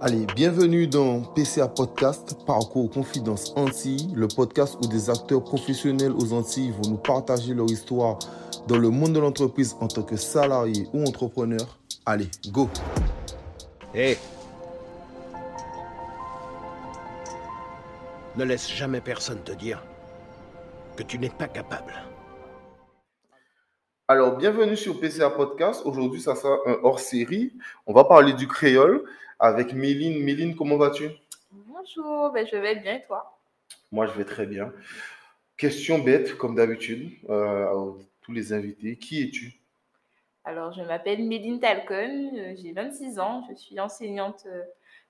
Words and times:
Allez, 0.00 0.26
bienvenue 0.36 0.86
dans 0.86 1.22
PCA 1.22 1.66
Podcast, 1.66 2.36
Parcours 2.46 2.88
Confidence 2.88 3.52
Antilles, 3.56 4.12
le 4.14 4.28
podcast 4.28 4.78
où 4.80 4.86
des 4.86 5.10
acteurs 5.10 5.42
professionnels 5.42 6.12
aux 6.12 6.32
Antilles 6.32 6.70
vont 6.70 6.90
nous 6.90 6.98
partager 6.98 7.52
leur 7.52 7.66
histoire 7.66 8.20
dans 8.68 8.78
le 8.78 8.90
monde 8.90 9.14
de 9.14 9.18
l'entreprise 9.18 9.74
en 9.80 9.88
tant 9.88 10.02
que 10.02 10.14
salarié 10.14 10.86
ou 10.92 11.02
entrepreneur. 11.02 11.80
Allez, 12.06 12.28
go 12.52 12.70
Hé 13.92 14.16
Ne 18.36 18.44
laisse 18.44 18.70
jamais 18.70 19.00
personne 19.00 19.40
te 19.40 19.50
dire 19.50 19.82
que 20.94 21.02
tu 21.02 21.18
n'es 21.18 21.30
pas 21.30 21.48
capable. 21.48 21.92
Alors, 24.10 24.38
bienvenue 24.38 24.74
sur 24.74 24.98
PCA 24.98 25.28
Podcast. 25.28 25.82
Aujourd'hui, 25.84 26.18
ça 26.18 26.34
sera 26.34 26.56
un 26.64 26.78
hors-série. 26.82 27.52
On 27.86 27.92
va 27.92 28.04
parler 28.04 28.32
du 28.32 28.48
créole 28.48 29.04
avec 29.38 29.74
Méline. 29.74 30.24
Méline, 30.24 30.56
comment 30.56 30.78
vas-tu? 30.78 31.10
Bonjour, 31.52 32.32
ben, 32.32 32.46
je 32.50 32.56
vais 32.56 32.76
bien 32.76 32.94
et 32.94 33.04
toi? 33.04 33.38
Moi, 33.92 34.06
je 34.06 34.12
vais 34.12 34.24
très 34.24 34.46
bien. 34.46 34.72
Question 35.58 35.98
bête, 35.98 36.38
comme 36.38 36.54
d'habitude, 36.54 37.10
euh, 37.28 37.66
à 37.66 37.74
tous 38.22 38.32
les 38.32 38.54
invités. 38.54 38.96
Qui 38.96 39.24
es-tu? 39.24 39.60
Alors, 40.44 40.72
je 40.72 40.80
m'appelle 40.80 41.22
Méline 41.28 41.60
Talcon, 41.60 42.30
euh, 42.34 42.54
j'ai 42.56 42.72
26 42.72 43.18
ans, 43.18 43.44
je 43.50 43.56
suis 43.56 43.78
enseignante 43.78 44.44
euh, 44.46 44.62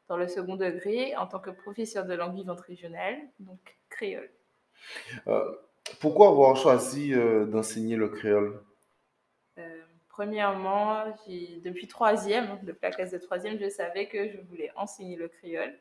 dans 0.09 0.17
le 0.17 0.27
second 0.27 0.57
degré 0.57 1.15
en 1.15 1.29
tant 1.29 1.39
que 1.39 1.51
professeure 1.51 2.05
de 2.05 2.15
langue 2.15 2.35
vivante 2.35 2.63
régionale, 2.63 3.17
donc 3.39 3.61
créole. 3.91 4.29
pourquoi 6.01 6.31
avoir 6.31 6.57
choisi 6.57 7.13
d'enseigner 7.47 7.95
le 7.95 8.09
créole? 8.09 8.61
Premièrement, 10.09 11.05
depuis 11.65 11.87
troisième, 11.87 12.59
depuis 12.63 12.81
la 12.83 12.91
classe 12.91 13.13
de 13.13 13.19
troisième, 13.19 13.59
je 13.59 13.69
savais 13.69 14.07
que 14.07 14.29
je 14.29 14.39
voulais 14.39 14.73
enseigner 14.75 15.17
le 15.17 15.29
créole. 15.29 15.79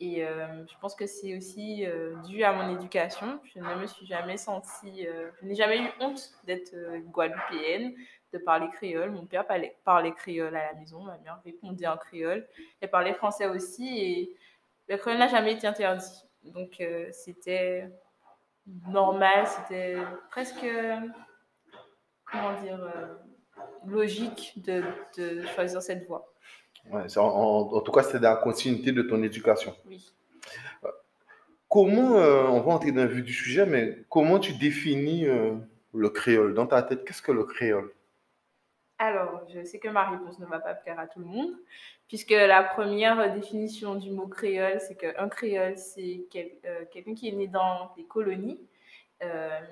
Et 0.00 0.24
euh, 0.24 0.66
je 0.66 0.74
pense 0.80 0.94
que 0.94 1.06
c'est 1.06 1.36
aussi 1.36 1.86
euh, 1.86 2.14
dû 2.26 2.42
à 2.42 2.52
mon 2.52 2.76
éducation. 2.76 3.40
Je 3.44 3.60
ne 3.60 3.74
me 3.76 3.86
suis 3.86 4.06
jamais 4.06 4.36
sentie, 4.36 5.06
euh, 5.06 5.30
je 5.40 5.46
n'ai 5.46 5.54
jamais 5.54 5.78
eu 5.78 5.88
honte 6.00 6.32
d'être 6.44 6.74
guadeloupéenne, 7.10 7.94
de 8.32 8.38
parler 8.38 8.68
créole. 8.72 9.12
Mon 9.12 9.24
père 9.24 9.46
parlait, 9.46 9.76
parlait, 9.84 10.12
créole 10.12 10.56
à 10.56 10.72
la 10.72 10.78
maison, 10.78 11.02
ma 11.02 11.16
mère 11.18 11.40
répondait 11.44 11.86
en 11.86 11.96
créole. 11.96 12.46
Elle 12.80 12.90
parlait 12.90 13.14
français 13.14 13.46
aussi 13.46 13.98
et 13.98 14.36
le 14.88 14.96
créole 14.96 15.18
n'a 15.18 15.28
jamais 15.28 15.52
été 15.52 15.66
interdit. 15.66 16.24
Donc 16.42 16.82
c'était 17.12 17.88
normal, 18.66 19.46
c'était 19.46 19.96
presque, 20.30 20.66
comment 22.34 22.60
dire, 22.62 22.78
logique 23.86 24.54
de, 24.64 24.82
choisir 25.54 25.82
cette 25.82 26.06
voie. 26.06 26.32
Ouais, 26.90 27.02
en, 27.16 27.80
tout 27.80 27.92
cas, 27.92 28.02
c'est 28.02 28.20
dans 28.20 28.30
la 28.30 28.36
continuité 28.36 28.92
de 28.92 29.02
ton 29.02 29.22
éducation. 29.22 29.74
Oui. 29.86 30.12
Comment, 31.68 32.18
euh, 32.18 32.44
on 32.44 32.60
va 32.60 32.72
entrer 32.74 32.92
dans 32.92 33.02
le 33.02 33.08
vue 33.08 33.22
du 33.22 33.32
sujet, 33.32 33.66
mais 33.66 34.04
comment 34.08 34.38
tu 34.38 34.52
définis 34.52 35.26
euh, 35.26 35.54
le 35.92 36.08
créole? 36.08 36.54
Dans 36.54 36.66
ta 36.66 36.82
tête, 36.82 37.04
qu'est-ce 37.04 37.22
que 37.22 37.32
le 37.32 37.44
créole? 37.44 37.90
Alors, 38.98 39.42
je 39.52 39.64
sais 39.64 39.80
que 39.80 39.88
ma 39.88 40.08
réponse 40.08 40.38
ne 40.38 40.46
va 40.46 40.60
pas 40.60 40.74
plaire 40.74 41.00
à 41.00 41.08
tout 41.08 41.18
le 41.18 41.24
monde, 41.24 41.50
puisque 42.06 42.30
la 42.30 42.62
première 42.62 43.34
définition 43.34 43.96
du 43.96 44.12
mot 44.12 44.28
créole, 44.28 44.78
c'est 44.78 44.94
qu'un 44.94 45.28
créole, 45.28 45.76
c'est 45.76 46.26
euh, 46.36 46.84
quelqu'un 46.92 47.14
qui 47.14 47.28
est 47.28 47.32
né 47.32 47.48
dans 47.48 47.92
les 47.96 48.04
colonies, 48.04 48.60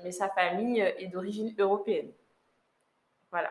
mais 0.02 0.12
sa 0.12 0.28
famille 0.30 0.80
est 0.80 1.08
d'origine 1.08 1.54
européenne. 1.58 2.10
Voilà. 3.32 3.50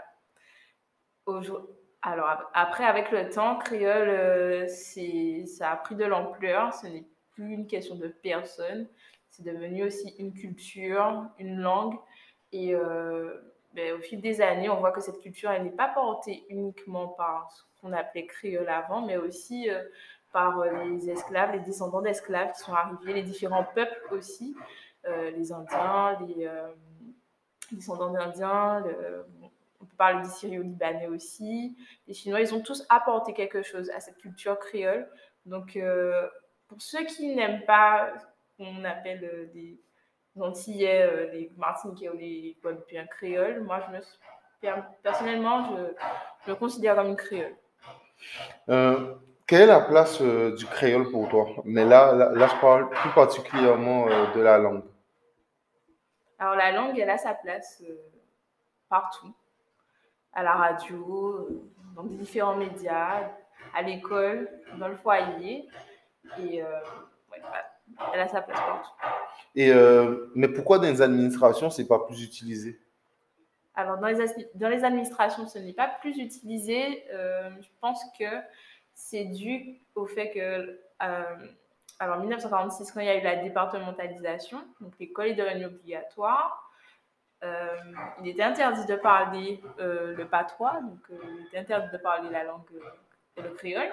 Alors 2.03 2.49
après, 2.53 2.85
avec 2.85 3.11
le 3.11 3.29
temps, 3.29 3.57
créole, 3.57 4.09
euh, 4.09 4.67
ça 4.67 5.71
a 5.71 5.75
pris 5.75 5.95
de 5.95 6.05
l'ampleur. 6.05 6.73
Ce 6.73 6.87
n'est 6.87 7.05
plus 7.31 7.53
une 7.53 7.67
question 7.67 7.95
de 7.95 8.07
personne. 8.07 8.87
C'est 9.29 9.43
devenu 9.43 9.83
aussi 9.83 10.15
une 10.19 10.33
culture, 10.33 11.25
une 11.39 11.59
langue. 11.59 11.95
Et 12.51 12.75
euh, 12.75 13.39
ben, 13.73 13.93
au 13.93 14.01
fil 14.01 14.21
des 14.21 14.41
années, 14.41 14.69
on 14.69 14.79
voit 14.79 14.91
que 14.91 15.01
cette 15.01 15.19
culture, 15.19 15.49
elle 15.49 15.63
n'est 15.63 15.71
pas 15.71 15.87
portée 15.87 16.45
uniquement 16.49 17.07
par 17.07 17.51
ce 17.51 17.63
qu'on 17.79 17.93
appelait 17.93 18.27
créole 18.27 18.69
avant, 18.69 19.01
mais 19.01 19.17
aussi 19.17 19.69
euh, 19.69 19.81
par 20.31 20.63
les 20.63 21.09
esclaves, 21.09 21.53
les 21.53 21.59
descendants 21.59 22.01
d'esclaves 22.01 22.51
qui 22.53 22.59
sont 22.59 22.73
arrivés, 22.73 23.13
les 23.13 23.23
différents 23.23 23.65
peuples 23.75 24.01
aussi, 24.11 24.55
les 25.05 25.51
Indiens, 25.51 26.17
les 26.25 26.47
descendants 27.69 28.11
d'Indiens, 28.11 28.81
on 29.81 29.85
peut 29.85 29.95
parler 29.97 30.23
des 30.23 30.29
Syrio-Libanais 30.29 31.07
aussi. 31.07 31.75
Les 32.07 32.13
Chinois, 32.13 32.41
ils 32.41 32.53
ont 32.53 32.61
tous 32.61 32.85
apporté 32.89 33.33
quelque 33.33 33.63
chose 33.63 33.89
à 33.89 33.99
cette 33.99 34.17
culture 34.17 34.57
créole. 34.59 35.09
Donc, 35.45 35.75
euh, 35.75 36.27
pour 36.67 36.81
ceux 36.81 37.03
qui 37.05 37.35
n'aiment 37.35 37.65
pas 37.65 38.11
ce 38.17 38.63
qu'on 38.63 38.83
appelle 38.83 39.23
euh, 39.23 39.45
des 39.53 39.79
Antillais, 40.39 41.01
euh, 41.01 41.31
les 41.31 41.51
Martiniquais 41.57 42.09
ou 42.09 42.17
les 42.17 42.57
Guadeloupéens 42.61 43.07
créoles, 43.07 43.61
moi, 43.63 43.79
je 43.87 44.67
me, 44.67 44.81
personnellement, 45.01 45.75
je, 46.45 46.51
me 46.51 46.55
considère 46.55 46.95
comme 46.95 47.07
une 47.07 47.15
créole. 47.15 47.55
quelle 48.67 49.61
est 49.61 49.65
la 49.65 49.81
place 49.81 50.21
du 50.21 50.65
créole 50.67 51.09
pour 51.09 51.27
toi? 51.27 51.47
Mais 51.65 51.85
là, 51.85 52.13
là, 52.13 52.31
là, 52.31 52.47
je 52.47 52.61
parle 52.61 52.89
plus 52.89 53.09
particulièrement 53.11 54.05
de 54.05 54.41
la 54.41 54.59
langue. 54.59 54.83
Alors, 56.37 56.55
la 56.55 56.71
langue, 56.71 56.97
elle 56.97 57.09
a 57.09 57.17
sa 57.17 57.33
place 57.33 57.83
partout 58.87 59.33
à 60.33 60.43
la 60.43 60.53
radio, 60.53 61.29
euh, 61.29 61.61
dans 61.95 62.03
différents 62.03 62.55
médias, 62.55 63.29
à 63.73 63.81
l'école, 63.81 64.49
dans 64.77 64.87
le 64.87 64.95
foyer. 64.97 65.67
Et 66.39 66.63
euh, 66.63 66.67
bah, 67.29 67.37
elle 68.13 68.21
a 68.21 68.27
sa 68.27 68.41
place 68.41 68.59
partout. 68.59 68.91
Et, 69.55 69.71
euh, 69.71 70.31
mais 70.35 70.47
pourquoi 70.47 70.77
dans 70.77 70.87
les 70.87 71.01
administrations, 71.01 71.69
ce 71.69 71.81
n'est 71.81 71.87
pas 71.87 71.99
plus 71.99 72.23
utilisé? 72.23 72.79
Alors, 73.75 73.97
dans 73.97 74.07
les, 74.07 74.49
dans 74.55 74.69
les 74.69 74.83
administrations, 74.83 75.47
ce 75.47 75.59
n'est 75.59 75.73
pas 75.73 75.87
plus 75.87 76.17
utilisé. 76.17 77.05
je 77.09 77.67
pense 77.79 78.03
que 78.17 78.25
c'est 78.93 79.25
dû 79.25 79.79
au 79.95 80.05
fait 80.05 80.31
que, 80.31 80.79
alors, 81.99 82.17
en 82.17 82.19
1946, 82.19 82.91
quand 82.91 82.99
il 82.99 83.07
y 83.07 83.09
a 83.09 83.17
eu 83.17 83.23
la 83.23 83.37
départementalisation, 83.37 84.59
donc 84.79 84.93
l'école 84.99 85.27
est 85.27 85.35
devenue 85.35 85.65
obligatoire, 85.65 86.70
euh, 87.43 87.75
il 88.21 88.27
était 88.27 88.43
interdit 88.43 88.85
de 88.85 88.95
parler 88.95 89.61
euh, 89.79 90.15
le 90.15 90.27
patois, 90.27 90.79
donc 90.81 90.99
euh, 91.09 91.17
il 91.39 91.47
était 91.47 91.57
interdit 91.57 91.91
de 91.91 91.97
parler 91.97 92.29
la 92.29 92.43
langue, 92.43 92.61
le 93.35 93.49
créole. 93.51 93.89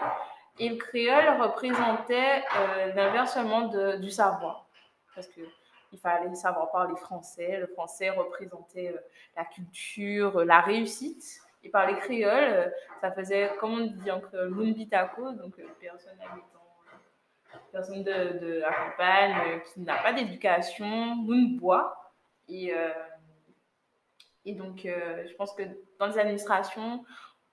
Et 0.59 0.69
le 0.69 0.77
créole 0.77 1.41
représentait 1.41 2.43
l'inversement 2.95 3.69
du 3.97 4.11
savoir, 4.11 4.67
parce 5.15 5.29
qu'il 5.29 5.99
fallait 5.99 6.35
savoir 6.35 6.71
parler 6.73 6.97
français. 6.97 7.59
Le 7.61 7.69
français 7.69 8.11
représentait 8.11 8.95
la 9.37 9.45
culture, 9.45 10.45
la 10.45 10.61
réussite. 10.61 11.41
Et 11.63 11.71
parler 11.71 11.97
créole, 11.99 12.73
ça 13.01 13.13
faisait, 13.13 13.53
comme 13.61 13.73
on 13.73 13.87
dit 13.87 14.11
en 14.11 14.21
créole, 14.21 14.53
bitako, 14.73 15.33
donc 15.33 15.55
personne 15.81 16.19
habitant, 16.21 17.63
personne 17.71 18.03
de, 18.03 18.39
de, 18.39 18.61
la 18.61 18.73
campagne 18.73 19.61
qui 19.73 19.81
n'a 19.81 19.97
pas 20.03 20.13
d'éducation, 20.13 21.17
bois. 21.57 22.13
Et 22.49 22.75
et 24.49 24.55
donc, 24.55 24.87
euh, 24.87 25.27
je 25.29 25.35
pense 25.35 25.53
que 25.53 25.63
dans 25.99 26.07
les 26.07 26.19
administrations, 26.19 27.05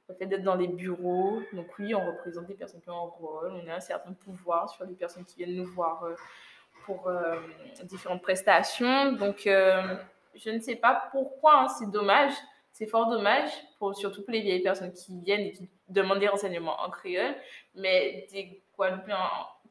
le 0.07 0.15
fait 0.15 0.27
d'être 0.27 0.43
dans 0.43 0.55
les 0.55 0.67
bureaux, 0.67 1.41
donc 1.51 1.67
oui, 1.77 1.93
on 1.93 2.05
représente 2.05 2.45
des 2.45 2.53
personnes 2.53 2.81
qui 2.81 2.89
ont 2.89 3.05
un 3.05 3.09
rôle, 3.09 3.51
on 3.51 3.67
a 3.67 3.75
un 3.75 3.79
certain 3.81 4.13
pouvoir 4.13 4.69
sur 4.69 4.85
les 4.85 4.93
personnes 4.93 5.25
qui 5.25 5.37
viennent 5.37 5.55
nous 5.55 5.65
voir 5.65 6.03
euh, 6.03 6.15
pour 6.85 7.09
euh, 7.09 7.35
différentes 7.83 8.21
prestations. 8.21 9.11
Donc, 9.11 9.41
je 9.43 10.49
ne 10.49 10.59
sais 10.59 10.77
pas 10.77 11.09
pourquoi, 11.11 11.63
hein, 11.63 11.67
c'est 11.67 11.91
dommage, 11.91 12.33
c'est 12.71 12.87
fort 12.87 13.09
dommage, 13.09 13.49
pour, 13.77 13.93
surtout 13.95 14.23
pour 14.23 14.31
les 14.31 14.41
vieilles 14.41 14.63
personnes 14.63 14.93
qui 14.93 15.19
viennent 15.19 15.41
et 15.41 15.51
qui 15.51 15.69
demandent 15.89 16.19
des 16.19 16.29
renseignements 16.29 16.79
en 16.81 16.89
créole, 16.89 17.35
mais 17.73 18.27
des 18.31 18.63
Guadeloupéens 18.77 19.17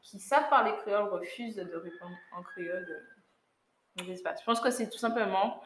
qui 0.03 0.19
savent 0.19 0.49
parler 0.51 0.73
créole 0.83 1.09
refusent 1.09 1.57
de 1.57 1.77
répondre 1.77 2.17
en 2.37 2.43
créole. 2.43 2.87
Je 3.97 4.45
pense 4.45 4.61
que 4.61 4.71
c'est 4.71 4.91
tout 4.91 4.99
simplement 4.99 5.63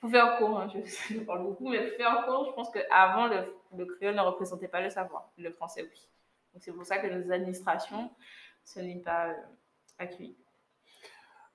pour 0.00 0.10
faire 0.10 0.38
court, 0.38 0.60
hein, 0.60 0.68
je, 1.10 1.18
parle 1.20 1.42
beaucoup, 1.42 1.68
mais 1.68 1.86
pour 1.88 1.96
faire 1.96 2.24
court, 2.26 2.46
je 2.46 2.52
pense 2.52 2.70
qu'avant, 2.70 3.26
le, 3.26 3.54
le 3.76 3.84
créole 3.84 4.14
ne 4.14 4.20
représentait 4.20 4.68
pas 4.68 4.80
le 4.80 4.90
savoir, 4.90 5.30
le 5.36 5.50
français 5.50 5.82
oui. 5.82 6.08
Donc 6.52 6.62
c'est 6.62 6.72
pour 6.72 6.86
ça 6.86 6.98
que 6.98 7.06
nos 7.06 7.32
administrations, 7.32 8.10
ce 8.64 8.80
n'est 8.80 8.96
pas 8.96 9.28
euh, 9.28 9.34
accueilli. 9.98 10.36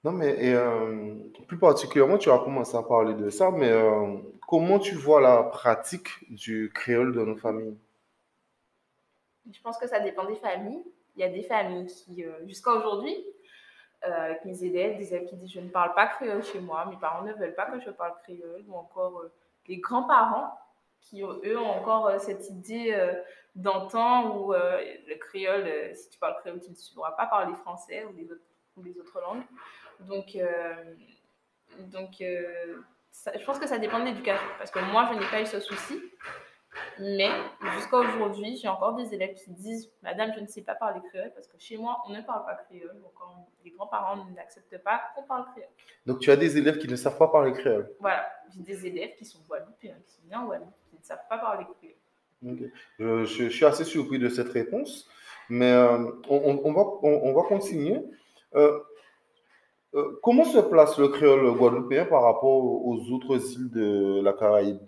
Non, 0.04 0.12
mais 0.12 0.54
euh, 0.54 1.16
plus 1.48 1.57
particulièrement, 1.57 2.18
tu 2.18 2.30
as 2.30 2.38
commencé 2.40 2.75
à 2.75 2.84
parler 2.84 3.13
de 3.13 3.30
ça, 3.30 3.51
mais 3.51 3.69
euh, 3.69 4.18
comment 4.48 4.80
tu 4.80 4.95
vois 4.95 5.22
la 5.22 5.44
pratique 5.44 6.10
du 6.30 6.69
créole 6.74 7.16
dans 7.16 7.25
nos 7.25 7.38
familles? 7.38 7.78
Je 9.50 9.62
pense 9.62 9.78
que 9.78 9.88
ça 9.88 10.00
dépend 10.00 10.25
des 10.25 10.36
familles. 10.36 10.84
Il 11.16 11.22
y 11.22 11.24
a 11.24 11.30
des 11.30 11.44
familles 11.44 11.88
qui, 11.88 12.25
jusqu'à 12.45 12.72
aujourd'hui, 12.72 13.16
euh, 14.06 14.26
avec 14.26 14.44
mes 14.46 14.64
élèves, 14.64 14.98
des 14.98 15.14
élèves 15.14 15.30
qui 15.30 15.36
disent 15.38 15.52
je 15.54 15.60
ne 15.60 15.70
parle 15.70 15.94
pas 15.94 16.08
créole 16.08 16.44
chez 16.44 16.60
moi, 16.60 16.86
mes 16.86 16.98
parents 16.98 17.24
ne 17.24 17.34
veulent 17.34 17.56
pas 17.56 17.66
que 17.68 17.80
je 17.80 17.90
parle 17.90 18.14
créole, 18.24 18.64
ou 18.68 18.76
encore 18.76 19.20
euh, 19.20 19.32
les 19.68 19.78
grands-parents 19.78 20.60
qui, 21.00 21.22
eux, 21.22 21.58
ont 21.58 21.70
encore 21.70 22.08
euh, 22.08 22.20
cette 22.20 22.50
idée 22.50 22.98
d'antan 23.56 24.36
où 24.36 24.54
le 24.54 25.16
créole, 25.16 25.96
si 25.96 26.10
tu 26.10 26.20
parles 26.20 26.36
créole, 26.40 26.60
tu 26.60 26.72
ne 26.72 26.76
sauras 26.76 27.12
pas 27.12 27.28
parler 27.28 27.54
français 27.56 28.06
ou 28.06 28.14
les 28.16 28.32
autres, 28.32 28.42
ou 28.78 28.84
les 28.84 28.98
autres 29.00 29.22
langues. 29.22 29.44
Donc, 30.00 30.38
donc 31.92 32.16
je 32.20 33.46
pense 33.46 33.60
que 33.60 33.68
ça 33.68 33.78
dépend 33.78 34.00
de 34.00 34.06
l'éducation. 34.06 34.48
Parce 34.58 34.72
que 34.72 34.80
moi, 34.80 35.10
je 35.14 35.20
n'ai 35.20 35.26
pas 35.28 35.42
eu 35.42 35.46
ce 35.46 35.60
souci. 35.60 36.02
Mais 37.00 37.30
jusqu'à 37.75 37.98
aujourd'hui, 37.98 38.58
j'ai 38.58 38.68
encore 38.68 38.96
des 38.96 39.14
élèves 39.14 39.36
qui 39.36 39.52
disent 39.52 39.92
Madame, 40.02 40.31
je 40.36 40.42
ne 40.42 40.48
sais 40.48 40.62
pas 40.62 40.75
parler 40.75 41.02
créole 41.10 41.31
parce 41.34 41.48
que 41.48 41.58
chez 41.60 41.78
moi, 41.78 42.04
on 42.08 42.12
ne 42.12 42.22
parle 42.22 42.46
pas 42.46 42.56
créole. 42.56 42.96
Donc, 43.02 43.14
les 43.64 43.72
grands-parents 43.72 44.25
n'acceptent 44.36 44.84
pas 44.84 45.02
qu'on 45.16 45.24
parle 45.24 45.46
créole. 45.52 45.70
Donc, 46.06 46.20
tu 46.20 46.31
as 46.31 46.36
des 46.36 46.58
élèves 46.58 46.78
qui 46.78 46.88
ne 46.88 46.96
savent 46.96 47.18
pas 47.18 47.28
parler 47.28 47.54
créole 47.54 47.90
Voilà. 48.00 48.25
J'ai 48.56 48.62
des 48.62 48.88
élèves 48.88 49.16
qui 49.18 49.25
sont 49.25 49.40
guadeloupéens, 49.48 49.96
qui 50.06 50.12
sont 50.12 50.22
bien 50.28 50.46
Guadeloupe, 50.46 50.74
qui 50.90 50.98
ne 50.98 51.04
savent 51.04 51.28
pas 51.30 51.38
parler 51.38 51.66
créole. 51.80 52.72
Je, 53.00 53.24
je, 53.24 53.50
suis 53.50 53.66
assez 53.66 53.86
surpris 53.86 54.19
de 54.19 54.30
cette 54.30 54.50
réponse. 54.50 55.08
Mais 55.50 55.72
euh, 55.72 56.12
on, 56.30 56.62
on, 56.64 56.74
va, 56.74 56.84
on, 57.04 57.34
va 57.34 57.44
continuer. 57.44 58.00
Euh, 58.56 58.80
euh, 59.96 60.19
comment 60.24 60.46
se 60.46 60.60
place 60.60 60.98
le 60.98 61.10
créole 61.10 61.56
guadeloupéen 61.58 62.06
par 62.06 62.24
rapport 62.24 62.64
aux 62.64 63.12
autres 63.12 63.38
îles 63.54 63.69
de 63.69 64.22
la 64.24 64.34
Caraïbe? 64.34 64.80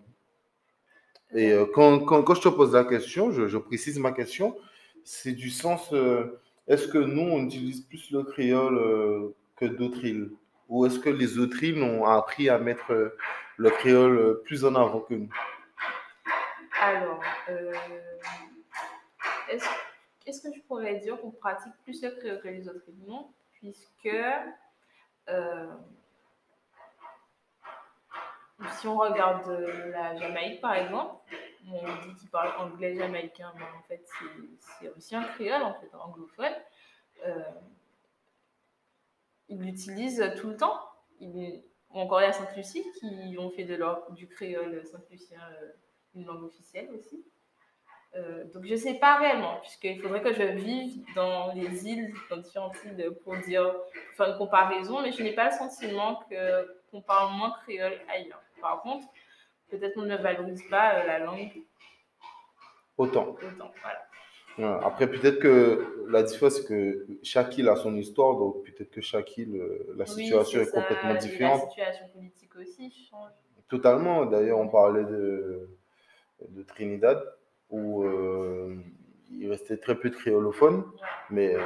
Et 1.33 1.51
euh, 1.51 1.65
quand, 1.73 1.99
quand, 1.99 2.33
je 2.35 2.41
te 2.41 2.49
pose 2.49 2.73
la 2.73 2.83
question, 2.83 3.31
je, 3.31 3.57
précise 3.57 3.99
ma 3.99 4.11
question, 4.11 4.55
c'est 5.03 5.33
du 5.33 5.49
sens, 5.49 5.91
euh, 5.93 6.39
est-ce 6.67 6.87
que 6.87 6.97
nous, 6.97 7.21
on 7.21 7.43
utilise 7.45 7.81
plus 7.81 8.11
le 8.11 8.23
créole 8.23 9.33
que 9.55 9.65
d'autres 9.65 10.03
îles? 10.05 10.31
Ou 10.69 10.85
est-ce 10.85 10.99
que 10.99 11.09
les 11.09 11.37
autres 11.37 11.63
îles 11.63 11.83
ont 11.83 12.05
appris 12.05 12.49
à 12.49 12.57
mettre 12.57 13.13
le 13.57 13.69
créole 13.69 14.41
plus 14.43 14.65
en 14.65 14.75
avant 14.75 15.01
que 15.01 15.13
nous? 15.13 15.33
Alors, 16.81 17.21
est-ce 20.25 20.41
que 20.41 20.53
je 20.55 20.61
pourrais 20.61 20.95
dire 20.95 21.19
qu'on 21.21 21.31
pratique 21.31 21.73
plus 21.83 22.01
le 22.01 22.11
créole 22.11 22.41
que 22.41 22.47
les 22.47 22.67
autres 22.67 22.81
îles? 22.87 23.07
Non, 23.07 23.29
puisque 23.53 24.09
euh, 25.29 25.65
si 28.77 28.87
on 28.87 28.97
regarde 28.97 29.47
la 29.91 30.15
Jamaïque, 30.15 30.61
par 30.61 30.75
exemple, 30.75 31.15
on 31.71 32.07
dit 32.07 32.15
qu'il 32.19 32.29
parle 32.29 32.51
anglais 32.59 32.95
jamaïcain, 32.95 33.51
mais 33.57 33.63
en 33.63 33.81
fait, 33.87 34.03
c'est 34.79 34.89
aussi 34.89 35.15
un 35.15 35.23
créole, 35.23 35.63
en 35.63 35.73
fait, 35.73 35.89
anglophone. 35.95 36.53
Euh, 37.25 37.43
ils 39.49 39.59
l'utilisent 39.59 40.33
tout 40.37 40.49
le 40.49 40.57
temps. 40.57 40.79
Il, 41.19 41.63
encore 41.89 42.21
il 42.21 42.25
y 42.25 42.27
a 42.27 42.33
Sainte-Lucie 42.33 42.83
qui 42.99 43.35
ont 43.39 43.49
fait 43.51 43.63
de 43.63 43.75
leur, 43.75 44.11
du 44.11 44.27
créole 44.27 44.85
saint-lucien 44.85 45.39
euh, 45.61 45.71
une 46.15 46.25
langue 46.25 46.43
officielle 46.43 46.89
aussi. 46.91 47.23
Euh, 48.15 48.45
donc 48.53 48.65
je 48.65 48.71
ne 48.71 48.77
sais 48.77 48.93
pas 48.95 49.17
réellement, 49.17 49.57
puisqu'il 49.61 50.01
faudrait 50.01 50.21
que 50.21 50.33
je 50.33 50.43
vive 50.43 51.03
dans 51.15 51.51
les 51.53 51.87
îles, 51.87 52.13
dans 52.29 52.37
différentes 52.37 52.75
îles, 52.85 53.11
pour 53.23 53.35
dire, 53.37 53.75
faire 54.15 54.27
une 54.27 54.37
comparaison, 54.37 55.01
mais 55.01 55.11
je 55.11 55.21
n'ai 55.21 55.33
pas 55.33 55.45
le 55.45 55.51
sentiment 55.51 56.23
qu'on 56.91 57.01
parle 57.01 57.35
moins 57.35 57.53
créole 57.63 57.99
ailleurs. 58.07 58.41
Par 58.65 58.81
contre, 58.81 59.07
peut-être 59.69 59.93
qu'on 59.93 60.01
ne 60.01 60.17
valorise 60.17 60.63
pas 60.71 60.95
euh, 60.95 61.05
la 61.05 61.19
langue 61.19 61.51
autant. 62.97 63.27
autant 63.29 63.71
voilà. 63.81 64.79
Après, 64.83 65.07
peut-être 65.07 65.39
que 65.39 66.05
la 66.09 66.23
différence, 66.23 66.55
c'est 66.55 66.65
que 66.65 67.05
chaque 67.21 67.57
île 67.59 67.69
a 67.69 67.75
son 67.75 67.95
histoire, 67.95 68.37
donc 68.37 68.63
peut-être 68.63 68.89
que 68.89 69.01
chaque 69.01 69.37
île, 69.37 69.55
euh, 69.55 69.93
la 69.97 70.07
situation 70.07 70.61
est, 70.61 70.71
complètement 70.71 71.13
différente. 71.13 71.61
la 71.77 71.91
situation 71.91 72.07
politique 72.07 72.55
aussi 72.55 72.89
change. 72.89 73.31
Totalement. 73.69 74.25
D'ailleurs, 74.25 74.59
on 74.59 74.69
parlait 74.69 75.03
de, 75.03 75.69
de 76.49 76.63
Trinidad 76.63 77.21
où 77.69 78.03
euh, 78.03 78.77
il 79.29 79.47
restait 79.49 79.77
très 79.77 79.95
peu 79.95 80.09
de 80.09 80.15
créolophones, 80.15 80.85
mais 81.29 81.53
euh, 81.53 81.61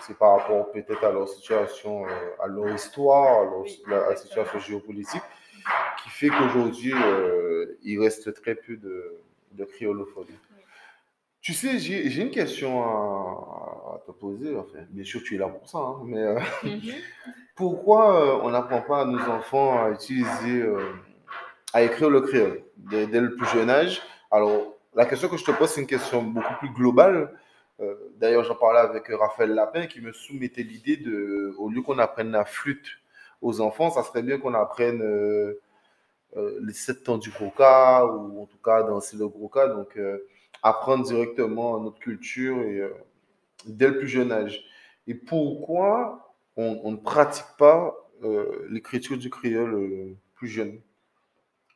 c'est 0.00 0.18
par 0.18 0.38
rapport 0.38 0.72
peut-être 0.72 1.04
à 1.04 1.12
leur 1.12 1.28
situation, 1.28 2.06
euh, 2.06 2.10
à 2.42 2.46
leur 2.46 2.68
histoire, 2.70 3.48
à 3.86 4.10
la 4.10 4.16
situation 4.16 4.58
géopolitique, 4.58 5.22
fait 6.22 6.28
qu'aujourd'hui, 6.28 6.94
il 7.82 8.00
reste 8.00 8.32
très 8.34 8.54
peu 8.54 8.76
de, 8.76 9.18
de 9.52 9.64
créolophones. 9.64 10.26
Tu 11.40 11.52
sais, 11.52 11.80
j'ai 11.80 12.22
une 12.22 12.30
question 12.30 12.82
à, 12.84 14.00
te 14.06 14.12
poser. 14.12 14.56
Enfin, 14.56 14.78
bien 14.90 15.04
sûr, 15.04 15.20
tu 15.24 15.34
es 15.34 15.38
là 15.38 15.48
pour 15.48 15.68
ça, 15.68 15.78
hein, 15.78 16.02
mais 16.04 16.34
mhm. 16.62 16.92
pourquoi 17.56 18.44
on 18.44 18.50
n'apprend 18.50 18.82
pas 18.82 19.02
à 19.02 19.04
nos 19.04 19.18
enfants 19.18 19.84
à 19.84 19.90
utiliser, 19.90 20.64
à 21.72 21.82
écrire 21.82 22.10
le 22.10 22.20
créole 22.20 22.62
dès, 22.76 23.06
dès, 23.08 23.20
le 23.20 23.34
plus 23.34 23.46
jeune 23.46 23.70
âge? 23.70 24.00
Alors, 24.30 24.76
la 24.94 25.06
question 25.06 25.28
que 25.28 25.36
je 25.36 25.44
te 25.44 25.50
pose, 25.50 25.70
c'est 25.70 25.80
une 25.80 25.86
question 25.86 26.22
beaucoup 26.22 26.54
plus 26.60 26.70
globale. 26.70 27.32
Euh, 27.80 27.94
d'ailleurs, 28.16 28.44
j'en 28.44 28.54
parlais 28.54 28.80
avec 28.80 29.08
Raphaël 29.08 29.50
Lapin 29.50 29.86
qui 29.86 30.00
me 30.00 30.12
soumettait 30.12 30.62
l'idée 30.62 30.96
de, 30.96 31.54
au 31.58 31.68
lieu 31.68 31.82
qu'on 31.82 31.98
apprenne 31.98 32.30
la 32.30 32.44
flûte 32.44 32.86
aux 33.40 33.60
enfants, 33.60 33.90
ça 33.90 34.02
serait 34.02 34.22
bien 34.22 34.38
qu'on 34.38 34.54
apprenne 34.54 35.02
euh, 35.02 35.04
euh, 35.04 35.60
les 36.36 36.72
sept 36.72 37.04
temps 37.04 37.18
du 37.18 37.30
Groka, 37.30 38.06
ou 38.06 38.42
en 38.42 38.46
tout 38.46 38.58
cas 38.64 38.82
danser 38.82 39.16
le 39.16 39.28
Groka. 39.28 39.68
Donc, 39.68 39.98
apprendre 40.62 41.04
directement 41.04 41.78
notre 41.78 41.98
culture 41.98 42.62
et, 42.62 42.82
dès 43.66 43.88
le 43.88 43.98
plus 43.98 44.08
jeune 44.08 44.32
âge. 44.32 44.64
Et 45.06 45.14
pourquoi 45.14 46.34
on, 46.56 46.90
ne 46.90 46.96
pratique 46.96 47.56
pas 47.58 47.94
l'écriture 48.70 49.18
du 49.18 49.30
créole 49.30 50.16
plus 50.34 50.48
jeune? 50.48 50.80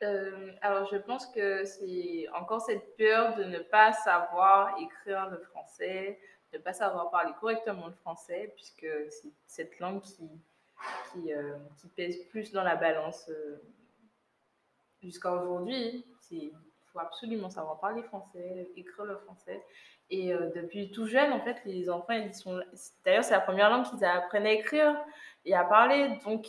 Euh, 0.03 0.51
alors, 0.61 0.87
je 0.91 0.97
pense 0.97 1.25
que 1.27 1.65
c'est 1.65 2.27
encore 2.35 2.61
cette 2.61 2.95
peur 2.97 3.35
de 3.35 3.43
ne 3.43 3.59
pas 3.59 3.93
savoir 3.93 4.75
écrire 4.79 5.29
le 5.29 5.39
français, 5.39 6.19
de 6.51 6.57
ne 6.57 6.63
pas 6.63 6.73
savoir 6.73 7.09
parler 7.09 7.31
correctement 7.39 7.87
le 7.87 7.93
français, 7.93 8.51
puisque 8.55 8.87
c'est 9.09 9.31
cette 9.47 9.79
langue 9.79 10.01
qui, 10.01 10.29
qui, 11.11 11.33
euh, 11.33 11.55
pèse 11.95 12.17
plus 12.29 12.51
dans 12.51 12.63
la 12.63 12.75
balance 12.75 13.27
euh, 13.29 13.57
jusqu'à 15.01 15.31
aujourd'hui. 15.31 16.05
Il 16.31 16.51
faut 16.91 16.99
absolument 16.99 17.49
savoir 17.49 17.79
parler 17.79 18.03
français, 18.03 18.71
écrire 18.75 19.05
le 19.05 19.17
français. 19.17 19.63
Et 20.09 20.33
depuis 20.55 20.91
tout 20.91 21.05
jeune, 21.05 21.33
en 21.33 21.41
fait, 21.41 21.57
les 21.65 21.89
enfants, 21.89 22.13
ils 22.13 22.33
sont. 22.33 22.61
D'ailleurs, 23.03 23.25
c'est 23.25 23.33
la 23.33 23.41
première 23.41 23.69
langue 23.69 23.85
qu'ils 23.85 24.05
apprennent 24.05 24.45
à 24.45 24.51
écrire 24.51 24.95
et 25.43 25.53
à 25.53 25.65
parler. 25.65 26.17
Donc, 26.23 26.47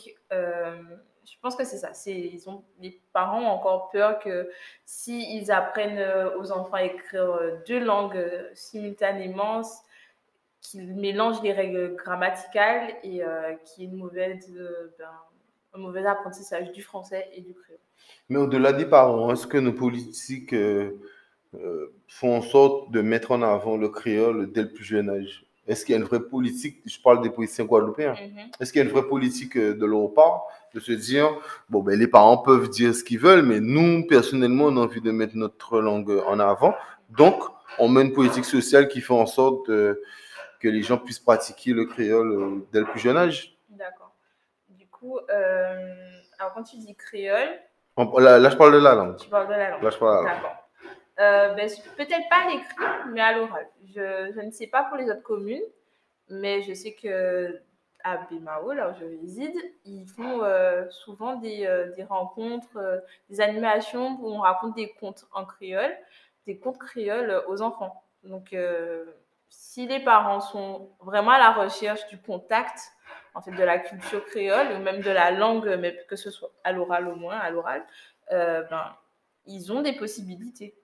je 1.31 1.37
pense 1.41 1.55
que 1.55 1.63
c'est 1.63 1.77
ça. 1.77 1.91
Ils 2.07 2.39
les 2.79 3.01
parents 3.13 3.41
ont 3.41 3.47
encore 3.47 3.89
peur 3.91 4.19
que 4.19 4.49
s'ils 4.85 5.51
apprennent 5.51 5.99
euh, 5.99 6.37
aux 6.37 6.51
enfants 6.51 6.73
à 6.73 6.83
écrire 6.83 7.23
euh, 7.23 7.57
deux 7.67 7.79
langues 7.79 8.17
euh, 8.17 8.49
simultanément, 8.53 9.61
qu'ils 10.61 10.95
mélangent 10.95 11.41
les 11.41 11.53
règles 11.53 11.95
grammaticales 11.95 12.95
et 13.03 13.21
qu'il 13.63 13.83
y 13.83 13.87
ait 13.87 13.89
une 13.89 13.95
mauvaise, 13.95 14.51
ben, 14.97 15.09
un 15.73 15.79
mauvais 15.79 16.05
apprentissage 16.05 16.71
du 16.71 16.81
français 16.81 17.27
et 17.33 17.41
du 17.41 17.53
créole. 17.53 17.79
Mais 18.29 18.39
au-delà 18.39 18.73
des 18.73 18.85
parents, 18.85 19.31
est-ce 19.31 19.47
que 19.47 19.57
nos 19.57 19.73
politiques 19.73 20.55
font 22.07 22.37
en 22.37 22.41
sorte 22.41 22.91
de 22.91 23.01
mettre 23.01 23.31
en 23.31 23.41
avant 23.41 23.77
le 23.77 23.89
créole 23.89 24.51
dès 24.51 24.63
le 24.63 24.73
plus 24.73 24.83
jeune 24.83 25.09
âge? 25.09 25.45
Est-ce 25.69 25.85
qu'il 25.85 25.93
y 25.93 25.97
a 25.97 26.01
une 26.01 26.07
vraie 26.07 26.19
politique, 26.19 26.81
je 26.83 26.99
parle 26.99 27.21
des 27.21 27.29
politiciens 27.29 27.65
guadeloupéens, 27.65 28.13
mhm. 28.13 28.49
est-ce 28.59 28.73
qu'il 28.73 28.79
y 28.79 28.81
a 28.81 28.85
une 28.85 28.91
vraie 28.91 29.07
politique 29.07 29.55
euh, 29.55 29.75
de 29.75 29.85
leur 29.85 30.11
part 30.15 30.47
de 30.73 30.79
se 30.79 30.91
dire, 30.91 31.29
bon, 31.69 31.83
ben, 31.83 31.97
les 31.97 32.07
parents 32.07 32.39
peuvent 32.39 32.69
dire 32.69 32.93
ce 32.93 33.03
qu'ils 33.03 33.19
veulent, 33.19 33.43
mais 33.43 33.59
nous, 33.59 34.05
personnellement, 34.07 34.65
on 34.65 34.77
a 34.77 34.81
envie 34.81 35.01
de 35.01 35.11
mettre 35.11 35.35
notre 35.35 35.79
langue 35.79 36.11
en 36.25 36.39
avant. 36.39 36.73
Donc, 37.11 37.43
on 37.77 37.87
met 37.87 38.01
une 38.01 38.13
politique 38.13 38.45
sociale 38.45 38.87
qui 38.87 38.99
fait 38.99 39.13
en 39.13 39.27
sorte 39.27 39.69
euh, 39.69 40.01
que 40.59 40.67
les 40.67 40.81
gens 40.81 40.97
puissent 40.97 41.19
pratiquer 41.19 41.73
le 41.73 41.85
créole 41.85 42.31
euh, 42.31 42.67
dès 42.73 42.79
le 42.79 42.85
plus 42.87 42.99
jeune 42.99 43.17
âge. 43.17 43.55
D'accord. 43.69 44.08
Coup, 44.99 45.19
alors 45.27 46.53
quand 46.53 46.63
tu 46.63 46.77
dis 46.77 46.95
créole... 46.95 47.59
Là, 47.97 48.49
je 48.49 48.55
parle 48.55 48.73
de 48.73 48.77
la 48.77 48.95
langue. 48.95 49.17
Tu 49.17 49.29
parles 49.29 49.47
de 49.47 49.53
la 49.53 49.71
langue. 49.71 49.83
Là, 49.83 49.89
je 49.89 49.97
parle 49.97 50.19
de 50.19 50.25
la 50.25 50.33
langue. 50.33 50.41
D'accord. 50.41 50.59
Euh, 51.19 51.53
ben, 51.53 51.69
peut-être 51.97 52.29
pas 52.29 52.43
à 52.45 52.49
l'écrit, 52.49 53.11
mais 53.11 53.19
à 53.19 53.37
l'oral. 53.37 53.67
Je, 53.93 54.31
je, 54.33 54.39
ne 54.39 54.51
sais 54.51 54.67
pas 54.67 54.83
pour 54.83 54.95
les 54.97 55.09
autres 55.09 55.23
communes, 55.23 55.63
mais 56.29 56.61
je 56.61 56.73
sais 56.73 56.93
que 56.93 57.59
à 58.05 58.15
Bémao, 58.29 58.71
là 58.71 58.91
où 58.91 58.93
je 58.97 59.05
réside, 59.05 59.55
ils 59.83 60.07
font 60.07 60.43
euh, 60.43 60.89
souvent 60.89 61.35
des, 61.35 61.65
euh, 61.65 61.93
des 61.97 62.05
rencontres, 62.05 63.03
des 63.29 63.41
animations 63.41 64.17
où 64.21 64.29
on 64.29 64.39
raconte 64.39 64.75
des 64.75 64.93
contes 64.97 65.25
en 65.33 65.43
créole, 65.43 65.93
des 66.47 66.57
contes 66.57 66.77
créoles 66.77 67.43
aux 67.47 67.61
enfants. 67.61 68.01
Donc, 68.23 68.55
si 69.49 69.87
les 69.87 69.99
parents 69.99 70.39
sont 70.39 70.89
vraiment 71.01 71.31
à 71.31 71.39
la 71.39 71.51
recherche 71.51 72.07
du 72.07 72.17
contact, 72.17 72.79
en 73.35 73.41
fait, 73.41 73.51
de 73.51 73.63
la 73.63 73.79
culture 73.79 74.25
créole, 74.25 74.67
ou 74.75 74.79
même 74.79 75.01
de 75.01 75.11
la 75.11 75.31
langue, 75.31 75.77
mais 75.79 75.95
que 76.09 76.15
ce 76.15 76.29
soit 76.31 76.51
à 76.63 76.71
l'oral 76.71 77.07
au 77.07 77.15
moins, 77.15 77.37
à 77.37 77.49
l'oral, 77.49 77.83
ben, 78.31 78.95
ils 79.45 79.71
ont 79.71 79.81
des 79.81 79.93
possibilités. 79.93 80.75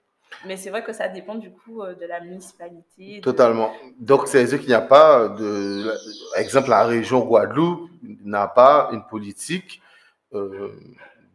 Mais 0.44 0.56
c'est 0.56 0.70
vrai 0.70 0.84
que 0.84 0.92
ça 0.92 1.08
dépend 1.08 1.36
du 1.36 1.50
coup 1.50 1.82
euh, 1.82 1.94
de 1.94 2.04
la 2.04 2.20
municipalité. 2.20 3.20
Totalement. 3.22 3.72
Donc, 3.98 4.26
c'est 4.26 4.44
dire 4.44 4.58
qu'il 4.58 4.68
n'y 4.68 4.74
a 4.74 4.80
pas 4.80 5.28
de. 5.28 5.92
Exemple, 6.36 6.70
la 6.70 6.84
région 6.84 7.20
Guadeloupe 7.20 7.90
n'a 8.24 8.48
pas 8.48 8.90
une 8.92 9.04
politique 9.06 9.80
euh, 10.34 10.72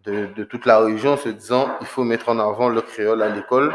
de, 0.04 0.44
toute 0.44 0.66
la 0.66 0.80
région 0.80 1.16
se 1.16 1.30
disant 1.30 1.70
il 1.80 1.88
faut 1.88 2.04
mettre 2.04 2.30
en 2.30 2.40
avant 2.40 2.70
le 2.70 2.82
créole 2.82 3.22
à 3.22 3.30
l'école. 3.30 3.74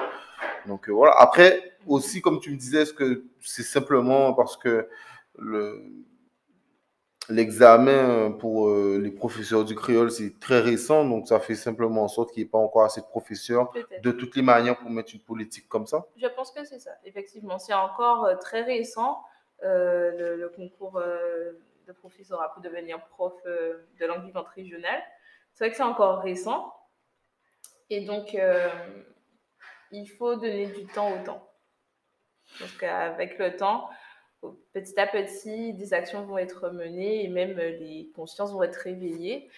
Donc, 0.66 0.88
euh, 0.88 0.92
voilà. 0.92 1.14
Après, 1.18 1.72
aussi, 1.86 2.20
comme 2.20 2.40
tu 2.40 2.50
me 2.50 2.56
disais, 2.56 2.82
est-ce 2.82 2.92
que 2.92 3.24
c'est 3.40 3.62
simplement 3.62 4.32
parce 4.34 4.56
que 4.56 4.88
l'examen 7.28 8.30
pour 8.32 8.68
euh, 8.68 8.98
les 9.02 9.10
professeurs 9.10 9.64
du 9.64 9.74
créole, 9.74 10.10
c'est 10.10 10.38
très 10.38 10.60
récent, 10.60 11.04
donc 11.04 11.26
ça 11.28 11.40
fait 11.40 11.54
simplement 11.54 12.04
en 12.04 12.08
sorte 12.08 12.32
qu'il 12.32 12.42
n'y 12.42 12.48
ait 12.48 12.50
pas 12.50 12.58
encore 12.58 12.84
assez 12.84 13.00
de 13.00 13.06
professeurs 13.06 13.72
de 14.02 14.10
toutes 14.12 14.36
les 14.36 14.42
manières 14.42 14.78
pour 14.78 14.90
mettre 14.90 15.12
une 15.14 15.20
politique 15.20 15.68
comme 15.68 15.86
ça. 15.86 16.06
Je 16.16 16.26
pense 16.28 16.52
que 16.52 16.64
c'est 16.64 16.78
ça, 16.78 16.92
effectivement. 17.04 17.58
C'est 17.58 17.74
encore 17.74 18.26
euh, 18.26 18.36
très 18.36 18.62
récent, 18.62 19.22
euh, 19.64 20.12
le, 20.16 20.36
le 20.36 20.48
concours 20.50 20.98
euh, 20.98 21.52
de 21.86 21.92
professorat 21.92 22.52
pour 22.52 22.62
devenir 22.62 23.00
prof 23.08 23.34
euh, 23.46 23.86
de 24.00 24.06
langue 24.06 24.24
vivante 24.24 24.48
régionale. 24.48 25.02
C'est 25.52 25.64
vrai 25.64 25.70
que 25.70 25.76
c'est 25.76 25.82
encore 25.82 26.20
récent. 26.20 26.72
Et 27.90 28.04
donc, 28.04 28.34
euh, 28.34 28.68
il 29.90 30.06
faut 30.06 30.34
donner 30.34 30.66
du 30.66 30.86
temps 30.86 31.12
au 31.12 31.24
temps. 31.24 31.48
Parce 32.58 32.72
qu'avec 32.72 33.38
le 33.38 33.56
temps, 33.56 33.88
petit 34.72 34.98
à 34.98 35.06
petit, 35.06 35.72
des 35.74 35.94
actions 35.94 36.24
vont 36.24 36.38
être 36.38 36.70
menées 36.70 37.24
et 37.24 37.28
même 37.28 37.58
euh, 37.58 37.70
les 37.70 38.10
consciences 38.14 38.52
vont 38.52 38.62
être 38.62 38.76
réveillées. 38.76 39.48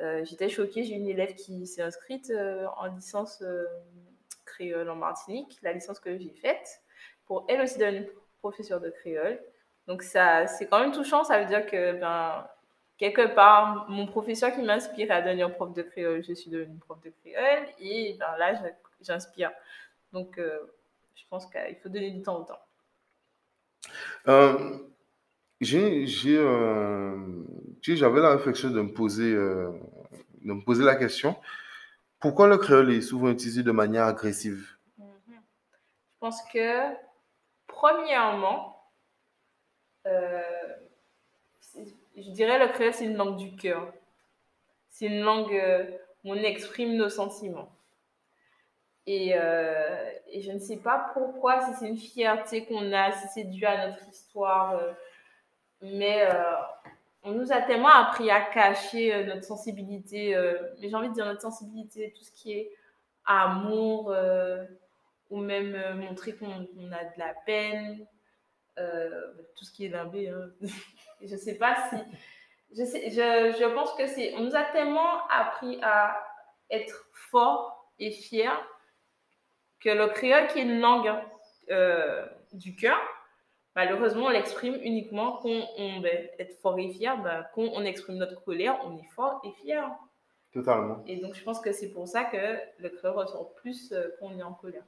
Euh, 0.00 0.24
J'étais 0.24 0.48
choquée, 0.48 0.84
j'ai 0.84 0.94
une 0.94 1.08
élève 1.08 1.34
qui 1.34 1.66
s'est 1.66 1.82
inscrite 1.82 2.30
euh, 2.30 2.66
en 2.76 2.86
licence 2.86 3.42
euh, 3.42 3.64
créole 4.44 4.88
en 4.90 4.96
Martinique, 4.96 5.58
la 5.62 5.72
licence 5.72 5.98
que 6.00 6.16
j'ai 6.16 6.30
faite, 6.30 6.80
pour 7.26 7.44
elle 7.48 7.60
aussi 7.60 7.78
devenir 7.78 8.08
professeure 8.40 8.80
de 8.80 8.90
créole. 8.90 9.40
Donc 9.86 10.02
ça, 10.02 10.46
c'est 10.46 10.66
quand 10.66 10.80
même 10.80 10.92
touchant, 10.92 11.24
ça 11.24 11.40
veut 11.40 11.46
dire 11.46 11.66
que 11.66 11.92
ben, 11.98 12.46
quelque 12.96 13.34
part, 13.34 13.88
mon 13.88 14.06
professeur 14.06 14.52
qui 14.52 14.62
m'inspire 14.62 15.10
à 15.10 15.22
devenir 15.22 15.54
prof 15.54 15.72
de 15.72 15.82
créole, 15.82 16.22
je 16.22 16.34
suis 16.34 16.50
devenue 16.50 16.78
prof 16.78 17.00
de 17.02 17.10
créole 17.10 17.66
et 17.80 18.16
ben, 18.18 18.36
là, 18.38 18.60
j'inspire. 19.00 19.50
Donc 20.12 20.38
euh, 20.38 20.58
je 21.14 21.24
pense 21.28 21.46
qu'il 21.46 21.76
faut 21.82 21.88
donner 21.88 22.10
du 22.10 22.22
temps 22.22 22.40
au 22.40 22.44
temps. 22.44 22.60
Euh, 24.28 24.78
euh, 25.62 26.06
j'avais 27.82 28.20
la 28.20 28.30
réflexion 28.30 28.70
de 28.70 28.80
me 28.80 28.92
poser, 28.92 29.32
euh, 29.32 29.70
de 30.42 30.52
me 30.52 30.64
poser 30.64 30.84
la 30.84 30.96
question, 30.96 31.36
pourquoi 32.20 32.48
le 32.48 32.58
créole 32.58 32.92
est 32.92 33.00
souvent 33.00 33.30
utilisé 33.30 33.62
de 33.62 33.72
manière 33.72 34.04
agressive? 34.04 34.76
Mhm. 34.98 35.06
Je 35.28 36.18
pense 36.20 36.42
que, 36.52 36.94
premièrement, 37.66 38.74
je 42.16 42.30
dirais 42.32 42.58
le 42.58 42.72
créole, 42.72 42.94
c'est 42.94 43.04
une 43.04 43.16
langue 43.16 43.36
du 43.36 43.54
cœur. 43.56 43.92
C'est 44.90 45.06
une 45.06 45.20
langue 45.20 45.60
où 46.24 46.32
on 46.32 46.34
exprime 46.34 46.96
nos 46.96 47.08
sentiments. 47.08 47.77
Et, 49.10 49.32
euh, 49.32 50.10
et 50.26 50.42
je 50.42 50.52
ne 50.52 50.58
sais 50.58 50.76
pas 50.76 51.12
pourquoi, 51.14 51.62
si 51.62 51.72
c'est 51.80 51.88
une 51.88 51.96
fierté 51.96 52.66
qu'on 52.66 52.92
a, 52.92 53.10
si 53.10 53.26
c'est 53.28 53.44
dû 53.44 53.64
à 53.64 53.88
notre 53.88 54.06
histoire, 54.06 54.74
euh, 54.74 54.92
mais 55.80 56.26
euh, 56.26 56.52
on 57.22 57.32
nous 57.32 57.50
a 57.50 57.62
tellement 57.62 57.88
appris 57.88 58.30
à 58.30 58.42
cacher 58.42 59.24
notre 59.24 59.44
sensibilité, 59.44 60.36
mais 60.78 60.90
j'ai 60.90 60.94
envie 60.94 61.08
de 61.08 61.14
dire 61.14 61.24
notre 61.24 61.40
sensibilité, 61.40 62.12
tout 62.18 62.22
ce 62.22 62.30
qui 62.32 62.52
est 62.52 62.70
amour, 63.24 64.14
ou 65.30 65.38
même 65.38 65.94
montrer 65.94 66.34
qu'on 66.34 66.50
a 66.50 67.04
de 67.04 67.18
la 67.18 67.32
peine, 67.46 68.06
tout 68.76 69.64
ce 69.64 69.72
qui 69.72 69.86
est 69.86 69.88
limbé. 69.88 70.28
Hein. 70.28 70.50
je 71.22 71.34
sais 71.34 71.54
pas 71.54 71.76
si. 71.88 71.96
Je, 72.72 72.84
je, 72.84 73.56
je 73.58 73.74
pense 73.74 73.94
que 73.94 74.06
c'est. 74.06 74.34
On 74.36 74.42
nous 74.42 74.54
a 74.54 74.64
tellement 74.64 75.26
appris 75.28 75.78
à 75.82 76.22
être 76.70 77.08
fort 77.12 77.90
et 77.98 78.10
fier 78.10 78.52
que 79.80 79.90
le 79.90 80.08
créole, 80.08 80.46
qui 80.48 80.58
est 80.58 80.62
une 80.62 80.80
langue 80.80 81.12
euh, 81.70 82.26
du 82.52 82.74
cœur, 82.74 82.98
malheureusement, 83.76 84.26
on 84.26 84.30
l'exprime 84.30 84.76
uniquement 84.82 85.38
quand 85.42 85.60
on 85.78 86.00
ben, 86.00 86.28
être 86.38 86.58
fort 86.60 86.78
et 86.78 86.88
fier. 86.88 87.16
Ben, 87.22 87.46
quand 87.54 87.62
on 87.62 87.84
exprime 87.84 88.16
notre 88.16 88.42
colère, 88.42 88.80
on 88.84 88.96
est 88.96 89.08
fort 89.14 89.40
et 89.44 89.52
fier. 89.52 89.88
Totalement. 90.52 91.04
Et 91.06 91.16
donc, 91.16 91.34
je 91.34 91.44
pense 91.44 91.60
que 91.60 91.72
c'est 91.72 91.90
pour 91.90 92.08
ça 92.08 92.24
que 92.24 92.58
le 92.78 92.88
créole 92.88 93.16
ressort 93.16 93.54
plus 93.54 93.92
euh, 93.92 94.08
quand 94.18 94.26
on 94.26 94.38
est 94.38 94.42
en 94.42 94.54
colère. 94.54 94.84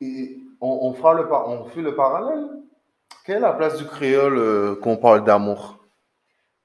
Et 0.00 0.38
on, 0.60 0.68
on 0.82 0.92
fera 0.94 1.12
le, 1.14 1.28
par- 1.28 1.48
on 1.48 1.64
fait 1.66 1.82
le 1.82 1.94
parallèle. 1.94 2.48
Quelle 3.26 3.36
est 3.36 3.40
la 3.40 3.52
place 3.52 3.76
du 3.76 3.84
créole 3.84 4.38
euh, 4.38 4.76
quand 4.76 4.90
on 4.92 4.96
parle 4.96 5.24
d'amour? 5.24 5.84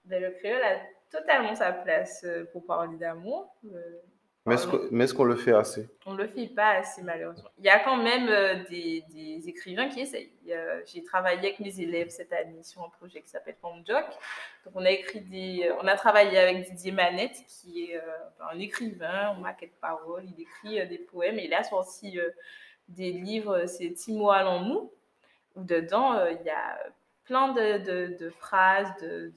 Ben, 0.05 0.21
le 0.21 0.31
créole 0.31 0.63
a 0.63 0.77
totalement 1.11 1.55
sa 1.55 1.73
place 1.73 2.23
euh, 2.23 2.45
pour 2.53 2.65
parler 2.65 2.95
d'amour. 2.97 3.53
Euh, 4.47 4.87
Mais 4.91 5.05
est-ce 5.05 5.13
qu'on 5.13 5.23
le 5.23 5.35
fait 5.35 5.53
assez? 5.53 5.87
on 6.05 6.13
ne 6.13 6.23
le 6.23 6.27
fait 6.27 6.47
pas 6.47 6.71
assez, 6.77 7.01
malheureusement. 7.01 7.49
Il 7.57 7.65
y 7.65 7.69
a 7.69 7.79
quand 7.79 7.97
même 7.97 8.27
euh, 8.29 8.63
des, 8.69 9.03
écrivains 9.47 9.89
qui 9.89 10.01
essayent. 10.01 10.31
J'ai 10.85 11.03
travaillé 11.03 11.39
avec 11.39 11.59
mes 11.59 11.79
élèves 11.79 12.09
cette 12.09 12.31
année 12.31 12.61
sur 12.61 12.83
un 12.83 12.89
projet 12.89 13.21
qui 13.21 13.29
s'appelle 13.29 13.55
Jock. 13.87 14.05
Donc, 14.65 14.73
on 14.75 14.85
a 14.85 14.91
écrit 14.91 15.21
des, 15.21 15.71
on 15.81 15.87
a 15.87 15.95
travaillé 15.95 16.37
avec 16.37 16.63
Didier 16.63 16.91
Manette, 16.91 17.43
qui 17.47 17.85
est 17.85 17.97
euh, 17.97 18.01
un 18.51 18.59
écrivain, 18.59 19.33
on 19.35 19.41
maquette 19.41 19.79
parole, 19.79 20.23
il 20.25 20.41
écrit 20.41 20.79
euh, 20.79 20.85
des 20.85 20.99
poèmes 20.99 21.39
et 21.39 21.45
il 21.45 21.53
a 21.53 21.63
sorti 21.63 22.19
euh, 22.19 22.29
des 22.89 23.11
livres, 23.11 23.65
c'est 23.65 23.91
Timo 23.93 24.31
Allons-nous, 24.31 24.91
où 25.55 25.63
dedans, 25.63 26.13
euh, 26.13 26.31
il 26.31 26.45
y 26.45 26.49
a 26.49 26.77
plein 27.25 27.53
de, 27.53 28.29
phrases, 28.39 28.89
de, 29.01 29.31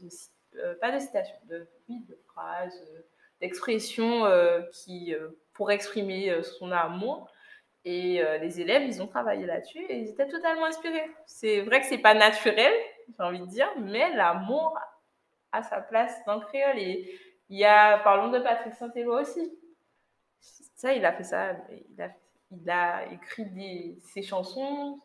euh, 0.56 0.74
pas 0.80 0.92
de 0.92 0.98
citations, 0.98 1.36
de, 1.48 1.66
de 1.88 2.18
phrases, 2.26 2.84
euh, 3.38 3.46
d'expressions 3.46 4.26
euh, 4.26 4.62
qui, 4.72 5.14
euh, 5.14 5.28
pour 5.54 5.70
exprimer 5.70 6.30
euh, 6.30 6.42
son 6.42 6.70
amour. 6.72 7.30
Et 7.84 8.22
euh, 8.22 8.38
les 8.38 8.60
élèves, 8.60 8.82
ils 8.86 9.00
ont 9.02 9.06
travaillé 9.06 9.46
là-dessus 9.46 9.84
et 9.88 9.98
ils 9.98 10.10
étaient 10.10 10.28
totalement 10.28 10.66
inspirés. 10.66 11.10
C'est 11.26 11.60
vrai 11.62 11.80
que 11.80 11.86
c'est 11.86 11.98
pas 11.98 12.14
naturel, 12.14 12.72
j'ai 13.08 13.22
envie 13.22 13.40
de 13.40 13.46
dire, 13.46 13.70
mais 13.78 14.14
l'amour 14.14 14.78
a 15.52 15.62
sa 15.62 15.80
place 15.80 16.14
dans 16.26 16.34
le 16.34 16.40
créole. 16.40 16.78
Et 16.78 17.18
il 17.48 17.58
y 17.58 17.64
a, 17.64 17.98
parlons 17.98 18.30
de 18.30 18.40
Patrick 18.40 18.74
Saint-Éloi 18.74 19.22
aussi. 19.22 19.58
Ça, 20.40 20.92
il 20.92 21.04
a 21.04 21.12
fait 21.12 21.24
ça. 21.24 21.56
Il 21.70 22.02
a, 22.02 22.10
il 22.50 22.70
a 22.70 23.12
écrit 23.12 23.46
des, 23.46 23.98
ses 24.02 24.22
chansons. 24.22 25.00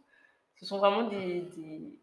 Ce 0.57 0.65
sont 0.65 0.77
vraiment 0.77 1.03
des, 1.03 1.41
des, 1.55 1.99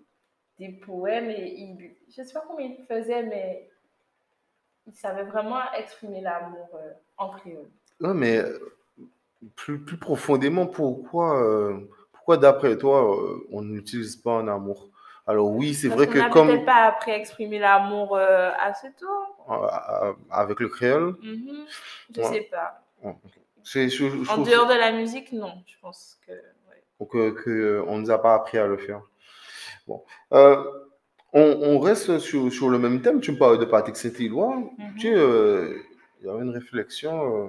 des 0.58 0.68
poèmes. 0.68 1.30
Et 1.30 1.52
il, 1.58 1.96
je 2.14 2.22
ne 2.22 2.26
sais 2.26 2.32
pas 2.32 2.44
comment 2.46 2.58
il 2.58 2.84
faisait, 2.88 3.22
mais 3.22 3.69
il 4.86 4.94
savait 4.94 5.24
vraiment 5.24 5.60
exprimer 5.78 6.20
l'amour 6.20 6.68
euh, 6.74 6.92
en 7.18 7.30
créole. 7.30 7.70
Ouais, 8.00 8.14
mais 8.14 8.38
euh, 8.38 8.58
plus, 9.56 9.78
plus 9.84 9.96
profondément, 9.98 10.66
pourquoi, 10.66 11.42
euh, 11.42 11.78
pourquoi 12.12 12.36
d'après 12.36 12.76
toi, 12.76 13.14
euh, 13.14 13.46
on 13.52 13.62
n'utilise 13.62 14.16
pas 14.16 14.32
un 14.32 14.48
amour? 14.48 14.88
Alors 15.26 15.48
oui, 15.50 15.74
c'est 15.74 15.88
vrai 15.88 16.08
que 16.08 16.28
comme 16.32 16.48
peut-être 16.48 16.64
pas 16.64 16.86
appris 16.86 17.12
à 17.12 17.16
exprimer 17.16 17.58
l'amour 17.58 18.16
assez 18.16 18.90
tôt. 18.98 19.06
euh, 19.50 19.68
euh, 20.02 20.12
avec 20.30 20.58
le 20.60 20.68
créole, 20.68 21.16
Mhm. 21.22 21.66
Je 22.14 22.20
Ouais. 22.20 22.26
sais 22.26 22.48
pas. 22.50 22.82
c'est, 23.62 23.88
je, 23.88 24.08
je 24.24 24.30
En 24.30 24.38
dehors 24.38 24.66
de 24.66 24.74
la 24.74 24.90
musique, 24.92 25.30
non. 25.32 25.62
Je 25.66 25.74
pense 25.80 26.18
que. 26.26 26.32
ouais. 26.32 27.06
que, 27.08 27.30
que 27.30 27.84
on 27.86 27.98
nous 27.98 28.10
a 28.10 28.20
pas 28.20 28.34
appris 28.34 28.58
à 28.58 28.66
le 28.66 28.76
faire. 28.78 29.02
Bon, 29.86 30.02
on, 31.32 31.40
on 31.62 31.78
reste 31.78 32.18
sur, 32.18 32.52
sur 32.52 32.68
le 32.70 32.78
même 32.78 33.02
thème. 33.02 33.20
Tu 33.20 33.32
me 33.32 33.38
parlais 33.38 33.58
de 33.58 33.64
Patrick 33.64 33.96
Saint-Éloi. 33.96 34.56
Mhm. 34.56 34.94
Tu 34.96 35.08
sais, 35.08 35.14
euh, 35.14 35.78
il 36.20 36.26
y 36.26 36.30
avait 36.30 36.42
une 36.42 36.50
réflexion. 36.50 37.46
euh, 37.46 37.48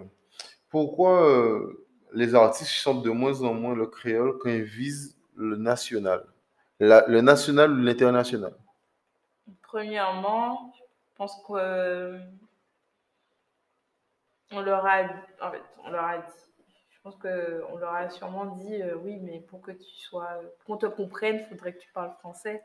pourquoi 0.69 1.27
euh, 1.29 1.85
les 2.13 2.35
artistes 2.35 2.71
chantent 2.71 3.03
de 3.03 3.09
moins 3.09 3.41
en 3.41 3.53
moins 3.53 3.75
le 3.75 3.87
créole 3.87 4.37
quand 4.39 4.49
ils 4.49 4.63
visent 4.63 5.17
le 5.35 5.57
national? 5.57 6.25
La- 6.79 7.05
le 7.07 7.21
national 7.21 7.71
ou 7.73 7.81
l'international? 7.81 8.53
Premièrement, 9.63 10.73
je 10.77 10.81
pense 11.15 11.41
que 11.47 12.19
on 14.51 14.61
leur 14.61 14.85
a, 14.85 15.03
en 15.41 15.51
fait, 15.51 15.61
on 15.85 15.91
leur 15.91 16.03
a 16.03 16.17
dit. 16.17 16.23
Je 16.89 16.99
pense 17.03 17.15
que 17.17 17.63
on 17.71 17.77
leur 17.77 17.93
a 17.93 18.09
sûrement 18.09 18.45
dit, 18.57 18.75
oui, 19.03 19.17
mais 19.21 19.39
pour 19.39 19.61
que 19.61 19.71
tu 19.71 19.95
sois, 19.95 20.39
pour 20.59 20.65
qu'on 20.65 20.77
te 20.77 20.85
comprenne, 20.85 21.37
il 21.39 21.45
faudrait 21.47 21.73
que 21.73 21.79
tu 21.79 21.91
parles 21.93 22.13
français. 22.19 22.61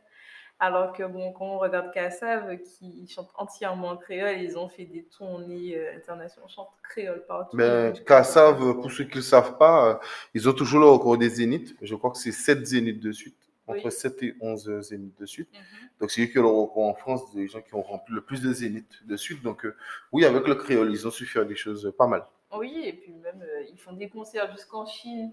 Alors 0.58 0.92
que 0.94 1.02
bon, 1.02 1.32
quand 1.32 1.44
on 1.44 1.58
regarde 1.58 1.92
Kassav, 1.92 2.56
qui 2.62 3.06
chante 3.08 3.28
entièrement 3.34 3.88
en 3.88 3.96
créole, 3.96 4.40
ils 4.40 4.56
ont 4.56 4.68
fait 4.68 4.86
des 4.86 5.04
tournées 5.04 5.76
euh, 5.76 5.96
internationales, 5.96 6.48
chantent 6.48 6.70
créole 6.82 7.24
partout. 7.26 7.56
Donc, 7.56 8.04
Kassav, 8.04 8.58
pour 8.80 8.90
ceux 8.90 9.04
qui 9.04 9.10
ne 9.10 9.16
le 9.16 9.22
savent 9.22 9.58
pas, 9.58 9.90
euh, 9.90 9.94
ils 10.32 10.48
ont 10.48 10.54
toujours 10.54 10.80
le 10.80 10.86
record 10.86 11.18
des 11.18 11.28
zéniths. 11.28 11.76
Je 11.82 11.94
crois 11.94 12.10
que 12.10 12.16
c'est 12.18 12.32
7 12.32 12.64
zéniths 12.64 13.00
de 13.00 13.12
suite, 13.12 13.36
entre 13.66 13.84
Oui. 13.84 13.92
7 13.92 14.22
et 14.22 14.34
11 14.40 14.80
zéniths 14.80 15.20
de 15.20 15.26
suite. 15.26 15.50
Mhm. 15.52 15.88
Donc, 16.00 16.10
c'est 16.10 16.22
eux 16.22 16.26
qui 16.26 16.38
ont 16.38 16.42
le 16.42 16.48
record 16.48 16.84
en 16.84 16.94
France 16.94 17.34
des 17.34 17.48
gens 17.48 17.60
qui 17.60 17.74
ont 17.74 17.82
rempli 17.82 18.14
le 18.14 18.22
plus 18.22 18.40
de 18.42 18.52
zéniths 18.52 19.06
de 19.06 19.16
suite. 19.16 19.42
Donc, 19.42 19.64
euh, 19.64 19.74
oui, 20.12 20.24
avec 20.24 20.46
le 20.46 20.54
créole, 20.54 20.90
ils 20.90 21.06
ont 21.06 21.10
su 21.10 21.26
faire 21.26 21.46
des 21.46 21.56
choses 21.56 21.86
euh, 21.86 21.92
pas 21.92 22.06
mal. 22.06 22.24
Oui, 22.56 22.82
et 22.84 22.92
puis 22.92 23.12
même, 23.12 23.42
euh, 23.42 23.62
ils 23.70 23.78
font 23.78 23.92
des 23.92 24.08
concerts 24.08 24.50
jusqu'en 24.52 24.86
Chine. 24.86 25.32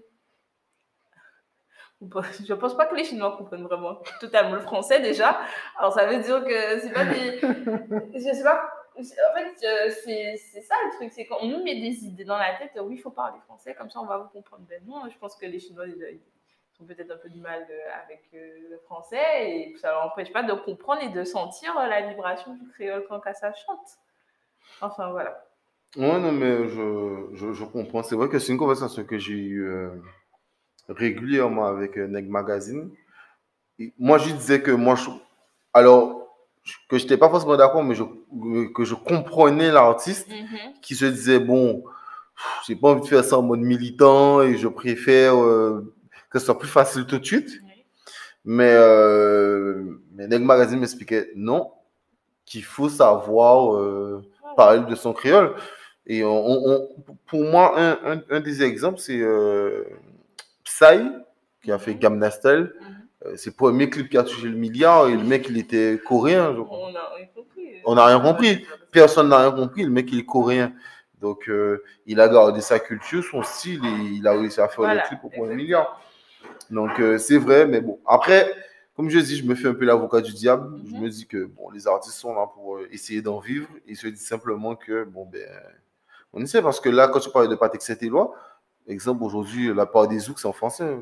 Je 2.46 2.54
pense 2.54 2.76
pas 2.76 2.86
que 2.86 2.94
les 2.94 3.04
Chinois 3.04 3.36
comprennent 3.36 3.64
vraiment 3.64 3.98
totalement 4.20 4.54
le 4.54 4.60
français 4.60 5.00
déjà. 5.00 5.40
Alors 5.78 5.92
ça 5.92 6.06
veut 6.06 6.22
dire 6.22 6.44
que 6.44 6.78
c'est 6.80 6.92
pas 6.92 7.04
des. 7.04 7.40
Je 8.14 8.32
sais 8.32 8.42
pas. 8.42 8.70
En 8.96 9.02
fait, 9.02 9.66
euh, 9.66 9.90
c'est 10.04 10.36
ça 10.36 10.74
le 10.84 10.96
truc, 10.96 11.12
c'est 11.12 11.26
qu'on 11.26 11.46
nous 11.46 11.64
met 11.64 11.74
des 11.74 12.04
idées 12.04 12.24
dans 12.24 12.38
la 12.38 12.54
tête. 12.54 12.70
Oui, 12.80 12.94
il 12.94 13.00
faut 13.00 13.10
parler 13.10 13.38
français, 13.44 13.74
comme 13.74 13.90
ça 13.90 14.00
on 14.00 14.06
va 14.06 14.18
vous 14.18 14.28
comprendre. 14.28 14.64
Ben 14.68 14.80
non, 14.86 15.02
je 15.10 15.18
pense 15.18 15.34
que 15.34 15.46
les 15.46 15.58
Chinois 15.58 15.86
ils, 15.88 16.20
ont 16.80 16.84
peut-être 16.84 17.10
un 17.10 17.16
peu 17.16 17.28
du 17.28 17.40
mal 17.40 17.66
avec 18.04 18.28
le 18.32 18.78
français 18.84 19.50
et 19.50 19.76
ça 19.80 19.90
leur 19.90 20.06
empêche 20.06 20.32
pas 20.32 20.42
de 20.42 20.52
comprendre 20.52 21.02
et 21.02 21.08
de 21.08 21.24
sentir 21.24 21.74
la 21.74 22.08
vibration 22.08 22.54
du 22.54 22.68
créole 22.68 23.04
quand 23.08 23.20
ça 23.32 23.52
chante. 23.52 23.98
Enfin, 24.80 25.10
voilà. 25.10 25.44
Ouais, 25.96 26.18
non, 26.18 26.32
mais 26.32 26.68
je, 26.68 27.28
je, 27.32 27.52
je 27.52 27.64
comprends. 27.64 28.02
C'est 28.02 28.16
vrai 28.16 28.28
que 28.28 28.38
c'est 28.38 28.52
une 28.52 28.58
conversation 28.58 29.04
que 29.04 29.18
j'ai 29.18 29.34
eue 29.34 29.68
régulièrement 30.88 31.66
avec 31.66 31.96
Neg 31.96 32.28
Magazine. 32.28 32.90
moi, 33.98 34.18
je 34.18 34.32
disais 34.32 34.60
que 34.60 34.70
moi, 34.70 34.94
je, 34.94 35.10
alors, 35.72 36.24
que 36.88 36.98
je 36.98 37.02
n'étais 37.02 37.16
pas 37.16 37.28
forcément 37.28 37.56
d'accord, 37.56 37.82
mais 37.84 37.94
je, 37.94 38.04
que 38.74 38.84
je 38.84 38.94
comprenais 38.94 39.70
l'artiste 39.70 40.28
mm-hmm. 40.30 40.80
qui 40.80 40.94
se 40.94 41.04
disait, 41.04 41.38
bon, 41.38 41.84
j'ai 42.66 42.76
pas 42.76 42.88
envie 42.88 43.02
de 43.02 43.06
faire 43.06 43.24
ça 43.24 43.38
en 43.38 43.42
mode 43.42 43.60
militant 43.60 44.42
et 44.42 44.56
je 44.56 44.68
préfère 44.68 45.36
euh, 45.42 45.94
que 46.30 46.38
ce 46.38 46.46
soit 46.46 46.58
plus 46.58 46.68
facile 46.68 47.06
tout 47.06 47.18
de 47.18 47.24
suite. 47.24 47.60
Mais, 48.44 48.72
euh, 48.72 50.00
mais 50.12 50.26
Neg 50.26 50.42
Magazine 50.42 50.78
m'expliquait 50.78 51.30
non, 51.34 51.70
qu'il 52.44 52.64
faut 52.64 52.88
savoir 52.90 53.74
euh, 53.74 54.22
parler 54.56 54.84
de 54.88 54.94
son 54.94 55.12
créole. 55.12 55.54
Et 56.06 56.22
on, 56.22 56.88
pour 57.26 57.44
moi, 57.44 57.78
un, 57.80 57.98
un, 58.04 58.22
un 58.28 58.40
des 58.40 58.62
exemples, 58.62 58.98
c'est 58.98 59.20
euh, 59.20 59.84
Psy, 60.74 61.10
qui 61.62 61.72
a 61.72 61.78
fait 61.78 61.92
mm-hmm. 61.92 61.98
Gamnastel. 61.98 62.62
Mm-hmm. 62.62 63.26
Euh, 63.26 63.36
c'est 63.36 63.50
le 63.50 63.56
premier 63.56 63.88
clip 63.90 64.08
qui 64.08 64.18
a 64.18 64.22
touché 64.22 64.48
le 64.48 64.56
milliard 64.56 65.08
et 65.08 65.16
le 65.16 65.22
mec, 65.22 65.46
il 65.48 65.56
était 65.58 66.00
coréen. 66.04 66.54
On 66.70 66.92
n'a 66.92 67.08
rien 67.14 67.26
compris. 67.34 67.68
On 67.84 67.94
n'a 67.94 68.06
rien 68.06 68.20
compris. 68.20 68.66
Personne 68.90 69.28
n'a 69.28 69.38
rien 69.38 69.52
compris. 69.52 69.84
Le 69.84 69.90
mec, 69.90 70.10
il 70.12 70.20
est 70.20 70.24
coréen. 70.24 70.72
Donc, 71.20 71.48
euh, 71.48 71.82
il 72.06 72.20
a 72.20 72.28
gardé 72.28 72.60
sa 72.60 72.78
culture, 72.78 73.24
son 73.24 73.42
style 73.42 73.80
et 73.84 74.16
il 74.16 74.26
a 74.26 74.32
réussi 74.32 74.60
à 74.60 74.68
faire 74.68 74.92
le 74.92 75.00
clip 75.08 75.20
pour 75.20 75.46
le 75.46 75.54
milliard. 75.54 76.00
Donc, 76.70 77.00
euh, 77.00 77.18
c'est 77.18 77.38
vrai, 77.38 77.66
mais 77.66 77.80
bon. 77.80 77.98
Après, 78.06 78.52
comme 78.96 79.08
je 79.08 79.18
dis, 79.18 79.36
je 79.36 79.44
me 79.44 79.54
fais 79.54 79.68
un 79.68 79.74
peu 79.74 79.84
l'avocat 79.84 80.20
du 80.20 80.32
diable. 80.32 80.78
Je 80.86 80.94
mhm. 80.94 81.00
me 81.00 81.08
dis 81.08 81.26
que 81.26 81.46
bon, 81.46 81.70
les 81.70 81.86
artistes 81.86 82.16
sont 82.16 82.34
là 82.34 82.46
pour 82.52 82.80
essayer 82.90 83.22
d'en 83.22 83.38
vivre. 83.38 83.68
Ils 83.86 83.96
se 83.96 84.06
disent 84.06 84.26
simplement 84.26 84.74
que, 84.76 85.04
bon, 85.04 85.24
ben, 85.24 85.48
on 86.32 86.42
essaie 86.42 86.60
parce 86.60 86.80
que 86.80 86.88
là, 86.88 87.08
quand 87.08 87.20
tu 87.20 87.30
parlais 87.30 87.48
de 87.48 87.54
Patrick 87.54 87.80
Saint-Éloi, 87.80 88.34
exemple, 88.92 89.22
aujourd'hui, 89.22 89.72
la 89.74 89.86
part 89.86 90.08
des 90.08 90.18
zouks, 90.18 90.38
c'est 90.38 90.48
en 90.48 90.52
français. 90.52 90.96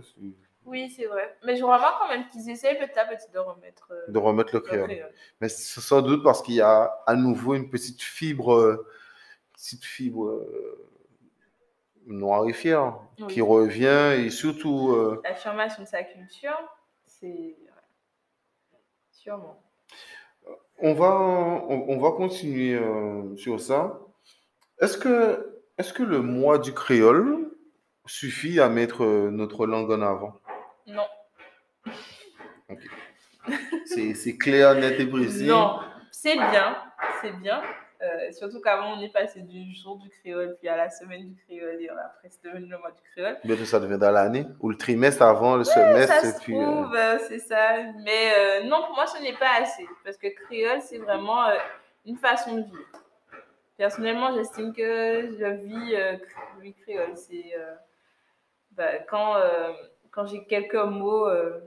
Oui, 0.65 0.93
c'est 0.97 1.07
vrai. 1.07 1.37
Mais 1.45 1.57
je 1.57 1.65
remarque 1.65 2.01
quand 2.01 2.09
même 2.09 2.29
qu'ils 2.29 2.49
essayent 2.49 2.79
petit 2.79 2.99
à 2.99 3.05
petit 3.05 3.31
de 3.33 3.39
remettre, 3.39 3.89
euh, 3.91 4.11
de 4.11 4.19
remettre 4.19 4.55
le 4.55 4.61
créole. 4.61 5.13
Mais 5.41 5.49
c'est 5.49 5.81
sans 5.81 6.03
doute 6.03 6.23
parce 6.23 6.43
qu'il 6.43 6.55
y 6.55 6.61
a 6.61 6.85
à 7.07 7.15
nouveau 7.15 7.55
une 7.55 7.69
petite 7.69 8.01
fibre, 8.01 8.55
euh, 8.55 8.87
petite 9.55 9.85
fibre 9.85 10.29
euh, 10.29 10.89
noire 12.07 12.49
et 12.49 12.53
fière 12.53 12.99
qui 13.29 13.41
revient 13.41 14.25
et 14.25 14.31
surtout. 14.31 15.21
L'affirmation 15.25 15.83
de 15.83 15.89
sa 15.89 16.03
culture, 16.05 16.59
c'est. 17.07 17.57
Sûrement. 19.11 19.63
On 20.79 20.95
va, 20.95 21.13
on, 21.69 21.97
va 21.99 22.11
continuer 22.11 22.77
sur 23.37 23.61
ça. 23.61 24.01
Est-ce 24.81 24.99
que, 24.99 25.63
est-ce 25.79 25.93
que 25.93 26.03
le 26.03 26.21
mois 26.23 26.59
du 26.59 26.75
créole 26.75 27.52
suffit 28.07 28.61
à 28.61 28.69
mettre 28.69 29.05
notre 29.05 29.67
langue 29.67 29.91
en 29.91 30.03
avant? 30.03 30.35
Non. 30.87 31.07
C'est 33.85 34.37
clair, 34.37 34.75
net 34.75 34.99
et 35.01 35.07
précis. 35.07 35.47
Non, 35.47 35.81
c'est 36.11 36.37
bien, 36.37 36.77
c'est 37.21 37.33
bien. 37.33 37.63
Euh, 38.03 38.33
surtout 38.33 38.61
qu'avant, 38.61 38.99
on 38.99 39.01
est 39.01 39.13
passé 39.13 39.43
du 39.43 39.73
jour 39.75 39.97
du 39.97 40.11
créole, 40.11 40.57
puis 40.59 40.69
à 40.69 40.77
la 40.77 40.91
semaine 40.91 41.29
du 41.29 41.37
créole, 41.45 41.81
et 41.81 41.89
après, 41.89 42.31
c'est 42.31 42.43
devenu 42.43 42.67
le 42.67 42.77
mois 42.79 42.91
du 42.91 43.01
créole. 43.13 43.39
Bientôt, 43.45 43.65
ça 43.65 43.79
devient 43.79 43.99
dans 43.99 44.11
l'année, 44.11 44.45
ou 44.59 44.71
le 44.71 44.77
trimestre 44.77 45.23
avant, 45.23 45.57
le 45.57 45.63
semestre. 45.63 46.13
Ça 46.13 46.33
se 46.33 46.37
euh, 46.37 46.41
trouve, 46.41 46.95
euh, 46.97 47.19
c'est 47.29 47.39
ça. 47.39 47.77
Mais 48.03 48.65
non, 48.65 48.83
pour 48.87 48.97
moi, 48.97 49.07
ce 49.07 49.23
n'est 49.23 49.37
pas 49.37 49.61
assez. 49.61 49.87
Parce 50.05 50.17
que 50.17 50.27
créole, 50.29 50.81
c'est 50.81 50.99
vraiment 50.99 51.45
une 52.05 52.17
façon 52.17 52.57
de 52.57 52.63
vivre. 52.63 52.91
Personnellement, 53.77 54.35
j'estime 54.35 54.73
que 54.73 55.37
je 55.39 55.47
vis, 55.65 55.95
vis 56.61 56.75
créole. 56.83 57.17
C'est 57.17 57.55
bah, 58.77 58.99
quand 59.09 59.37
quand 60.13 60.27
j'ai 60.27 60.45
quelques 60.45 60.75
mots, 60.75 61.27
euh, 61.27 61.59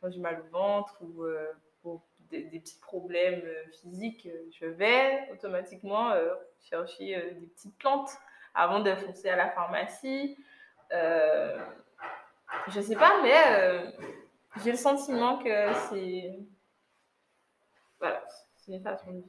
quand 0.00 0.10
j'ai 0.10 0.20
mal 0.20 0.40
au 0.46 0.52
ventre 0.52 0.94
ou 1.00 1.24
euh, 1.24 1.52
pour 1.82 2.02
des, 2.30 2.42
petits 2.60 2.78
problèmes 2.78 3.42
euh, 3.44 3.64
physiques, 3.80 4.28
je 4.60 4.66
vais 4.66 5.28
automatiquement 5.32 6.12
chercher 6.60 7.34
des 7.40 7.46
petites 7.46 7.76
plantes 7.78 8.10
avant 8.54 8.80
de 8.80 8.94
foncer 8.94 9.28
à 9.28 9.36
la 9.36 9.50
pharmacie. 9.50 10.36
je 10.92 12.80
sais 12.80 12.96
pas, 12.96 13.22
mais 13.22 13.92
j'ai 14.62 14.70
le 14.70 14.76
sentiment 14.76 15.38
que 15.38 15.72
c'est. 15.90 16.38
Voilà, 17.98 18.22
c'est 18.56 18.72
une 18.72 18.82
façon 18.82 19.10
de 19.10 19.16
vivre. 19.16 19.28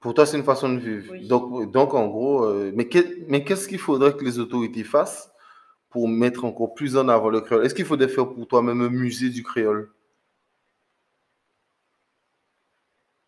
Pour 0.00 0.14
toi, 0.14 0.26
c'est 0.26 0.36
une 0.36 0.44
façon 0.44 0.68
de 0.68 0.78
vivre. 0.78 1.16
Donc, 1.28 1.70
donc, 1.70 1.94
en 1.94 2.08
gros, 2.08 2.46
mais 2.72 2.88
qu'est-ce 2.88 3.68
qu'il 3.68 3.78
faudrait 3.78 4.14
que 4.14 4.24
les 4.24 4.38
autorités 4.38 4.84
fassent 4.84 5.31
pour 5.92 6.08
mettre 6.08 6.44
encore 6.44 6.74
plus 6.74 6.96
en 6.96 7.08
avant 7.08 7.28
le 7.28 7.42
créole 7.42 7.64
Est-ce 7.64 7.74
qu'il 7.74 7.84
faudrait 7.84 8.08
faire 8.08 8.28
pour 8.28 8.48
toi 8.48 8.62
même 8.62 8.80
un 8.80 8.88
musée 8.88 9.28
du 9.28 9.42
créole? 9.42 9.90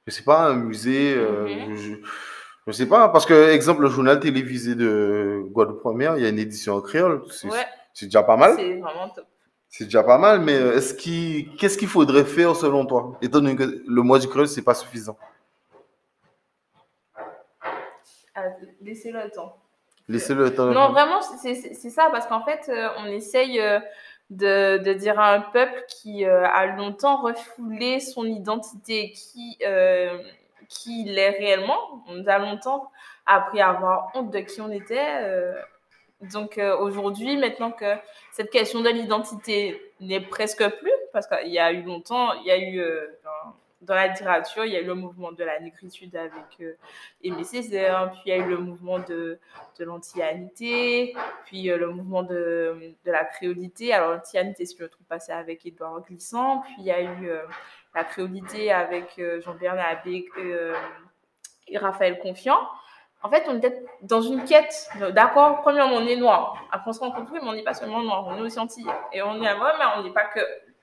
Je 0.06 0.12
sais 0.12 0.24
pas, 0.24 0.48
un 0.48 0.54
musée. 0.54 1.14
Euh, 1.14 1.68
mhm. 1.68 1.76
je, 1.76 1.92
ne 2.66 2.72
sais 2.72 2.86
pas, 2.86 3.08
parce 3.10 3.26
que, 3.26 3.50
exemple, 3.50 3.82
le 3.82 3.88
journal 3.88 4.18
télévisé 4.18 4.74
de 4.74 5.42
Guadeloupe 5.50 5.80
Première, 5.80 6.16
il 6.16 6.22
y 6.22 6.26
a 6.26 6.30
une 6.30 6.38
édition 6.38 6.74
en 6.74 6.80
créole. 6.80 7.22
C'est 7.92 8.06
déjà 8.06 8.22
pas 8.22 8.36
mal. 8.36 8.54
C'est 8.56 8.80
vraiment 8.80 9.08
top. 9.10 9.26
C'est 9.68 9.84
déjà 9.84 10.04
pas 10.04 10.18
mal, 10.18 10.40
mais 10.40 10.54
euh, 10.54 10.76
est-ce 10.76 10.94
qu'est-ce 10.94 11.76
qu'il 11.76 11.88
faudrait 11.88 12.24
faire 12.24 12.54
selon 12.54 12.86
toi, 12.86 13.18
étant 13.20 13.40
donné 13.40 13.56
que 13.56 13.82
le 13.86 14.02
mois 14.02 14.20
du 14.20 14.28
créole, 14.28 14.46
c'est 14.46 14.62
pas 14.62 14.74
suffisant 14.74 15.18
ah, 18.36 18.44
Laissez 18.80 19.10
le 19.10 19.28
temps. 19.30 19.63
Laissez-le 20.08 20.54
temps. 20.54 20.66
Non, 20.66 20.90
vraiment, 20.90 21.20
c'est 21.22 21.54
ça, 21.54 22.08
parce 22.10 22.26
qu'en 22.26 22.44
fait, 22.44 22.68
euh, 22.68 22.88
on 22.98 23.06
essaye 23.06 23.58
euh, 23.60 23.80
de, 24.30 24.78
de, 24.78 24.92
dire 24.92 25.18
à 25.18 25.32
un 25.32 25.40
peuple 25.40 25.84
qui 25.88 26.26
euh, 26.26 26.46
a 26.46 26.66
longtemps 26.66 27.22
refoulé 27.22 28.00
son 28.00 28.24
identité, 28.24 29.12
qui, 29.12 29.58
qui 30.68 31.02
il 31.06 31.18
est 31.18 31.30
réellement. 31.30 32.04
On 32.08 32.26
a 32.26 32.38
longtemps 32.38 32.90
appris 33.26 33.60
à 33.60 33.70
avoir 33.70 34.10
honte 34.14 34.30
de 34.30 34.40
qui 34.40 34.60
on 34.60 34.70
était. 34.70 35.54
donc 36.20 36.60
aujourd'hui, 36.80 37.38
maintenant 37.38 37.70
que 37.70 37.94
cette 38.32 38.50
question 38.50 38.80
de 38.82 38.90
l'identité 38.90 39.80
n'est 40.00 40.20
presque 40.20 40.68
plus, 40.80 40.92
parce 41.14 41.26
qu'il 41.26 41.52
y 41.52 41.58
a 41.58 41.72
eu 41.72 41.82
longtemps, 41.82 42.34
il 42.34 42.46
y 42.46 42.50
a 42.50 42.58
eu 42.58 42.82
dans 43.84 43.94
la 43.94 44.08
littérature, 44.08 44.64
il 44.64 44.72
y 44.72 44.76
a 44.76 44.80
eu 44.80 44.86
le 44.86 44.94
mouvement 44.94 45.32
de 45.32 45.44
la 45.44 45.60
négritude 45.60 46.14
avec 46.16 46.32
euh, 46.60 46.74
Aimé 47.22 47.44
Césaire, 47.44 48.10
puis 48.12 48.20
il 48.26 48.28
y 48.30 48.32
a 48.32 48.36
eu 48.36 48.48
le 48.48 48.58
mouvement 48.58 48.98
de, 48.98 49.38
de 49.78 49.84
l'antianité, 49.84 51.14
puis 51.44 51.70
euh, 51.70 51.76
le 51.76 51.90
mouvement 51.90 52.22
de, 52.22 52.94
de, 53.04 53.10
la 53.10 53.24
créolité. 53.24 53.92
Alors, 53.92 54.12
l'antianité, 54.12 54.66
si 54.66 54.76
je 54.76 54.82
me 54.82 54.88
trompe 54.88 55.06
pas, 55.08 55.18
avec 55.32 55.64
Édouard 55.66 56.02
Glissant, 56.02 56.60
puis 56.60 56.74
il 56.78 56.84
y 56.84 56.90
a 56.90 57.00
eu 57.00 57.28
euh, 57.28 57.42
la 57.94 58.04
créolité 58.04 58.72
avec 58.72 59.20
Jean-Bernard 59.44 59.86
Abbé 59.86 60.26
et 61.68 61.78
Raphaël 61.78 62.18
Confiant. 62.18 62.58
En 63.22 63.30
fait, 63.30 63.44
on 63.48 63.56
était 63.56 63.82
dans 64.02 64.20
une 64.20 64.44
quête. 64.44 64.88
D'accord, 65.12 65.62
premièrement, 65.62 65.94
on 65.94 66.06
est 66.06 66.16
noir. 66.16 66.62
Après, 66.72 66.90
on 66.90 66.92
se 66.92 67.00
rend 67.00 67.12
compte, 67.12 67.28
oui, 67.32 67.38
mais 67.40 67.48
on 67.48 67.54
n'est 67.54 67.62
pas 67.62 67.72
seulement 67.72 68.02
noir, 68.02 68.26
on 68.26 68.36
est 68.36 68.40
aussi 68.40 68.58
antillais. 68.58 68.90
Et 69.12 69.22
on 69.22 69.36
est, 69.36 69.52
ouais, 69.54 69.72
mais 69.78 69.84
on 69.96 70.02
n'est 70.02 70.12
pas 70.12 70.26
que 70.26 70.40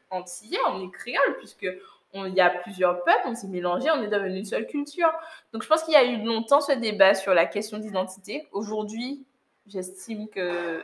antillais, 0.10 0.60
on 0.70 0.82
est 0.82 0.92
créole, 0.92 1.38
puisque 1.38 1.68
il 2.13 2.34
y 2.34 2.41
a 2.41 2.50
plusieurs 2.50 3.04
peuples, 3.04 3.21
on 3.26 3.36
s'est 3.36 3.47
mélangé, 3.47 3.89
on 3.91 4.02
est 4.02 4.08
devenu 4.08 4.39
une 4.39 4.45
seule 4.45 4.67
culture. 4.67 5.12
Donc 5.54 5.63
je 5.63 5.67
pense 5.67 5.84
qu'il 5.84 5.93
y 5.93 5.97
a 5.97 6.04
eu 6.04 6.24
longtemps 6.24 6.62
ce 6.62 6.74
débat 6.74 7.13
sur 7.13 7.34
la 7.34 7.45
question 7.45 7.78
d'identité. 7.78 8.47
Aujourd'hui, 8.52 9.26
j'estime 9.67 10.28
que 10.30 10.84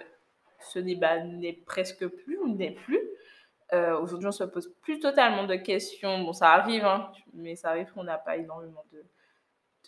ce 0.60 0.80
débat 0.80 1.20
n'est 1.20 1.54
presque 1.54 2.08
plus 2.08 2.40
ou 2.40 2.48
n'est 2.48 2.72
plus. 2.72 3.02
Euh, 3.74 4.00
aujourd'hui, 4.00 4.28
on 4.28 4.32
se 4.32 4.46
pose 4.46 4.74
plus 4.82 5.00
totalement 5.00 5.44
de 5.44 5.56
questions. 5.56 6.24
Bon, 6.24 6.34
ça 6.34 6.52
arrive, 6.52 6.86
hein, 6.86 7.12
mais 7.34 7.56
ça 7.56 7.70
arrive 7.70 7.92
qu'on 7.92 8.04
n'a 8.04 8.18
pas 8.18 8.38
énormément 8.38 8.86
de, 8.94 9.04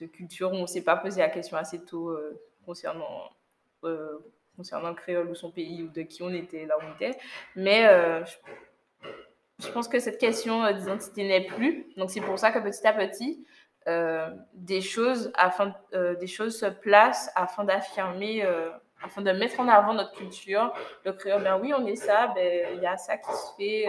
de 0.01 0.05
culture, 0.05 0.51
on 0.51 0.61
ne 0.61 0.67
s'est 0.67 0.83
pas 0.83 0.97
posé 0.97 1.21
la 1.21 1.29
question 1.29 1.55
assez 1.55 1.83
tôt 1.85 2.09
euh, 2.09 2.41
concernant, 2.65 3.29
euh, 3.85 4.19
concernant 4.57 4.89
le 4.89 4.95
créole 4.95 5.29
ou 5.29 5.35
son 5.35 5.51
pays 5.51 5.83
ou 5.83 5.87
de 5.87 6.01
qui 6.01 6.21
on 6.23 6.33
était, 6.33 6.65
là 6.65 6.77
où 6.77 6.81
on 6.81 6.95
était. 6.95 7.17
Mais 7.55 7.83
je 8.25 8.33
je 9.59 9.67
pense 9.71 9.87
que 9.87 9.99
cette 9.99 10.17
question 10.17 10.63
euh, 10.63 10.73
d'identité 10.73 11.27
n'est 11.27 11.45
plus. 11.45 11.87
Donc 11.97 12.09
c'est 12.09 12.21
pour 12.21 12.39
ça 12.39 12.51
que 12.51 12.59
petit 12.59 12.85
à 12.87 12.93
petit, 12.93 13.45
euh, 13.87 14.29
des, 14.53 14.81
choses 14.81 15.31
afin, 15.35 15.73
euh, 15.93 16.15
des 16.15 16.27
choses 16.27 16.57
se 16.57 16.65
placent 16.65 17.31
afin 17.35 17.63
d'affirmer, 17.63 18.43
afin 19.01 19.21
de 19.21 19.31
mettre 19.31 19.59
en 19.59 19.67
avant 19.67 19.93
notre 19.93 20.13
culture. 20.13 20.73
Le 21.05 21.13
créole, 21.13 21.43
ben 21.43 21.59
oui, 21.61 21.73
on 21.75 21.85
est 21.85 21.95
ça, 21.95 22.31
ben 22.35 22.69
il 22.75 22.81
y 22.81 22.85
a 22.85 22.97
ça 22.97 23.17
qui 23.17 23.31
se 23.31 23.55
fait. 23.57 23.85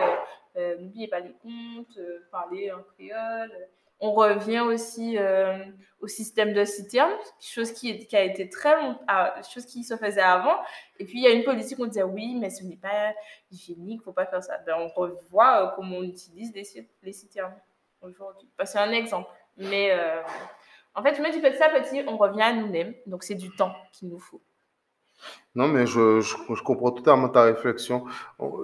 N'oubliez 0.78 1.08
pas 1.08 1.20
les 1.20 1.34
contes, 1.42 1.98
parler 2.30 2.72
en 2.72 2.82
créole. 2.94 3.52
On 4.00 4.12
revient 4.12 4.60
aussi 4.60 5.18
euh, 5.18 5.58
au 6.00 6.06
système 6.06 6.54
de 6.54 6.64
citerne, 6.64 7.12
chose 7.38 7.72
qui, 7.72 8.06
qui 8.06 8.16
a 8.16 8.24
été 8.24 8.48
très 8.48 8.74
long, 8.80 8.96
ah, 9.06 9.34
chose 9.42 9.66
qui 9.66 9.84
se 9.84 9.94
faisait 9.96 10.22
avant. 10.22 10.56
Et 10.98 11.04
puis 11.04 11.18
il 11.18 11.24
y 11.24 11.26
a 11.26 11.30
une 11.30 11.44
politique 11.44 11.78
où 11.78 11.84
on 11.84 11.86
disait 11.86 12.02
oui, 12.02 12.34
mais 12.40 12.48
ce 12.48 12.64
n'est 12.64 12.76
pas 12.78 13.12
hygiénique, 13.50 14.02
faut 14.02 14.12
pas 14.12 14.24
faire 14.24 14.42
ça. 14.42 14.56
Ben, 14.64 14.74
on 14.78 14.88
revoit 14.88 15.66
euh, 15.66 15.70
comment 15.76 15.98
on 15.98 16.02
utilise 16.02 16.52
les, 16.54 16.62
les 17.02 17.16
aujourd'hui. 18.00 18.48
c'est 18.64 18.78
un 18.78 18.92
exemple. 18.92 19.28
Mais 19.58 19.90
euh, 19.92 20.22
en 20.94 21.02
fait, 21.02 21.14
je 21.16 21.20
me 21.20 21.30
dis 21.30 21.40
petit 21.40 21.62
à 21.62 21.68
petit, 21.68 22.02
on 22.06 22.16
revient 22.16 22.42
à 22.42 22.52
nous-mêmes. 22.54 22.94
Donc 23.06 23.22
c'est 23.22 23.34
du 23.34 23.50
temps 23.50 23.74
qu'il 23.92 24.08
nous 24.08 24.18
faut. 24.18 24.40
Non, 25.54 25.68
mais 25.68 25.84
je, 25.84 26.22
je, 26.22 26.36
je, 26.54 26.62
comprends 26.62 26.92
totalement 26.92 27.28
ta 27.28 27.42
réflexion. 27.42 28.06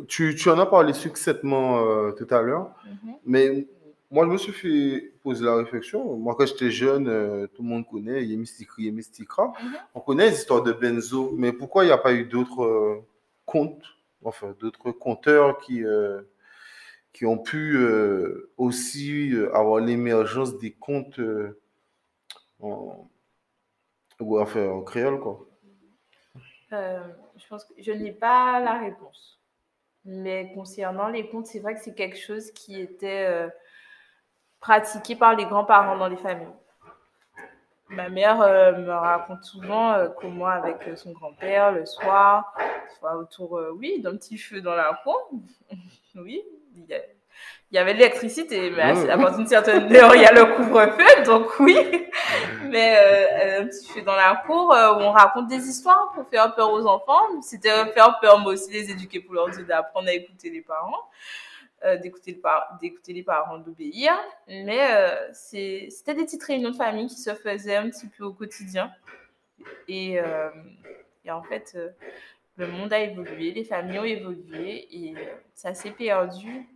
Tu, 0.08 0.34
tu 0.34 0.48
en 0.48 0.58
as 0.58 0.64
parlé 0.64 0.94
succinctement 0.94 2.12
tout 2.12 2.26
à 2.30 2.40
l'heure, 2.40 2.70
mm-hmm. 2.86 3.14
mais 3.26 3.66
moi, 4.10 4.24
je 4.24 4.30
me 4.30 4.38
suis 4.38 4.52
fait 4.52 5.12
poser 5.22 5.44
la 5.44 5.56
réflexion. 5.56 6.16
Moi, 6.16 6.34
quand 6.36 6.46
j'étais 6.46 6.70
jeune, 6.70 7.08
euh, 7.08 7.46
tout 7.48 7.62
le 7.62 7.68
monde 7.68 7.86
connaît 7.86 8.24
Yemistikri, 8.24 8.84
Yemistikra. 8.84 9.48
Mm 9.48 9.74
On 9.94 10.00
connaît 10.00 10.30
les 10.30 10.36
histoires 10.36 10.62
de 10.62 10.72
Benzo, 10.72 11.32
mais 11.36 11.52
pourquoi 11.52 11.84
il 11.84 11.88
n'y 11.88 11.92
a 11.92 11.98
pas 11.98 12.12
eu 12.12 12.24
d'autres 12.24 12.64
euh, 12.64 13.06
contes, 13.44 13.84
enfin, 14.24 14.54
d'autres 14.60 14.92
conteurs 14.92 15.58
qui, 15.58 15.84
euh, 15.84 16.22
qui 17.12 17.26
ont 17.26 17.38
pu 17.38 17.78
aussi 18.56 19.32
avoir 19.52 19.80
l'émergence 19.80 20.58
des 20.58 20.72
contes 20.72 21.20
en, 22.60 23.08
enfin, 24.20 24.68
en 24.68 24.82
créole, 24.82 25.18
quoi? 25.20 25.46
Je 26.70 27.46
pense 27.48 27.64
que 27.64 27.74
je 27.78 27.92
n'ai 27.92 28.12
pas 28.12 28.60
la 28.60 28.78
réponse. 28.78 29.40
Mais 30.04 30.52
concernant 30.54 31.08
les 31.08 31.28
contes, 31.28 31.46
c'est 31.46 31.58
vrai 31.58 31.74
que 31.74 31.80
c'est 31.80 31.94
quelque 31.94 32.18
chose 32.18 32.52
qui 32.52 32.80
était 32.80 33.48
pratiquée 34.60 35.16
par 35.16 35.34
les 35.34 35.44
grands-parents 35.44 35.96
dans 35.96 36.08
les 36.08 36.16
familles. 36.16 36.54
Ma 37.88 38.08
mère 38.08 38.40
euh, 38.42 38.72
me 38.72 38.90
raconte 38.90 39.44
souvent 39.44 39.92
euh, 39.92 40.08
comment, 40.20 40.46
avec 40.46 40.76
euh, 40.88 40.96
son 40.96 41.12
grand-père, 41.12 41.70
le 41.70 41.86
soir, 41.86 42.52
soit 42.98 43.16
autour, 43.16 43.60
oui, 43.78 44.00
d'un 44.00 44.16
petit 44.16 44.38
feu 44.38 44.60
dans 44.60 44.74
la 44.74 44.98
cour, 45.04 45.30
oui, 46.16 46.42
il 46.74 46.84
y, 47.70 47.78
avait 47.78 47.94
de 47.94 47.98
l'électricité, 47.98 48.70
mais 48.70 48.82
à, 48.82 49.16
partir 49.16 49.38
d'une 49.38 49.46
certaine 49.46 49.94
heure, 49.96 50.16
il 50.16 50.22
y 50.22 50.26
a 50.26 50.32
le 50.32 50.46
couvre-feu, 50.56 51.22
donc 51.24 51.60
oui, 51.60 51.78
mais 52.64 52.96
un 53.60 53.66
petit 53.66 53.86
feu 53.86 54.02
dans 54.02 54.16
la 54.16 54.42
cour 54.46 54.70
où 54.70 55.00
on 55.02 55.12
raconte 55.12 55.46
des 55.46 55.68
histoires 55.68 56.10
pour 56.12 56.26
faire 56.28 56.54
peur 56.56 56.72
aux 56.72 56.86
enfants. 56.86 57.40
C'était 57.40 57.70
faire 57.92 58.18
peur, 58.20 58.40
mais 58.40 58.48
aussi 58.48 58.72
les 58.72 58.90
éduquer 58.90 59.20
pour 59.20 59.34
leur 59.34 59.48
dire 59.50 59.64
d'apprendre 59.64 60.08
à 60.08 60.12
écouter 60.12 60.50
les 60.50 60.62
parents. 60.62 61.08
Euh, 61.84 61.98
d'écouter 61.98 62.32
le 62.32 63.12
les 63.12 63.22
parents, 63.22 63.58
d'obéir. 63.58 64.12
Mais 64.48 64.94
euh, 64.94 65.28
c'était 65.34 66.14
des 66.14 66.24
petites 66.24 66.42
réunions 66.42 66.70
de 66.70 66.76
famille 66.76 67.06
qui 67.06 67.20
se 67.20 67.34
faisaient 67.34 67.76
un 67.76 67.90
petit 67.90 68.06
peu 68.06 68.24
au 68.24 68.32
quotidien. 68.32 68.90
Et, 69.86 70.18
euh, 70.18 70.48
et 71.26 71.30
en 71.30 71.42
fait, 71.42 71.76
le 72.56 72.66
monde 72.66 72.94
a 72.94 73.00
évolué, 73.00 73.52
les 73.52 73.62
familles 73.62 73.98
ont 73.98 74.04
évolué 74.04 74.88
et 74.90 75.14
ça 75.52 75.74
s'est 75.74 75.90
perdu. 75.90 76.66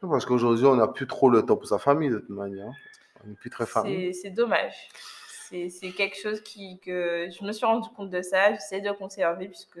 Parce 0.00 0.26
qu'aujourd'hui, 0.26 0.66
on 0.66 0.74
n'a 0.74 0.88
plus 0.88 1.06
trop 1.06 1.30
le 1.30 1.42
temps 1.46 1.56
pour 1.56 1.68
sa 1.68 1.78
famille 1.78 2.10
de 2.10 2.18
toute 2.18 2.30
manière. 2.30 2.72
On 3.24 3.28
n'est 3.28 3.36
plus 3.36 3.50
très 3.50 3.66
famille. 3.66 4.12
C'est 4.14 4.30
dommage. 4.30 4.88
C'est 5.48 5.92
quelque 5.96 6.18
chose 6.18 6.40
qui, 6.40 6.80
que 6.80 7.28
je 7.30 7.44
me 7.44 7.52
suis 7.52 7.64
rendu 7.64 7.88
compte 7.90 8.10
de 8.10 8.20
ça. 8.20 8.52
J'essaie 8.52 8.80
de 8.80 8.90
conserver 8.90 9.46
puisque 9.46 9.80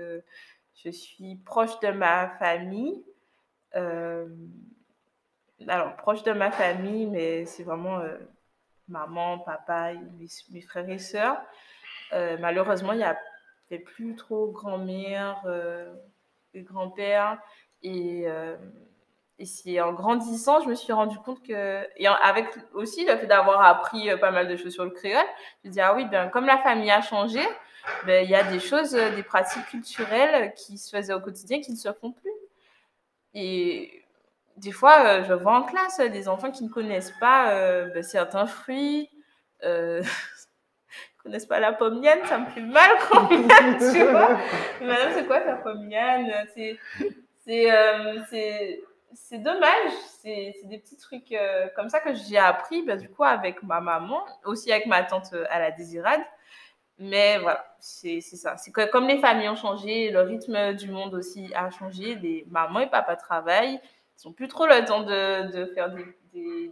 je 0.76 0.90
suis 0.90 1.34
proche 1.44 1.80
de 1.80 1.88
ma 1.88 2.28
famille 2.38 3.04
alors, 5.68 5.96
proche 5.96 6.22
de 6.22 6.32
ma 6.32 6.50
famille, 6.50 7.06
mais 7.06 7.46
c'est 7.46 7.62
vraiment 7.62 7.98
euh, 7.98 8.16
maman, 8.88 9.38
papa, 9.38 9.92
mes, 10.50 10.60
frères 10.60 10.88
et 10.88 10.98
sœurs. 10.98 11.40
Euh, 12.12 12.36
malheureusement, 12.40 12.92
il 12.92 12.98
n'y 12.98 13.04
a 13.04 13.18
plus 13.84 14.14
trop 14.14 14.48
grand-mère 14.48 15.42
et 16.52 16.62
grand-père. 16.62 17.38
Et, 17.82 18.26
et 19.64 19.80
en 19.80 19.92
grandissant, 19.92 20.60
je 20.60 20.68
me 20.68 20.74
suis 20.74 20.92
rendu 20.92 21.18
compte 21.18 21.42
que, 21.42 21.86
et 21.96 22.06
avec 22.06 22.46
aussi 22.72 23.04
le 23.04 23.16
fait 23.16 23.26
d'avoir 23.26 23.62
appris 23.62 24.08
pas 24.20 24.30
mal 24.30 24.46
de 24.46 24.56
choses 24.56 24.72
sur 24.72 24.84
le 24.84 24.90
créole, 24.90 25.26
je 25.62 25.68
me 25.68 25.72
dis, 25.72 25.80
ah 25.80 25.94
oui, 25.96 26.04
ben, 26.04 26.28
comme 26.28 26.46
la 26.46 26.58
famille 26.58 26.90
a 26.90 27.00
changé, 27.00 27.40
ben, 28.06 28.24
il 28.24 28.30
y 28.30 28.36
a 28.36 28.44
des 28.44 28.60
choses, 28.60 28.92
des 28.92 29.22
pratiques 29.24 29.66
culturelles 29.66 30.54
qui 30.54 30.78
se 30.78 30.94
faisaient 30.94 31.14
au 31.14 31.20
quotidien 31.20 31.60
qui 31.60 31.72
ne 31.72 31.76
se 31.76 31.92
font 31.92 32.12
plus. 32.12 32.30
Et 33.34 34.04
des 34.56 34.72
fois, 34.72 35.04
euh, 35.04 35.24
je 35.24 35.32
vois 35.32 35.56
en 35.58 35.62
classe 35.62 35.98
euh, 36.00 36.08
des 36.08 36.28
enfants 36.28 36.50
qui 36.50 36.64
ne 36.64 36.68
connaissent 36.68 37.14
pas 37.18 37.50
euh, 37.50 37.86
ben, 37.92 38.02
certains 38.02 38.46
fruits, 38.46 39.10
euh, 39.64 40.00
ne 41.18 41.22
connaissent 41.22 41.46
pas 41.46 41.60
la 41.60 41.72
pomme 41.72 42.02
ça 42.24 42.38
me 42.38 42.46
fait 42.46 42.60
mal 42.60 42.90
quand 43.10 43.28
même, 43.28 43.48
tu 43.78 44.04
vois. 44.10 44.38
Madame, 44.80 45.12
c'est 45.14 45.26
quoi 45.26 45.40
ta 45.40 45.56
pomme 45.56 45.90
C'est 46.56 46.78
c'est 49.16 49.38
dommage, 49.38 49.92
c'est 50.22 50.54
des 50.64 50.78
petits 50.78 50.96
trucs 50.96 51.34
comme 51.76 51.88
ça 51.88 52.00
que 52.00 52.14
j'ai 52.14 52.38
appris, 52.38 52.82
ben, 52.82 52.98
du 52.98 53.08
coup, 53.08 53.22
avec 53.22 53.62
ma 53.62 53.80
maman, 53.80 54.24
aussi 54.44 54.72
avec 54.72 54.86
ma 54.86 55.02
tante 55.04 55.34
à 55.50 55.58
la 55.60 55.70
désirade. 55.70 56.20
Mais 56.98 57.38
voilà, 57.38 57.64
c'est 57.80 58.20
ça. 58.20 58.56
C'est 58.56 58.70
comme 58.72 59.08
les 59.08 59.18
familles 59.18 59.48
ont 59.48 59.56
changé, 59.56 60.10
le 60.10 60.20
rythme 60.20 60.74
du 60.74 60.90
monde 60.90 61.14
aussi 61.14 61.50
a 61.54 61.70
changé. 61.70 62.14
Les 62.16 62.46
mamans 62.48 62.80
et 62.80 62.88
papas 62.88 63.16
travaillent. 63.16 63.80
Ils 64.22 64.28
n'ont 64.28 64.32
plus 64.32 64.46
trop 64.46 64.66
le 64.66 64.84
temps 64.84 65.02
de, 65.02 65.50
de 65.50 65.66
faire 65.74 65.90
des, 65.90 66.04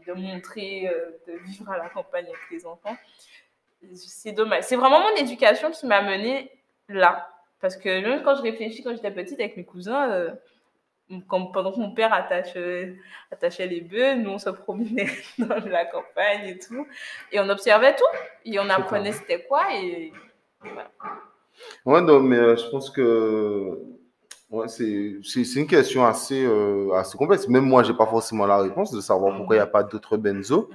de 0.06 0.12
montrer, 0.12 0.88
euh, 0.88 1.10
de 1.26 1.38
vivre 1.44 1.70
à 1.70 1.78
la 1.78 1.88
campagne 1.88 2.26
avec 2.26 2.38
les 2.50 2.66
enfants. 2.66 2.96
C'est 3.94 4.32
dommage. 4.32 4.62
C'est 4.62 4.76
vraiment 4.76 5.00
mon 5.00 5.16
éducation 5.16 5.70
qui 5.70 5.86
m'a 5.86 6.02
menée 6.02 6.50
là. 6.88 7.28
Parce 7.60 7.76
que 7.76 8.00
même 8.00 8.22
quand 8.22 8.36
je 8.36 8.42
réfléchis, 8.42 8.82
quand 8.82 8.92
j'étais 8.92 9.10
petite 9.10 9.40
avec 9.40 9.56
mes 9.56 9.64
cousins, 9.64 10.10
euh, 10.10 10.30
pendant 11.20 11.72
que 11.72 11.78
mon 11.78 11.92
père 11.92 12.12
attache, 12.12 12.56
attachait 13.30 13.66
les 13.66 13.80
bœufs, 13.80 14.14
nous 14.16 14.30
on 14.30 14.38
se 14.38 14.50
promenait 14.50 15.10
dans 15.38 15.64
la 15.66 15.84
campagne 15.86 16.46
et 16.46 16.58
tout. 16.58 16.86
Et 17.30 17.40
on 17.40 17.48
observait 17.48 17.94
tout. 17.94 18.04
Et 18.44 18.58
on 18.58 18.68
apprenait 18.68 19.12
c'était 19.12 19.44
quoi. 19.44 19.62
Et 19.74 20.12
voilà. 20.60 20.90
Ouais, 21.84 22.00
non, 22.00 22.20
mais 22.20 22.36
euh, 22.36 22.56
je 22.56 22.68
pense 22.70 22.90
que 22.90 23.78
ouais, 24.50 24.68
c'est 24.68 25.56
une 25.56 25.66
question 25.66 26.04
assez, 26.04 26.44
euh, 26.44 26.92
assez 26.94 27.16
complexe. 27.18 27.48
Même 27.48 27.64
moi, 27.64 27.82
j'ai 27.82 27.94
pas 27.94 28.06
forcément 28.06 28.46
la 28.46 28.58
réponse 28.58 28.92
de 28.92 29.00
savoir 29.00 29.36
pourquoi 29.36 29.56
il 29.56 29.58
n'y 29.58 29.64
a 29.64 29.66
pas 29.66 29.82
d'autres 29.82 30.16
benzo. 30.16 30.70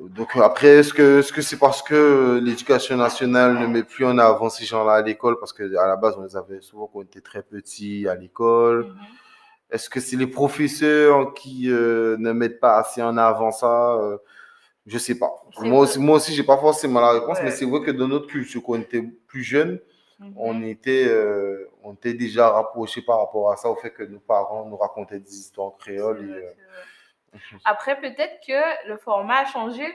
Donc 0.00 0.36
après, 0.36 0.68
est-ce 0.68 0.94
que 0.94 1.20
est-ce 1.20 1.32
que 1.32 1.42
c'est 1.42 1.58
parce 1.58 1.82
que 1.82 2.40
l'éducation 2.42 2.96
nationale 2.96 3.58
ne 3.58 3.66
met 3.66 3.82
plus 3.82 4.06
en 4.06 4.16
avant 4.18 4.48
ces 4.48 4.64
gens-là 4.64 4.94
à 4.94 5.02
l'école? 5.02 5.38
Parce 5.38 5.52
que 5.52 5.76
à 5.76 5.86
la 5.86 5.96
base 5.96 6.14
on 6.18 6.22
les 6.22 6.36
avait 6.36 6.62
souvent 6.62 6.86
quand 6.86 7.00
on 7.00 7.02
était 7.02 7.20
très 7.20 7.42
petits 7.42 8.08
à 8.08 8.14
l'école. 8.14 8.86
Mm-hmm. 8.86 9.74
Est-ce 9.74 9.90
que 9.90 10.00
c'est 10.00 10.16
les 10.16 10.26
professeurs 10.26 11.34
qui 11.34 11.70
euh, 11.70 12.16
ne 12.18 12.32
mettent 12.32 12.60
pas 12.60 12.78
assez 12.78 13.02
en 13.02 13.16
avant 13.18 13.50
ça? 13.50 13.94
Euh, 13.94 14.16
Je 14.86 14.98
sais 14.98 15.18
pas. 15.18 15.30
Moi 15.60 15.80
aussi, 15.80 15.98
moi 15.98 16.16
aussi, 16.16 16.34
j'ai 16.34 16.42
pas 16.42 16.56
forcément 16.56 17.00
la 17.00 17.12
réponse, 17.12 17.38
mais 17.42 17.50
c'est 17.50 17.66
vrai 17.66 17.82
que 17.82 17.90
dans 17.90 18.08
notre 18.08 18.26
culture, 18.26 18.62
quand 18.64 18.72
on 18.72 18.80
était 18.80 19.02
plus 19.26 19.42
jeune, 19.42 19.78
mm-hmm. 20.20 20.32
on 20.36 20.62
était 20.62 21.06
euh, 21.06 21.70
on 21.84 21.92
était 21.94 22.14
déjà 22.14 22.48
rapproché 22.50 23.02
par 23.02 23.18
rapport 23.18 23.52
à 23.52 23.56
ça, 23.56 23.68
au 23.68 23.76
fait 23.76 23.90
que 23.90 24.04
nos 24.04 24.20
parents 24.20 24.64
nous 24.66 24.76
racontaient 24.76 25.20
des 25.20 25.34
histoires 25.38 25.72
créoles. 25.78 26.22
Et, 26.30 26.46
après, 27.64 27.98
peut-être 28.00 28.40
que 28.46 28.88
le 28.88 28.96
format 28.98 29.38
a 29.40 29.44
changé. 29.46 29.86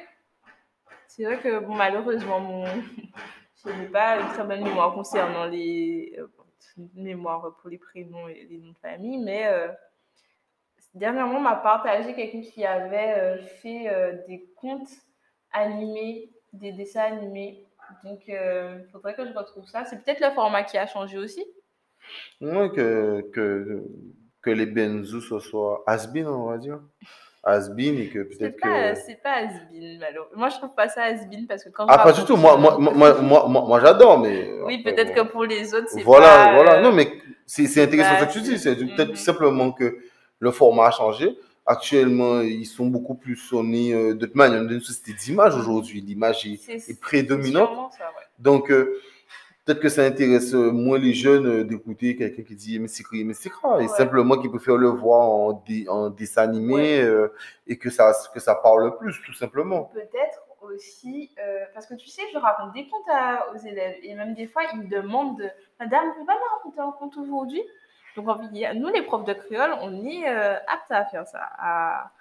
C'est 1.08 1.24
vrai 1.24 1.40
que, 1.40 1.60
bon, 1.60 1.76
malheureusement, 1.76 2.40
mon... 2.40 2.66
je 3.66 3.70
n'ai 3.72 3.88
pas 3.88 4.20
une 4.20 4.28
très 4.28 4.44
bonne 4.44 4.64
mémoire 4.64 4.94
concernant 4.94 5.46
les 5.46 6.16
euh, 6.18 6.28
mémoires 6.96 7.56
pour 7.60 7.70
les 7.70 7.78
prénoms 7.78 8.28
et 8.28 8.48
les 8.50 8.58
noms 8.60 8.72
de 8.72 8.78
famille, 8.78 9.18
mais 9.18 9.48
euh, 9.48 9.70
dernièrement, 10.94 11.38
on 11.38 11.42
m'a 11.42 11.56
partagé 11.56 12.14
quelqu'un 12.14 12.42
qui 12.42 12.66
avait 12.66 13.18
euh, 13.18 13.38
fait 13.62 13.90
des 14.28 14.48
contes 14.56 14.90
animés, 15.52 16.32
des 16.54 16.72
dessins 16.72 17.04
animés. 17.04 17.66
Donc, 18.04 18.28
il 18.28 18.86
faudrait 18.92 19.16
que 19.16 19.26
je 19.26 19.34
retrouve 19.34 19.66
ça. 19.66 19.86
C'est 19.86 20.04
peut-être 20.04 20.20
le 20.20 20.32
format 20.32 20.64
qui 20.64 20.78
a 20.78 20.86
changé 20.86 21.18
aussi. 21.18 21.44
Oui, 22.42 22.72
que, 22.74 23.22
que, 23.34 23.84
que 24.42 24.50
les 24.50 24.66
benzous 24.66 25.22
ce 25.22 25.40
soit 25.40 25.84
has 25.88 26.08
on 26.16 26.46
va 26.46 26.58
dire 26.58 26.80
has 27.48 27.70
et 27.78 28.08
que 28.08 28.20
peut-être 28.20 28.58
que. 28.58 28.96
C'est 29.06 29.22
pas 29.22 29.36
has 29.36 29.54
malheureusement. 30.00 30.38
Moi, 30.38 30.50
je 30.50 30.58
trouve 30.58 30.76
pas 30.76 30.88
ça 30.90 31.04
has 31.04 31.26
parce 31.48 31.64
que 31.64 31.70
quand. 31.70 31.86
Ah, 31.88 32.00
pas 32.00 32.12
du 32.12 32.24
tout. 32.24 32.36
Moi, 32.36 32.58
moi, 32.58 32.78
moi, 32.78 33.22
moi, 33.22 33.48
moi, 33.48 33.80
j'adore, 33.80 34.20
mais. 34.20 34.52
Oui, 34.66 34.84
peut-être 34.84 35.14
que 35.14 35.22
pour 35.22 35.46
les 35.46 35.74
autres, 35.74 35.88
c'est 35.90 36.02
voilà. 36.02 36.54
Voilà, 36.54 36.54
voilà. 36.54 36.82
Non, 36.82 36.92
mais 36.92 37.12
c'est 37.46 37.82
intéressant 37.82 38.20
ce 38.20 38.26
que 38.26 38.34
tu 38.34 38.42
dis. 38.42 38.60
C'est 38.60 38.76
peut-être 38.76 39.14
mm-hmm. 39.14 39.16
simplement 39.16 39.72
que 39.72 39.98
le 40.40 40.52
format 40.52 40.88
a 40.88 40.92
changé. 40.92 41.38
Actuellement, 41.66 42.40
ils 42.42 42.66
sont 42.66 42.86
beaucoup 42.86 43.16
plus 43.16 43.36
sonnés 43.36 43.94
euh, 43.94 44.14
de 44.14 44.26
toute 44.26 44.36
manière. 44.36 44.62
On 44.62 44.70
est 44.70 44.76
une 44.76 44.80
société 44.80 45.14
d'image 45.14 45.56
aujourd'hui. 45.56 46.00
L'image 46.00 46.46
est, 46.46 47.00
prédominante. 47.02 47.92
Ça, 47.98 48.06
ouais. 48.06 48.24
Donc, 48.40 48.72
euh, 48.72 49.02
peut-être 49.68 49.82
que 49.82 49.90
ça 49.90 50.04
intéresse 50.04 50.54
euh, 50.54 50.72
moins 50.72 50.98
les 50.98 51.14
jeunes 51.14 51.46
euh, 51.46 51.64
d'écouter 51.66 52.16
quelqu'un 52.16 52.44
qui 52.44 52.56
dit 52.56 52.80
mais 52.80 52.88
c'est 52.88 53.04
mais 53.12 53.34
c'est 53.34 53.52
et 53.82 53.88
simplement 53.90 54.38
qui 54.38 54.48
préfèrent 54.48 54.78
le 54.78 54.88
voir 54.88 55.30
en, 55.30 55.64
en 55.90 56.10
dessin 56.10 56.44
animé 56.44 57.02
euh, 57.02 57.34
et 57.68 57.78
que 57.78 57.90
ça 57.90 58.14
que 58.34 58.40
ça 58.40 58.56
parle 58.56 58.98
plus 58.98 59.22
tout 59.26 59.34
simplement. 59.34 59.84
Peut-être 59.94 60.42
aussi 60.62 61.32
parce 61.74 61.86
que 61.86 61.96
tu 61.96 62.08
sais 62.08 62.22
je 62.34 62.38
raconte 62.38 62.74
des 62.74 62.88
contes 62.88 63.14
aux 63.54 63.58
élèves 63.58 63.98
et 64.02 64.16
même 64.16 64.34
des 64.34 64.48
fois 64.48 64.64
ils 64.74 64.80
me 64.80 64.88
demandent 64.88 65.52
madame 65.80 66.06
vous 66.08 66.14
pouvez 66.14 66.26
pas 66.26 66.36
me 66.36 66.56
raconter 66.58 66.80
un 66.80 66.92
conte 66.92 67.18
aujourd'hui? 67.18 67.62
Donc 68.16 68.26
nous 68.76 68.88
les 68.88 69.02
profs 69.04 69.26
de 69.26 69.34
créole 69.34 69.72
on 69.82 70.06
est 70.06 70.26
aptes 70.28 70.92
à 70.92 71.06
faire 71.06 71.28
ça 71.28 71.42
à 71.58 72.12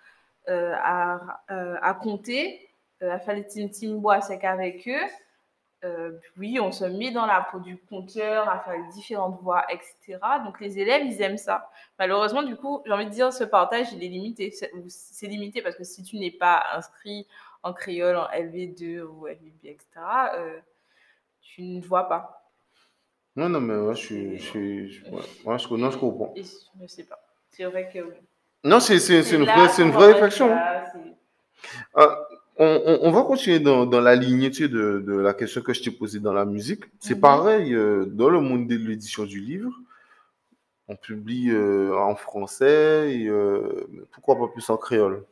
à, 0.49 1.41
à, 1.49 1.95
compter 1.95 2.69
à 3.01 3.19
faire 3.19 3.35
les 3.35 3.47
team 3.47 3.99
bois 3.99 4.21
sec 4.21 4.45
avec 4.45 4.87
eux 4.89 5.09
euh, 5.87 6.13
oui, 6.37 6.59
on 6.61 6.73
se 6.73 6.85
met 6.85 7.11
dans 7.11 7.27
la 7.27 7.47
peau 7.51 7.61
du 7.61 7.79
compteur 7.79 8.49
à 8.49 8.61
faire 8.61 8.75
différentes 8.93 9.41
voix, 9.41 9.65
etc. 9.71 10.19
Donc 10.45 10.61
les 10.61 10.79
élèves, 10.79 11.03
ils 11.05 11.21
aiment 11.23 11.39
ça. 11.39 11.71
Malheureusement, 11.99 12.43
du 12.43 12.57
coup, 12.57 12.83
j'ai 12.85 12.93
envie 12.93 13.07
de 13.07 13.11
dire, 13.11 13.33
ce 13.33 13.45
partage, 13.45 13.93
il 13.93 14.03
est 14.03 14.09
limité. 14.09 14.53
C'est 14.89 15.27
limité 15.27 15.63
parce 15.63 15.77
que 15.77 15.85
si 15.85 16.03
tu 16.03 16.17
n'es 16.19 16.31
pas 16.31 16.65
inscrit 16.75 17.27
en 17.63 17.73
créole, 17.73 18.17
en 18.17 18.27
LV2 18.27 19.03
ou 19.03 19.27
LVB, 19.27 19.65
etc., 19.65 19.87
euh, 20.35 20.59
tu 21.41 21.63
ne 21.63 21.81
vois 21.81 22.09
pas. 22.09 22.51
Non, 23.37 23.49
non, 23.49 23.61
mais 23.61 23.75
moi, 23.75 23.95
je 23.95 24.01
suis. 24.01 24.39
Je, 24.39 24.87
je, 24.89 25.11
moi, 25.45 25.59
je, 25.59 25.75
non, 25.75 25.91
je 25.91 25.99
comprends. 25.99 26.35
je 26.37 26.43
ne 26.83 26.87
sais 26.87 27.05
pas. 27.05 27.21
C'est 27.51 27.65
vrai 27.65 27.91
que. 27.93 28.15
Non, 28.65 28.81
c'est 28.81 28.97
une, 28.97 29.45
vraie, 29.45 29.83
une 29.83 29.91
vraie 29.91 30.13
réflexion 30.13 30.57
on, 32.59 33.11
va 33.11 33.23
continuer 33.23 33.61
dans, 33.61 34.01
la 34.01 34.15
lignée 34.15 34.51
de, 34.51 35.13
la 35.21 35.35
question 35.35 35.61
que 35.61 35.73
je 35.73 35.83
t'ai 35.83 35.91
posée 35.91 36.21
dans 36.21 36.33
la 36.33 36.45
musique. 36.45 36.85
C'est 37.01 37.15
mhm. 37.17 37.21
pareil 37.21 37.75
euh, 37.75 38.07
dans 38.07 38.31
le 38.31 38.41
monde 38.41 38.67
de 38.67 38.77
l'édition 38.77 39.25
du 39.25 39.41
livre. 39.41 39.73
On 40.89 40.97
publie 40.97 41.51
euh, 41.51 41.97
en 41.99 42.15
français 42.15 43.15
et 43.15 43.27
euh, 43.27 44.07
pourquoi 44.13 44.39
pas 44.39 44.49
plus 44.49 44.69
en 44.71 44.77
créole 44.77 45.25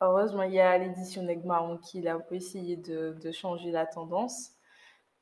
Heureusement, 0.00 0.44
il 0.44 0.54
y 0.54 0.60
a 0.60 0.78
l'édition 0.78 1.24
Negmaron 1.24 1.76
qui 1.78 2.06
a 2.06 2.18
essayé 2.30 2.76
de, 2.76 3.16
de, 3.20 3.32
changer 3.32 3.72
la 3.72 3.84
tendance. 3.84 4.52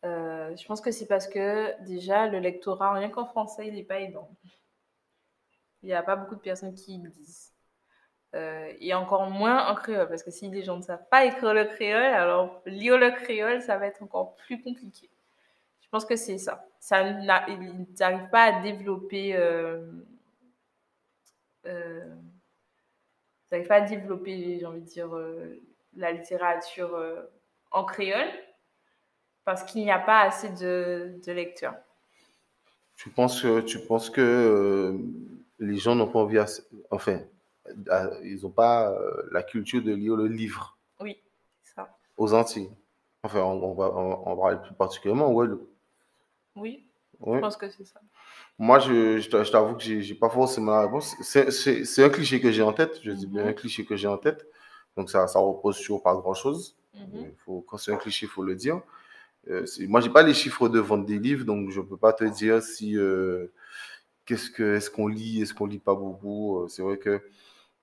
je 0.03 0.67
pense 0.67 0.83
que 0.83 0.91
c'est 0.91 1.07
parce 1.07 1.27
que 1.27 1.83
déjà, 1.87 2.27
le 2.29 2.41
lectorat, 2.41 2.93
rien 2.93 3.09
qu'en 3.09 3.25
français, 3.25 3.69
il 3.69 3.75
n'est 3.75 3.85
pas 3.85 4.01
aidant. 4.01 4.29
Il 5.83 5.87
n'y 5.87 5.95
a 5.95 6.03
pas 6.03 6.15
beaucoup 6.15 6.35
de 6.35 6.41
personnes 6.41 6.75
qui 6.75 6.99
le 6.99 7.09
disent. 7.09 7.56
Euh, 8.37 8.71
et 8.81 8.93
encore 8.93 9.31
moins 9.31 9.67
en 9.69 9.75
créole, 9.75 10.09
parce 10.09 10.23
que 10.23 10.31
si 10.31 10.51
les 10.51 10.63
gens 10.63 10.77
ne 10.77 10.83
savent 10.83 11.09
pas 11.11 11.25
écrire 11.25 11.55
le 11.55 11.65
créole, 11.65 12.03
alors 12.03 12.61
lire 12.67 12.99
le 12.99 13.11
créole, 13.11 13.63
ça 13.63 13.79
va 13.79 13.87
être 13.87 14.03
encore 14.03 14.37
plus 14.37 14.63
compliqué. 14.63 15.09
Je 15.81 15.89
pense 15.89 16.05
que 16.05 16.17
c'est 16.17 16.37
ça. 16.37 16.69
ça 16.79 17.01
ils 17.03 17.25
n'arrivent 17.99 18.29
pas 18.31 18.43
à 18.43 18.61
développer. 18.61 19.35
Euh, 19.37 19.87
euh, 21.65 22.15
pas 23.49 23.77
à 23.77 23.81
développer, 23.81 24.59
j'ai 24.59 24.67
envie 24.67 24.83
de 24.83 24.87
dire, 24.87 25.17
euh, 25.17 25.63
la 25.95 26.13
littérature 26.13 27.01
en 27.71 27.85
créole, 27.85 28.29
parce 29.45 29.63
qu'il 29.63 29.83
n'y 29.83 29.91
a 29.91 29.99
pas 29.99 30.21
assez 30.21 30.51
de, 30.51 31.19
de 31.25 31.33
lecteurs. 31.33 31.77
Tu 32.97 33.09
penses 33.09 33.41
que, 33.41 33.61
tu 33.61 33.79
penses 33.79 34.11
que 34.11 35.01
les 35.59 35.77
gens 35.79 35.95
n'ont 35.95 36.09
pas 36.09 36.19
envie, 36.19 36.39
enfin, 36.91 37.21
ils 38.25 38.41
n'ont 38.43 38.51
pas 38.51 38.91
euh, 38.91 39.29
la 39.33 39.43
culture 39.43 39.83
de 39.83 39.93
lire 39.93 40.17
le 40.17 40.27
livre. 40.27 40.77
Oui, 41.01 41.19
ça. 41.63 41.97
Aux 42.17 42.35
Antilles. 42.35 42.71
Enfin, 43.23 43.41
on, 43.41 43.75
va 43.75 43.87
en 43.91 44.37
parler 44.37 44.59
plus 44.63 44.75
particulièrement 44.75 45.33
Oui, 45.33 45.49
oui, 46.55 46.87
je 47.21 47.39
pense 47.41 47.57
que 47.57 47.69
c'est 47.71 47.85
ça. 47.85 48.01
Moi, 48.59 48.79
je, 48.79 49.19
je 49.19 49.51
t'avoue 49.51 49.75
que 49.75 49.83
j'ai 49.83 50.15
pas 50.15 50.31
forcément 50.31 50.73
la 50.73 50.83
réponse. 50.83 51.17
C'est 51.21 52.05
un 52.05 52.09
cliché 52.09 52.41
que 52.41 52.51
j'ai 52.51 52.63
en 52.63 52.73
tête. 52.73 53.01
Je 53.03 53.11
dis 53.11 53.27
bien 53.27 53.43
mhm. 53.43 53.49
un 53.49 53.53
cliché 53.53 53.85
que 53.85 53.97
j'ai 53.97 54.09
en 54.09 54.19
tête. 54.19 54.47
Donc, 54.97 55.11
ça, 55.11 55.27
ça 55.27 55.39
repose 55.39 55.77
sur 55.77 56.03
pas 56.03 56.15
grand-chose. 56.15 56.77
Mhm. 56.95 57.33
faut 57.45 57.61
Quand 57.63 57.77
c'est 57.77 57.93
un 57.93 57.97
cliché, 57.97 58.27
il 58.27 58.29
faut 58.29 58.43
le 58.43 58.55
dire. 58.55 58.81
Euh, 59.49 59.65
moi, 59.89 60.01
j'ai 60.01 60.11
pas 60.11 60.23
les 60.23 60.35
chiffres 60.35 60.69
de 60.69 60.79
vente 60.79 61.07
des 61.07 61.19
livres, 61.19 61.45
donc 61.45 61.71
je 61.71 61.81
peux 61.81 61.97
pas 61.97 62.13
te 62.13 62.25
dire 62.25 62.63
si 62.63 62.97
euh, 62.97 63.53
qu'est-ce 64.25 64.51
que 64.51 64.77
est-ce 64.77 64.91
qu'on 64.91 65.07
lit, 65.07 65.43
est-ce 65.43 65.55
qu'on 65.55 65.67
lit 65.67 65.79
pas 65.79 65.95
beaucoup. 65.95 66.61
Euh, 66.61 66.69
c'est 66.69 66.83
vrai 66.83 66.99
que 66.99 67.23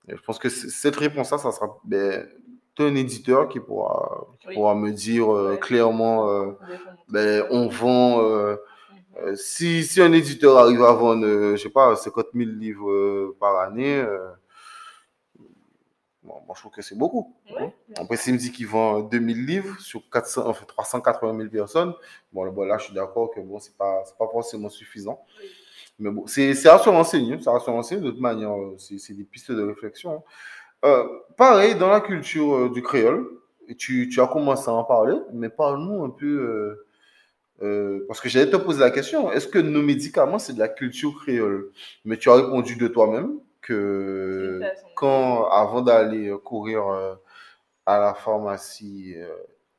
je 0.08 0.22
pense 0.26 0.39
que 0.39 0.50
cette 0.50 0.96
réponse-là, 0.96 1.38
ça 1.38 1.52
sera 1.52 1.80
ben, 1.86 2.28
un 2.80 2.96
éditeur 2.96 3.48
qui 3.48 3.60
pourra, 3.60 4.28
pourra 4.54 4.76
me 4.76 4.92
dire 4.92 5.34
euh, 5.34 5.58
clairement, 5.58 6.30
euh, 6.30 6.52
ben, 7.10 7.46
on 7.52 7.68
vend. 7.68 8.24
Euh, 8.24 8.56
mhm. 9.22 9.36
si, 9.36 9.84
si 9.84 10.02
un 10.02 10.12
éditeur 10.12 10.58
arrive 10.58 10.84
à 10.84 10.94
vendre, 10.94 11.26
je 11.26 11.58
sais 11.58 11.70
pas, 11.70 11.96
50 11.96 12.28
000 12.34 12.50
livres 12.52 13.36
par 13.39 13.60
année, 13.60 14.04
bon, 16.24 16.42
moi 16.46 16.54
je 16.56 16.62
trouve 16.62 16.72
que 16.72 16.82
c'est 16.82 16.98
beaucoup. 16.98 17.36
Après, 17.96 18.18
s'il 18.18 18.34
me 18.34 18.40
dit 18.40 18.52
qu'il 18.52 18.68
vend 18.68 19.02
2000 19.02 19.46
livres 19.46 19.80
sur 19.80 20.02
400, 20.12 20.48
enfin, 20.48 20.66
380 20.66 21.38
000 21.38 21.50
personnes, 21.50 21.94
bon, 22.32 22.44
là, 22.44 22.78
je 22.78 22.86
suis 22.86 22.94
d'accord 22.94 23.32
que 23.32 23.40
bon, 23.40 23.60
c'est 23.60 23.76
pas, 23.78 24.04
pas 24.18 24.28
forcément 24.28 24.70
suffisant. 24.70 25.24
Mais 26.00 26.10
bon, 26.10 26.26
c'est 26.26 26.52
à 26.68 26.80
se 26.80 26.90
renseigner, 26.90 27.40
ça 27.42 27.56
à 27.56 27.60
se 27.60 27.70
renseigner 27.70 28.02
de 28.02 28.12
toute 28.12 28.20
manière, 28.20 28.54
euh, 28.54 28.76
c'est 28.78 29.14
des 29.14 29.24
pistes 29.24 29.52
de 29.52 29.62
réflexion. 29.62 30.16
Hein. 30.16 30.22
Euh, 30.86 31.08
pareil, 31.38 31.76
dans 31.76 31.90
la 31.90 32.02
culture 32.02 32.56
euh, 32.56 32.70
du 32.70 32.82
créole, 32.82 33.28
tu, 33.78 34.10
tu, 34.10 34.20
as 34.20 34.28
commencé 34.28 34.70
à 34.70 34.74
en 34.74 34.84
parler, 34.84 35.16
mais 35.32 35.50
parle-nous 35.50 36.04
un 36.04 36.10
peu, 36.10 36.86
parce 38.08 38.20
que 38.20 38.28
j'allais 38.28 38.50
te 38.50 38.58
poser 38.58 38.82
la 38.82 38.92
question, 38.92 39.32
est-ce 39.32 39.48
que 39.48 39.60
nos 39.60 39.82
médicaments, 39.82 40.38
c'est 40.38 40.52
de 40.52 40.60
la 40.60 40.68
culture 40.68 41.16
créole? 41.22 41.72
Mais 42.04 42.18
tu 42.18 42.30
as 42.30 42.34
répondu 42.34 42.76
de 42.76 42.90
toi-même 42.90 43.40
que 43.63 44.60
quand, 44.95 45.49
avant 45.49 45.82
d'aller 45.82 46.32
courir 46.43 46.84
à 47.86 47.99
la 47.99 48.13
pharmacie 48.13 49.15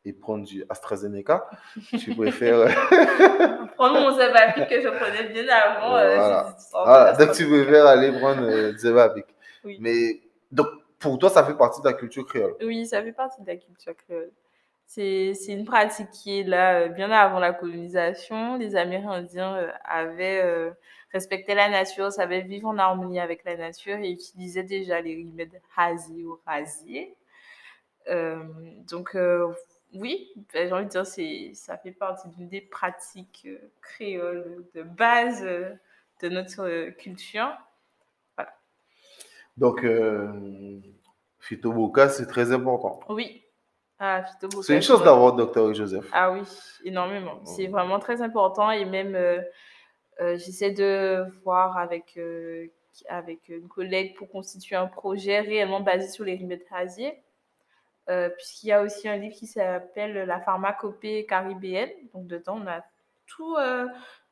et 0.05 0.13
prendre 0.13 0.45
du 0.45 0.65
AstraZeneca, 0.69 1.49
tu 1.99 2.15
préfères... 2.15 2.67
prendre 3.77 4.01
mon 4.01 4.17
Zevapic 4.17 4.69
que 4.69 4.81
je 4.81 4.89
prenais 4.89 5.29
bien 5.29 5.47
avant. 5.49 5.97
Euh, 5.97 6.17
voilà. 6.17 6.57
voilà. 6.73 7.13
Donc 7.13 7.33
tu 7.33 7.47
préfères 7.47 7.87
aller 7.87 8.13
prendre 8.13 8.43
euh, 8.43 8.77
Zevapic. 8.77 9.27
Oui. 9.65 9.79
Mais 9.81 10.21
donc 10.53 10.69
pour 10.99 11.19
toi, 11.19 11.31
ça 11.31 11.45
fait 11.45 11.55
partie 11.55 11.81
de 11.81 11.87
la 11.87 11.95
culture 11.95 12.27
créole 12.27 12.55
Oui, 12.63 12.87
ça 12.87 13.03
fait 13.03 13.13
partie 13.13 13.43
de 13.43 13.47
la 13.47 13.57
culture 13.57 13.95
créole. 13.97 14.31
C'est 14.87 15.35
une 15.49 15.65
pratique 15.65 16.11
qui 16.11 16.39
est 16.39 16.45
là 16.45 16.81
euh, 16.81 16.89
bien 16.89 17.11
avant 17.11 17.41
la 17.41 17.53
colonisation. 17.53 18.57
Les 18.59 18.77
Amérindiens 18.77 19.57
euh, 19.57 19.71
avaient 19.85 20.73
respecté 21.13 21.55
la 21.55 21.69
nature, 21.69 22.13
savaient 22.13 22.43
vivre 22.43 22.69
en 22.69 22.79
harmonie 22.79 23.21
avec 23.21 23.45
la 23.45 23.57
nature 23.57 23.97
et 23.97 24.11
utilisaient 24.11 24.63
déjà 24.63 25.01
les 25.01 25.17
remèdes 25.17 25.61
hasi 25.77 26.25
ou 26.25 26.39
rasiers. 26.47 27.17
donc, 28.07 29.17
oui, 29.95 30.33
ben, 30.53 30.67
j'ai 30.67 30.73
envie 30.73 30.85
de 30.85 30.91
dire, 30.91 31.07
c'est, 31.07 31.53
ça 31.55 31.79
fait 31.79 31.93
partie 31.93 32.29
d'une 32.31 32.49
des 32.49 32.61
pratiques 32.61 33.47
euh, 33.47 33.71
créoles 33.81 34.67
de 34.75 34.83
base 34.83 35.45
euh, 35.45 35.71
de 36.21 36.29
notre 36.29 36.63
euh, 36.63 36.91
culture. 36.91 37.57
Voilà. 38.37 38.53
Donc, 39.57 39.85
euh, 39.85 40.81
Phytoboca, 41.39 42.09
c'est 42.09 42.27
très 42.27 42.53
important. 42.53 43.01
Oui. 43.09 43.44
Ah, 43.99 44.25
c'est 44.63 44.75
une 44.75 44.83
chose 44.83 45.03
d'avoir 45.05 45.35
docteur 45.35 45.73
Joseph. 45.73 46.09
Ah 46.13 46.33
oui, 46.33 46.41
énormément. 46.85 47.45
C'est 47.45 47.69
vraiment 47.69 47.99
très 47.99 48.23
important 48.23 48.71
et 48.71 48.85
même 48.85 49.17
j'essaie 50.19 50.73
de 50.73 51.25
voir 51.45 51.79
avec, 51.79 52.19
avec 53.09 53.49
une 53.49 53.69
collègue 53.69 54.17
pour 54.17 54.29
constituer 54.29 54.77
un 54.77 54.89
projet 54.89 55.41
réellement 55.41 55.81
basé 55.81 56.09
sur 56.09 56.25
les 56.25 56.37
remèdes 56.37 56.65
euh, 58.11 58.29
puisqu'il 58.29 58.67
y 58.67 58.73
a 58.73 58.83
aussi 58.83 59.09
un 59.09 59.17
livre 59.17 59.35
qui 59.35 59.47
s'appelle 59.47 60.13
La 60.27 60.41
pharmacopée 60.41 61.25
caribéenne. 61.27 61.91
Donc, 62.13 62.27
dedans, 62.27 62.61
on 62.63 62.67
a 62.67 62.85
tout, 63.27 63.57
euh, 63.57 63.87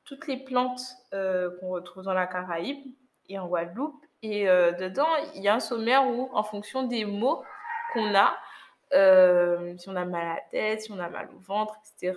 toutes 0.05 0.27
les 0.27 0.37
plantes 0.37 0.83
euh, 1.15 1.51
qu'on 1.59 1.69
retrouve 1.69 2.03
dans 2.03 2.13
la 2.13 2.27
Caraïbe 2.27 2.85
et 3.29 3.39
en 3.39 3.47
Guadeloupe. 3.47 4.05
Et 4.25 4.45
dedans, 4.45 5.09
il 5.35 5.43
y 5.43 5.49
a 5.49 5.55
un 5.55 5.61
sommaire 5.61 6.07
où, 6.07 6.31
en 6.33 6.45
fonction 6.45 6.85
des 6.85 7.05
mots 7.05 7.43
qu'on 7.93 8.15
a, 8.15 8.37
si 8.93 9.89
on 9.89 9.97
a 9.97 10.05
mal 10.05 10.27
à 10.27 10.35
la 10.35 10.41
tête, 10.51 10.83
si 10.83 10.93
on 10.93 10.99
a 10.99 11.09
mal 11.09 11.29
au 11.35 11.39
ventre, 11.39 11.77
etc., 11.81 12.15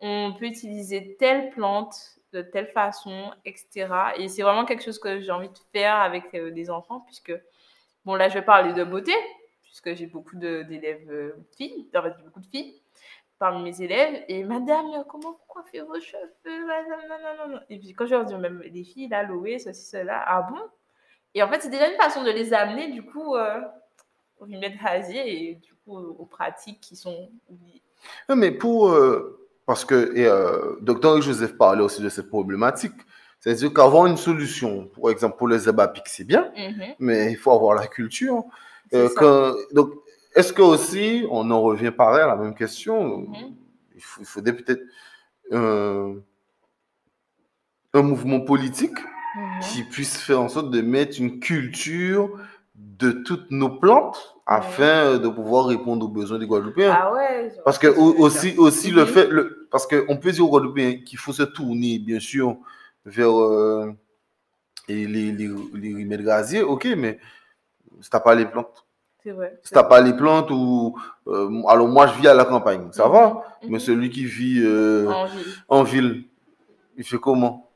on 0.00 0.34
peut 0.38 0.46
utiliser 0.46 1.16
telle 1.18 1.50
plante 1.50 1.94
de 2.32 2.42
telle 2.42 2.66
façon, 2.66 3.32
etc. 3.44 3.88
Et 4.16 4.28
c'est 4.28 4.42
vraiment 4.42 4.64
quelque 4.64 4.82
chose 4.82 4.98
que 4.98 5.20
j'ai 5.20 5.30
envie 5.30 5.48
de 5.48 5.58
faire 5.72 5.96
avec 5.96 6.34
des 6.34 6.70
enfants, 6.70 7.00
puisque, 7.00 7.32
bon, 8.04 8.14
là, 8.14 8.28
je 8.28 8.34
vais 8.34 8.44
parler 8.44 8.72
de 8.72 8.84
beauté, 8.84 9.12
puisque 9.62 9.94
j'ai 9.94 10.06
beaucoup 10.06 10.36
d'élèves 10.36 11.10
euh, 11.10 11.32
filles, 11.56 11.88
en 11.94 12.02
fait, 12.02 12.14
beaucoup 12.24 12.40
de 12.40 12.46
filles 12.46 12.80
parmi 13.38 13.62
mes 13.62 13.82
élèves. 13.82 14.24
Et 14.28 14.44
madame, 14.44 15.04
comment 15.08 15.32
vous 15.32 15.44
coiffez 15.48 15.80
vos 15.80 15.98
cheveux 16.00 16.66
madame, 16.66 17.00
non, 17.08 17.16
non, 17.18 17.54
non. 17.54 17.60
Et 17.68 17.78
puis 17.78 17.92
quand 17.92 18.06
je 18.06 18.14
leur 18.14 18.24
dis, 18.24 18.34
même 18.34 18.62
les 18.62 18.84
filles, 18.84 19.08
là, 19.08 19.22
Loé, 19.22 19.58
ceci, 19.58 19.84
cela, 19.84 20.22
ah 20.26 20.42
bon? 20.42 20.60
Et 21.34 21.42
en 21.42 21.48
fait, 21.48 21.60
c'est 21.60 21.70
déjà 21.70 21.90
une 21.90 21.96
façon 21.96 22.22
de 22.22 22.30
les 22.30 22.54
amener, 22.54 22.88
du 22.92 23.02
coup, 23.04 23.34
euh, 23.34 23.60
au 24.38 24.44
remède 24.44 24.74
hasier 24.84 25.50
et 25.50 25.54
du 25.56 25.73
coup 25.84 25.96
aux, 25.96 26.24
pratiques 26.26 26.80
qui 26.80 26.96
sont 26.96 27.28
mais 28.34 28.50
pour. 28.50 28.88
Euh, 28.90 29.38
parce 29.66 29.84
que 29.84 30.14
et, 30.16 30.26
euh, 30.26 30.76
docteur 30.82 31.20
Joseph 31.22 31.56
parlait 31.56 31.82
aussi 31.82 32.02
de 32.02 32.08
cette 32.10 32.28
problématique. 32.28 32.92
C'est-à-dire 33.40 33.72
qu'avoir 33.72 34.06
une 34.06 34.16
solution, 34.16 34.88
par 35.00 35.10
exemple 35.10 35.36
pour 35.36 35.48
les 35.48 35.68
abapics, 35.68 36.08
c'est 36.08 36.24
bien, 36.24 36.50
Mhm. 36.56 36.94
mais 36.98 37.30
il 37.32 37.36
faut 37.36 37.50
avoir 37.52 37.74
la 37.74 37.86
culture. 37.86 38.44
Euh, 38.94 39.54
donc, 39.72 39.92
est-ce 40.34 40.52
que 40.52 40.62
aussi, 40.62 41.26
on 41.30 41.50
en 41.50 41.60
revient 41.62 41.90
pareil 41.90 42.22
à 42.22 42.26
la 42.26 42.36
même 42.36 42.54
question, 42.54 43.18
Mhm. 43.18 43.54
il, 43.94 44.00
faut- 44.02 44.20
il 44.20 44.26
faudrait 44.26 44.54
peut-être 44.56 44.82
un, 45.50 46.16
un 47.94 48.02
mouvement 48.02 48.40
politique 48.40 48.98
Mhm. 49.36 49.60
qui 49.62 49.82
puisse 49.84 50.16
faire 50.18 50.40
en 50.40 50.48
sorte 50.48 50.70
de 50.70 50.80
mettre 50.80 51.18
une 51.20 51.40
culture 51.40 52.30
de 52.74 53.12
toutes 53.12 53.50
nos 53.50 53.70
plantes 53.78 54.33
afin 54.46 55.16
de 55.18 55.28
pouvoir 55.28 55.66
répondre 55.66 56.04
aux 56.06 56.08
besoins 56.08 56.38
des 56.38 56.46
Guadeloupéens. 56.46 56.94
Ah 56.98 57.12
ouais. 57.12 57.52
je 57.56 57.62
Parce 57.62 57.78
que 57.78 57.86
aussi, 57.88 58.54
aussi 58.58 58.90
le 58.90 59.06
fait, 59.06 59.26
le, 59.28 59.66
parce 59.70 59.86
qu'on 59.86 60.16
peut 60.18 60.32
dire 60.32 60.44
aux 60.44 60.50
Guadeloupéens 60.50 60.98
qu'il 61.04 61.18
faut 61.18 61.32
se 61.32 61.42
tourner, 61.44 61.98
bien 61.98 62.20
sûr, 62.20 62.56
vers 63.06 63.30
euh, 63.40 63.92
et 64.88 65.06
les, 65.06 65.32
les, 65.32 65.48
les 65.74 65.94
remèdes 65.94 66.22
gaziers, 66.24 66.62
ok, 66.62 66.86
mais 66.96 67.18
si 68.00 68.10
t'as 68.10 68.20
pas 68.20 68.34
les 68.34 68.44
plantes, 68.44 68.84
C'est 69.22 69.30
vrai. 69.30 69.58
si 69.62 69.72
t'as 69.72 69.82
pas 69.84 70.00
les 70.02 70.12
plantes 70.14 70.50
ou, 70.50 70.94
euh, 71.26 71.62
alors 71.68 71.88
moi 71.88 72.06
je 72.08 72.20
vis 72.20 72.28
à 72.28 72.34
la 72.34 72.44
campagne, 72.44 72.88
ça 72.92 73.08
va, 73.08 73.44
Mhm. 73.62 73.70
mais 73.70 73.78
celui 73.78 74.10
qui 74.10 74.26
vit 74.26 74.60
euh, 74.62 75.08
En 75.10 75.24
ville. 75.26 75.46
en 75.68 75.82
ville, 75.84 76.24
il 76.98 77.04
fait 77.04 77.18
comment? 77.18 77.70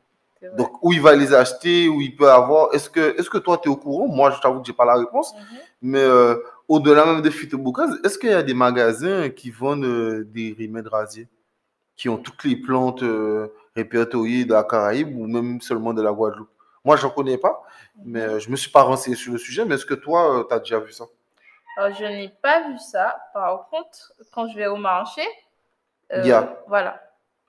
Donc, 0.56 0.70
où 0.84 0.92
il 0.92 1.00
va 1.00 1.16
les 1.16 1.34
acheter, 1.34 1.88
où 1.88 2.00
il 2.00 2.14
peut 2.14 2.30
avoir. 2.30 2.72
Est-ce 2.72 2.88
que, 2.88 3.18
est-ce 3.18 3.28
que 3.28 3.38
toi, 3.38 3.58
tu 3.60 3.68
es 3.68 3.72
au 3.72 3.76
courant? 3.76 4.06
Moi, 4.06 4.30
je 4.30 4.40
t'avoue 4.40 4.60
que 4.60 4.66
j'ai 4.68 4.72
pas 4.72 4.84
la 4.84 4.94
réponse. 4.94 5.34
Mhm. 5.34 5.40
Mais 5.82 5.98
euh, 5.98 6.36
au-delà 6.68 7.06
même 7.06 7.22
de 7.22 7.30
phytobocase, 7.30 7.98
est-ce 8.04 8.18
qu'il 8.18 8.30
y 8.30 8.34
a 8.34 8.42
des 8.42 8.54
magasins 8.54 9.30
qui 9.30 9.50
vendent 9.50 9.84
euh, 9.84 10.24
des 10.24 10.54
remèdes 10.58 10.88
rasiers? 10.88 11.28
Qui 11.96 12.08
ont 12.08 12.18
toutes 12.18 12.44
les 12.44 12.54
plantes 12.54 13.02
euh, 13.02 13.48
répertoriées 13.74 14.44
de 14.44 14.52
la 14.52 14.62
Caraïbe 14.62 15.16
ou 15.16 15.26
même 15.26 15.60
seulement 15.60 15.92
de 15.92 16.02
la 16.02 16.12
Guadeloupe? 16.12 16.50
Moi, 16.84 16.96
je 16.96 17.06
ne 17.06 17.10
connais 17.10 17.38
pas, 17.38 17.64
mais 18.04 18.20
euh, 18.20 18.38
je 18.38 18.50
me 18.50 18.56
suis 18.56 18.70
pas 18.70 18.82
renseigné 18.82 19.16
sur 19.16 19.32
le 19.32 19.38
sujet. 19.38 19.64
Mais 19.64 19.74
est-ce 19.74 19.86
que 19.86 19.94
toi, 19.94 20.46
tu 20.48 20.54
as 20.54 20.58
déjà 20.60 20.78
vu 20.78 20.92
ça? 20.92 21.06
Alors, 21.76 21.96
je 21.96 22.04
n'ai 22.04 22.28
pas 22.28 22.68
vu 22.68 22.78
ça. 22.78 23.16
Par 23.32 23.68
contre, 23.68 24.12
quand 24.32 24.48
je 24.48 24.56
vais 24.56 24.66
au 24.66 24.76
marché, 24.76 25.22
euh, 26.12 26.42
voilà, 26.66 27.00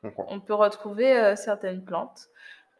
on 0.03 0.39
peut 0.39 0.53
retrouver 0.53 1.17
euh, 1.17 1.36
certaines 1.36 1.84
plantes. 1.84 2.29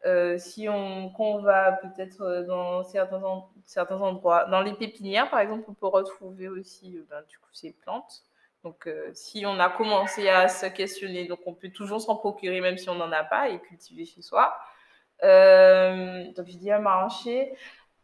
Euh, 0.06 0.38
si 0.38 0.66
on, 0.68 1.12
va 1.42 1.72
peut-être 1.72 2.22
euh, 2.22 2.46
dans 2.46 2.82
certains, 2.84 3.20
certains 3.66 4.00
endroits, 4.00 4.46
dans 4.46 4.62
les 4.62 4.72
pépinières 4.72 5.28
par 5.28 5.40
exemple, 5.40 5.64
on 5.68 5.74
peut 5.74 5.86
retrouver 5.86 6.48
aussi 6.48 6.96
euh, 6.96 7.06
ben, 7.10 7.22
du 7.28 7.38
coup, 7.38 7.50
ces 7.52 7.72
plantes. 7.72 8.24
Donc, 8.64 8.90
si 9.14 9.46
on 9.46 9.58
a 9.58 9.70
commencé 9.70 10.28
à 10.28 10.46
se 10.48 10.66
questionner, 10.66 11.26
donc 11.26 11.38
on 11.46 11.54
peut 11.54 11.70
toujours 11.70 12.02
s'en 12.02 12.16
procurer 12.16 12.60
même 12.60 12.76
si 12.76 12.90
on 12.90 12.94
n'en 12.94 13.10
a 13.10 13.24
pas 13.24 13.48
et 13.48 13.58
cultiver 13.58 14.04
chez 14.04 14.20
soi. 14.20 14.54
Euh, 15.22 16.24
donc, 16.32 16.46
je 16.46 16.56
dis 16.56 16.70
à 16.70 16.78
marché. 16.78 17.54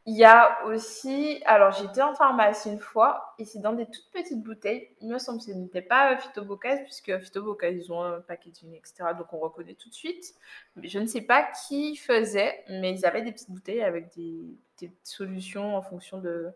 Il 0.08 0.16
y 0.16 0.24
a 0.24 0.64
aussi, 0.66 1.42
alors 1.46 1.72
j'étais 1.72 2.00
en 2.00 2.14
pharmacie 2.14 2.70
une 2.70 2.78
fois 2.78 3.34
et 3.40 3.44
c'est 3.44 3.58
dans 3.58 3.72
des 3.72 3.86
toutes 3.86 4.08
petites 4.12 4.40
bouteilles. 4.40 4.88
Il 5.00 5.08
me 5.08 5.18
semble 5.18 5.38
que 5.40 5.46
ce 5.46 5.50
n'était 5.50 5.82
pas 5.82 6.12
euh, 6.12 6.16
Phytobocase 6.16 6.78
puisque 6.84 7.18
Phytobocase 7.18 7.74
ils 7.76 7.92
ont 7.92 8.02
un 8.02 8.20
packaging 8.20 8.72
etc. 8.74 9.10
Donc 9.18 9.32
on 9.32 9.38
reconnaît 9.38 9.74
tout 9.74 9.88
de 9.88 9.94
suite. 9.94 10.34
Mais 10.76 10.88
je 10.88 11.00
ne 11.00 11.06
sais 11.06 11.22
pas 11.22 11.48
qui 11.66 11.96
faisait, 11.96 12.62
mais 12.68 12.92
ils 12.92 13.04
avaient 13.04 13.22
des 13.22 13.32
petites 13.32 13.50
bouteilles 13.50 13.82
avec 13.82 14.14
des, 14.14 14.56
des 14.78 14.92
solutions 15.02 15.76
en 15.76 15.82
fonction 15.82 16.18
de, 16.18 16.50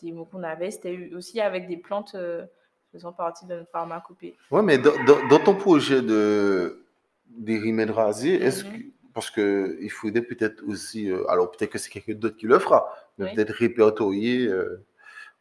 des 0.00 0.12
mots 0.12 0.24
qu'on 0.26 0.44
avait. 0.44 0.70
C'était 0.70 1.10
aussi 1.14 1.40
avec 1.40 1.66
des 1.66 1.76
plantes 1.78 2.14
euh, 2.14 2.46
faisant 2.92 3.12
partie 3.12 3.44
de 3.46 3.56
notre 3.56 3.70
pharmacopée. 3.72 4.36
Ouais, 4.52 4.62
mais 4.62 4.78
dans, 4.78 4.92
dans- 5.04 5.26
dans 5.28 5.40
ton 5.40 5.56
projet 5.56 6.00
de 6.00 6.80
des 7.26 7.58
remèdes 7.58 7.90
rasiers, 7.90 8.40
est-ce 8.40 8.64
Mhm. 8.64 8.72
que 8.72 8.84
parce 9.14 9.30
que 9.30 9.76
il 9.80 9.90
faudrait 9.90 10.22
peut-être 10.22 10.62
aussi, 10.66 11.10
euh, 11.10 11.24
alors 11.30 11.50
peut-être 11.50 11.70
que 11.70 11.78
c'est 11.78 11.90
quelqu'un 11.90 12.14
d'autre 12.14 12.36
qui 12.36 12.46
le 12.46 12.58
fera, 12.58 12.92
mais 13.16 13.26
Oui. 13.26 13.34
peut-être 13.34 13.52
répertorier 13.54 14.46
euh, 14.48 14.84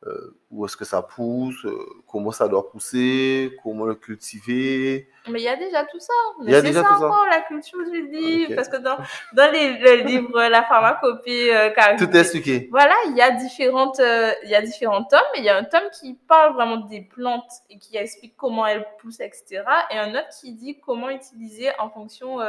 euh, 0.06 0.36
où 0.52 0.66
est-ce 0.66 0.76
que 0.76 0.84
ça 0.86 1.02
pousse, 1.02 1.66
comment 2.08 2.32
ça 2.32 2.50
doit 2.50 2.70
pousser, 2.70 3.58
comment 3.64 3.86
le 3.86 3.96
cultiver. 3.96 5.08
Mais 5.30 5.40
il 5.40 5.44
y 5.46 5.48
a 5.48 5.56
déjà 5.56 5.86
tout 5.86 6.00
ça. 6.00 6.12
Il 6.42 6.46
Mais 6.46 6.52
y 6.52 6.56
a 6.56 6.60
c'est 6.62 6.68
déjà 6.68 6.82
ça 6.84 6.90
tout 6.90 7.00
ça. 7.00 7.06
encore 7.08 7.26
la 7.26 7.40
culture 7.42 7.80
du 7.90 8.08
livre. 8.10 8.50
Ok. 8.50 8.56
Parce 8.58 8.68
que 8.68 8.76
dans, 8.78 8.98
dans 9.34 9.50
les, 9.54 9.78
le 9.80 10.04
livre 10.04 10.44
La 10.50 10.64
pharmacopée 10.64 11.72
qu'a 11.74 11.96
Tout 11.96 12.10
est 12.12 12.20
expliqué. 12.20 12.68
Voilà, 12.70 12.94
il 13.08 13.16
y 13.16 13.22
a 13.22 13.32
différentes, 13.32 14.02
il 14.44 14.50
y 14.50 14.56
a 14.56 14.62
différents 14.62 15.06
tomes. 15.06 15.22
Il 15.38 15.46
y 15.46 15.50
a 15.50 15.56
un 15.58 15.64
tome 15.64 15.90
qui 15.98 16.16
parle 16.28 16.54
vraiment 16.54 16.82
des 16.82 17.00
plantes 17.02 17.50
et 17.70 17.80
qui 17.80 17.96
explique 17.96 18.36
comment 18.36 18.68
elles 18.68 18.86
poussent, 19.00 19.22
etc. 19.22 19.64
Et 19.90 19.98
un 19.98 20.12
autre 20.16 20.28
qui 20.42 20.52
dit 20.54 20.82
comment 20.86 21.10
utiliser 21.12 21.70
en 21.80 21.90
fonction 21.90 22.40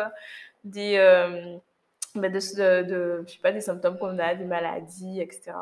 des, 0.64 0.96
euh, 0.96 1.59
ben 2.14 2.33
de, 2.33 2.83
de, 2.83 3.24
je 3.27 3.33
sais 3.33 3.38
pas, 3.40 3.53
des 3.53 3.61
symptômes 3.61 3.98
qu'on 3.98 4.18
a, 4.18 4.35
des 4.35 4.44
maladies, 4.44 5.20
etc. 5.20 5.53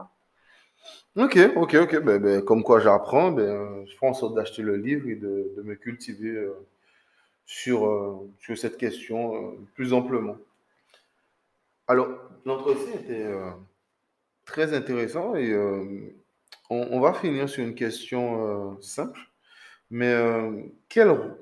Ok, 1.16 1.38
ok, 1.56 1.74
ok. 1.74 2.00
Ben, 2.02 2.18
ben, 2.18 2.42
comme 2.42 2.62
quoi 2.62 2.80
j'apprends, 2.80 3.32
ben, 3.32 3.84
je 3.86 3.94
ferai 3.96 4.08
en 4.08 4.14
sorte 4.14 4.34
d'acheter 4.34 4.62
le 4.62 4.76
livre 4.76 5.08
et 5.08 5.16
de, 5.16 5.52
de 5.56 5.62
me 5.62 5.74
cultiver 5.74 6.30
euh, 6.30 6.54
sur, 7.46 7.86
euh, 7.86 8.30
sur 8.40 8.56
cette 8.56 8.76
question 8.78 9.34
euh, 9.36 9.58
plus 9.74 9.92
amplement. 9.92 10.36
Alors, 11.88 12.08
l'entretien 12.46 12.94
était 12.94 13.26
très 14.46 14.72
intéressant 14.72 15.34
et 15.34 15.54
on, 16.70 16.88
on 16.90 17.00
va 17.00 17.12
finir 17.12 17.48
sur 17.48 17.62
une 17.62 17.74
question 17.74 18.80
simple. 18.80 19.20
Mais 19.90 20.14
quel, 20.88 21.36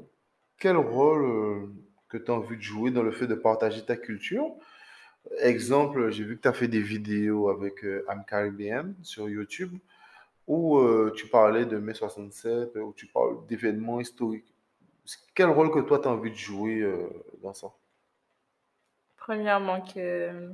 quel 0.58 0.76
rôle 0.76 1.70
que 2.10 2.18
tu 2.18 2.30
as 2.30 2.34
envie 2.34 2.56
de 2.56 2.62
jouer 2.62 2.90
dans 2.90 3.02
le 3.02 3.12
fait 3.12 3.26
de 3.26 3.34
partager 3.34 3.82
ta 3.84 3.96
culture? 3.96 4.46
Exemple, 5.38 6.10
j'ai 6.10 6.24
vu 6.24 6.36
que 6.36 6.42
tu 6.42 6.48
as 6.48 6.52
fait 6.52 6.68
des 6.68 6.80
vidéos 6.80 7.48
avec 7.48 7.84
euh, 7.84 8.04
I'm 8.10 8.24
Caribbean 8.26 8.94
sur 9.02 9.28
YouTube 9.28 9.78
où 10.46 10.78
euh, 10.78 11.12
tu 11.16 11.28
parlais 11.28 11.64
de 11.64 11.78
mai 11.78 11.94
67, 11.94 12.74
où 12.76 12.92
tu 12.92 13.06
parles 13.06 13.46
d'événements 13.46 14.00
historiques. 14.00 14.52
Quel 15.34 15.48
rôle 15.48 15.70
que 15.70 15.78
toi 15.78 16.00
tu 16.00 16.08
as 16.08 16.10
envie 16.10 16.32
de 16.32 16.36
jouer 16.36 16.80
euh, 16.80 17.08
dans 17.40 17.54
ça? 17.54 17.68
Premièrement, 19.16 19.80
que 19.80 20.50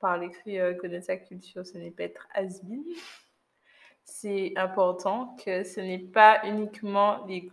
parler 0.00 0.30
créole, 0.30 0.76
connaître 0.78 1.06
sa 1.06 1.16
culture, 1.16 1.64
ce 1.64 1.78
n'est 1.78 1.92
pas 1.92 2.04
être 2.04 2.26
has 2.34 2.60
C'est 4.04 4.52
important 4.56 5.36
que 5.44 5.62
ce 5.62 5.78
n'est 5.78 5.98
pas 5.98 6.40
uniquement 6.44 7.24
les 7.26 7.48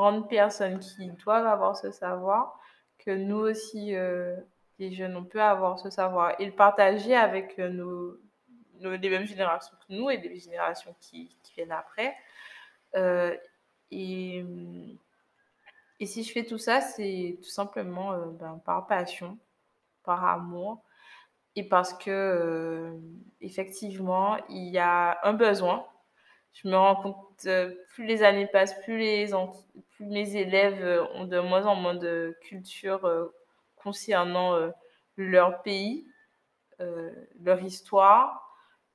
grandes 0.00 0.28
personnes 0.30 0.78
qui 0.78 1.06
doivent 1.24 1.46
avoir 1.46 1.76
ce 1.76 1.90
savoir, 1.90 2.58
que 2.98 3.10
nous 3.10 3.36
aussi, 3.36 3.94
euh, 3.94 4.34
les 4.78 4.92
jeunes, 4.94 5.14
on 5.16 5.24
peut 5.24 5.42
avoir 5.42 5.78
ce 5.78 5.90
savoir 5.90 6.40
et 6.40 6.46
le 6.46 6.52
partager 6.52 7.14
avec 7.14 7.58
euh, 7.58 7.68
nos, 7.68 8.16
nos- 8.80 8.96
les 8.96 9.10
mêmes 9.10 9.26
générations 9.26 9.76
que 9.86 9.94
nous 9.94 10.08
et 10.08 10.16
des 10.16 10.38
générations 10.38 10.94
qui, 11.00 11.36
viennent 11.54 11.72
après. 11.72 12.16
Euh, 12.94 13.36
et, 13.90 14.44
et 15.98 16.06
si 16.06 16.22
je 16.22 16.32
fais 16.32 16.44
tout 16.44 16.58
ça, 16.58 16.80
c'est 16.80 17.38
tout 17.42 17.50
simplement 17.50 18.16
ben, 18.28 18.60
par 18.64 18.86
passion, 18.86 19.36
par 20.02 20.24
amour 20.24 20.82
et 21.56 21.64
parce 21.64 21.92
que 21.92 22.96
effectivement, 23.40 24.38
il 24.48 24.68
y 24.68 24.78
a 24.78 25.18
un 25.26 25.32
besoin. 25.34 25.84
Je 26.52 26.68
me 26.68 26.76
rends 26.76 26.96
compte, 26.96 27.46
euh, 27.46 27.74
plus 27.90 28.04
les 28.04 28.22
années 28.22 28.46
passent, 28.46 28.78
plus, 28.82 28.98
les 28.98 29.30
plus 29.90 30.06
mes 30.06 30.36
élèves 30.36 30.82
euh, 30.82 31.04
ont 31.14 31.24
de 31.24 31.38
moins 31.38 31.66
en 31.66 31.74
moins 31.76 31.94
de 31.94 32.36
culture 32.42 33.04
euh, 33.04 33.26
concernant 33.76 34.70
leur 35.16 35.62
pays, 35.62 36.06
leur 37.40 37.62
histoire. 37.62 38.46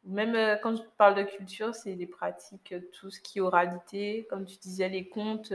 Même 0.03 0.59
quand 0.61 0.75
je 0.75 0.83
parle 0.97 1.15
de 1.15 1.23
culture, 1.23 1.73
c'est 1.73 1.95
des 1.95 2.05
pratiques, 2.05 2.75
tout 2.93 3.09
ce 3.09 3.19
qui 3.19 3.39
est 3.39 3.41
oralité, 3.41 4.27
comme 4.29 4.45
tu 4.45 4.57
disais, 4.57 4.87
les 4.87 5.09
contes, 5.09 5.51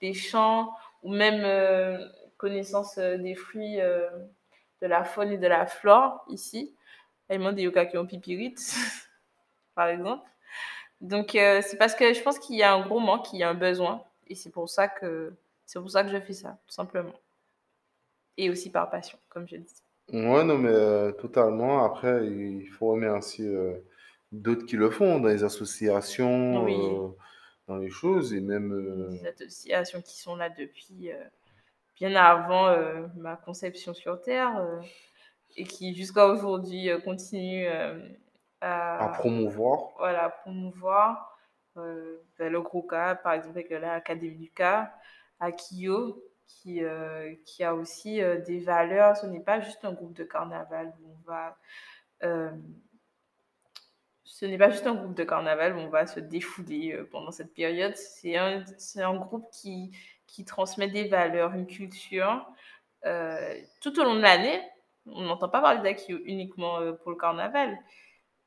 les 0.00 0.14
chants, 0.14 0.72
ou 1.02 1.12
même 1.12 1.42
connaissance 2.36 2.98
des 2.98 3.34
fruits, 3.34 3.78
de 3.78 4.86
la 4.86 5.02
faune 5.02 5.32
et 5.32 5.38
de 5.38 5.46
la 5.48 5.66
flore 5.66 6.24
ici. 6.28 6.76
Également 7.28 7.50
des 7.50 7.62
yokas 7.62 7.86
qui 7.86 7.98
ont 7.98 8.06
pipirite, 8.06 8.76
par 9.74 9.88
exemple. 9.88 10.28
Donc, 11.00 11.34
euh, 11.34 11.62
c'est 11.64 11.76
parce 11.76 11.94
que 11.94 12.12
je 12.12 12.20
pense 12.22 12.38
qu'il 12.38 12.56
y 12.56 12.62
a 12.62 12.74
un 12.74 12.80
gros 12.86 12.98
manque, 13.00 13.32
il 13.32 13.38
y 13.38 13.42
a 13.42 13.48
un 13.50 13.54
besoin. 13.54 14.02
Et 14.26 14.34
c'est 14.34 14.50
pour 14.50 14.68
ça 14.68 14.88
que, 14.88 15.32
c'est 15.64 15.78
pour 15.78 15.90
ça 15.90 16.02
que 16.04 16.10
je 16.10 16.20
fais 16.20 16.32
ça, 16.32 16.58
tout 16.66 16.74
simplement. 16.74 17.14
Et 18.36 18.50
aussi 18.50 18.70
par 18.70 18.90
passion, 18.90 19.18
comme 19.28 19.46
je 19.48 19.56
dis. 19.56 19.82
Ouais, 20.12 20.44
non, 20.44 20.58
mais 20.58 20.70
euh, 20.70 21.12
totalement. 21.12 21.84
Après, 21.84 22.26
il 22.26 22.66
faut 22.66 22.88
remercier 22.88 23.46
euh, 23.46 23.74
d'autres 24.32 24.66
qui 24.66 24.76
le 24.76 24.90
font, 24.90 25.18
dans 25.20 25.28
les 25.28 25.44
associations, 25.44 26.64
Oui. 26.64 26.76
dans 27.66 27.76
les 27.76 27.90
choses, 27.90 28.32
et 28.34 28.40
même... 28.40 28.72
euh, 28.72 29.08
Des 29.10 29.26
associations 29.44 30.00
qui 30.02 30.18
sont 30.18 30.36
là 30.36 30.48
depuis 30.50 31.10
euh, 31.12 31.24
bien 31.96 32.14
avant 32.16 32.68
euh, 32.68 33.06
ma 33.16 33.36
conception 33.36 33.92
sur 33.94 34.20
Terre 34.22 34.56
euh, 34.58 34.80
et 35.56 35.64
qui 35.64 35.94
jusqu'à 35.94 36.26
aujourd'hui 36.26 36.88
euh, 36.90 37.00
continuent 37.00 37.66
euh, 37.68 37.98
à 38.60 39.04
à, 39.04 39.08
promouvoir. 39.08 39.92
voilà, 39.98 40.28
promouvoir. 40.30 41.38
ben, 41.76 42.52
le 42.52 42.60
gros 42.60 42.82
cas, 42.82 43.14
par 43.14 43.32
exemple, 43.34 43.58
avec 43.58 43.70
l'Académie 43.70 44.36
du 44.36 44.50
cas, 44.50 44.92
à 45.40 45.52
Kyo, 45.52 46.22
qui, 46.46 46.80
qui 47.44 47.64
a 47.64 47.74
aussi 47.74 48.20
des 48.46 48.60
valeurs. 48.60 49.16
Ce 49.16 49.26
n'est 49.26 49.40
pas 49.40 49.60
juste 49.60 49.84
un 49.84 49.92
groupe 49.92 50.14
de 50.14 50.24
carnaval 50.24 50.94
où 51.00 51.10
on 51.10 51.30
va 51.30 51.56
ce 54.38 54.46
n'est 54.46 54.58
pas 54.58 54.70
juste 54.70 54.86
un 54.86 54.94
groupe 54.94 55.14
de 55.14 55.24
carnaval 55.24 55.74
où 55.74 55.80
on 55.80 55.88
va 55.88 56.06
se 56.06 56.20
défouler 56.20 56.92
euh, 56.92 57.08
pendant 57.10 57.32
cette 57.32 57.54
période. 57.54 57.96
C'est 57.96 58.36
un, 58.36 58.62
un 58.96 59.14
groupe 59.16 59.50
qui, 59.50 59.90
qui 60.26 60.44
transmet 60.44 60.88
des 60.88 61.08
valeurs, 61.08 61.54
une 61.54 61.66
culture 61.66 62.46
euh, 63.04 63.54
tout 63.80 63.98
au 63.98 64.04
long 64.04 64.14
de 64.14 64.20
l'année. 64.20 64.60
On 65.06 65.22
n'entend 65.22 65.48
pas 65.48 65.60
parler 65.60 65.80
d'Akio 65.80 66.18
uniquement 66.24 66.78
euh, 66.78 66.92
pour 66.92 67.10
le 67.10 67.16
carnaval. 67.16 67.76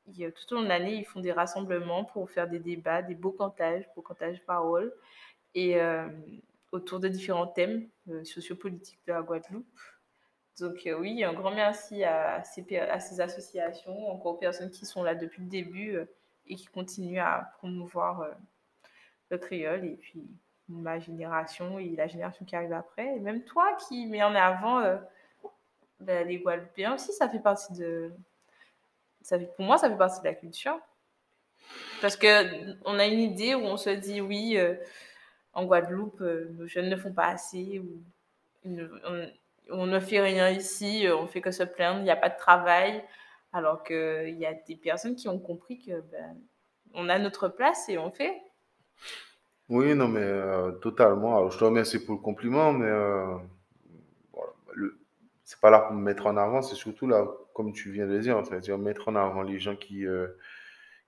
Tout 0.06 0.52
au 0.52 0.56
long 0.56 0.62
de 0.62 0.68
l'année, 0.68 0.96
ils 0.96 1.04
font 1.04 1.20
des 1.20 1.32
rassemblements 1.32 2.04
pour 2.04 2.30
faire 2.30 2.48
des 2.48 2.58
débats, 2.58 3.02
des 3.02 3.14
beaux 3.14 3.32
cantages, 3.32 3.88
beaux 3.94 4.02
cantages 4.02 4.44
paroles, 4.44 4.92
et 5.54 5.78
autour 6.72 7.00
de 7.00 7.08
différents 7.08 7.46
thèmes 7.46 7.88
sociopolitiques 8.24 9.00
de 9.06 9.12
la 9.12 9.22
Guadeloupe. 9.22 9.66
Donc 10.60 10.86
euh, 10.86 10.98
oui, 10.98 11.24
un 11.24 11.32
grand 11.32 11.54
merci 11.54 12.04
à 12.04 12.42
ces, 12.44 13.20
associations, 13.20 14.10
encore 14.10 14.34
aux 14.34 14.38
personnes 14.38 14.70
qui 14.70 14.84
sont 14.84 15.02
là 15.02 15.14
depuis 15.14 15.42
le 15.42 15.48
début 15.48 15.96
euh, 15.96 16.04
et 16.46 16.56
qui 16.56 16.66
continuent 16.66 17.20
à 17.20 17.50
promouvoir 17.58 18.20
euh, 18.20 18.30
le 19.30 19.38
créole 19.38 19.84
et 19.84 19.96
puis 19.96 20.28
ma 20.68 20.98
génération 20.98 21.78
et 21.78 21.96
la 21.96 22.06
génération 22.06 22.44
qui 22.44 22.54
arrive 22.54 22.72
après. 22.72 23.16
Et 23.16 23.20
même 23.20 23.44
toi 23.44 23.76
qui 23.88 24.06
mets 24.06 24.22
en 24.22 24.34
avant 24.34 24.82
ben, 26.00 26.26
les 26.26 26.38
Guadeloupéens 26.38 26.94
aussi, 26.94 27.12
ça 27.12 27.28
fait 27.28 27.40
partie 27.40 27.72
de... 27.72 28.12
Pour 29.56 29.64
moi, 29.64 29.78
ça 29.78 29.88
fait 29.88 29.96
partie 29.96 30.20
de 30.20 30.26
la 30.26 30.34
culture. 30.34 30.78
Parce 32.00 32.16
qu'on 32.16 32.98
a 32.98 33.06
une 33.06 33.20
idée 33.20 33.54
où 33.54 33.60
on 33.60 33.76
se 33.76 33.90
dit, 33.90 34.20
oui, 34.20 34.58
en 35.52 35.64
Guadeloupe, 35.64 36.20
nos 36.20 36.66
jeunes 36.66 36.88
ne 36.88 36.96
font 36.96 37.12
pas 37.12 37.26
assez, 37.26 37.80
on 39.70 39.86
ne 39.86 40.00
fait 40.00 40.20
rien 40.20 40.50
ici, 40.50 41.06
euh, 41.06 41.16
on 41.16 41.26
fait 41.26 41.40
que 41.40 41.50
se 41.50 41.62
plaindre, 41.62 42.00
il 42.00 42.04
n'y 42.04 42.10
a 42.10 42.16
pas 42.16 42.28
de 42.28 42.36
travail. 42.36 43.02
Alors 43.52 43.82
qu'il 43.84 44.36
y 44.38 44.46
a 44.46 44.54
des 44.54 44.76
personnes 44.76 45.14
qui 45.14 45.28
ont 45.28 45.38
compris 45.38 45.78
que 45.78 46.00
ben, 46.10 46.36
on 46.94 47.08
a 47.10 47.18
notre 47.18 47.48
place 47.48 47.88
et 47.88 47.98
on 47.98 48.10
fait. 48.10 48.40
Oui, 49.68 49.94
non, 49.94 50.08
mais 50.08 50.20
euh, 50.22 50.72
totalement. 50.72 51.36
Alors, 51.36 51.50
je 51.50 51.58
te 51.58 51.64
remercie 51.64 52.02
pour 52.02 52.14
le 52.14 52.20
compliment, 52.20 52.72
mais 52.72 52.86
euh, 52.86 53.36
voilà, 54.32 54.52
c'est 55.44 55.60
pas 55.60 55.70
là 55.70 55.80
pour 55.80 55.94
me 55.94 56.02
mettre 56.02 56.26
en 56.26 56.36
avant, 56.36 56.62
c'est 56.62 56.74
surtout 56.74 57.06
là, 57.06 57.26
comme 57.54 57.72
tu 57.72 57.90
viens 57.90 58.06
de 58.06 58.12
le 58.12 58.20
dire, 58.20 58.42
fait, 58.46 58.68
mettre 58.70 59.08
en 59.08 59.16
avant 59.16 59.42
les 59.42 59.58
gens 59.58 59.76
qui, 59.76 60.04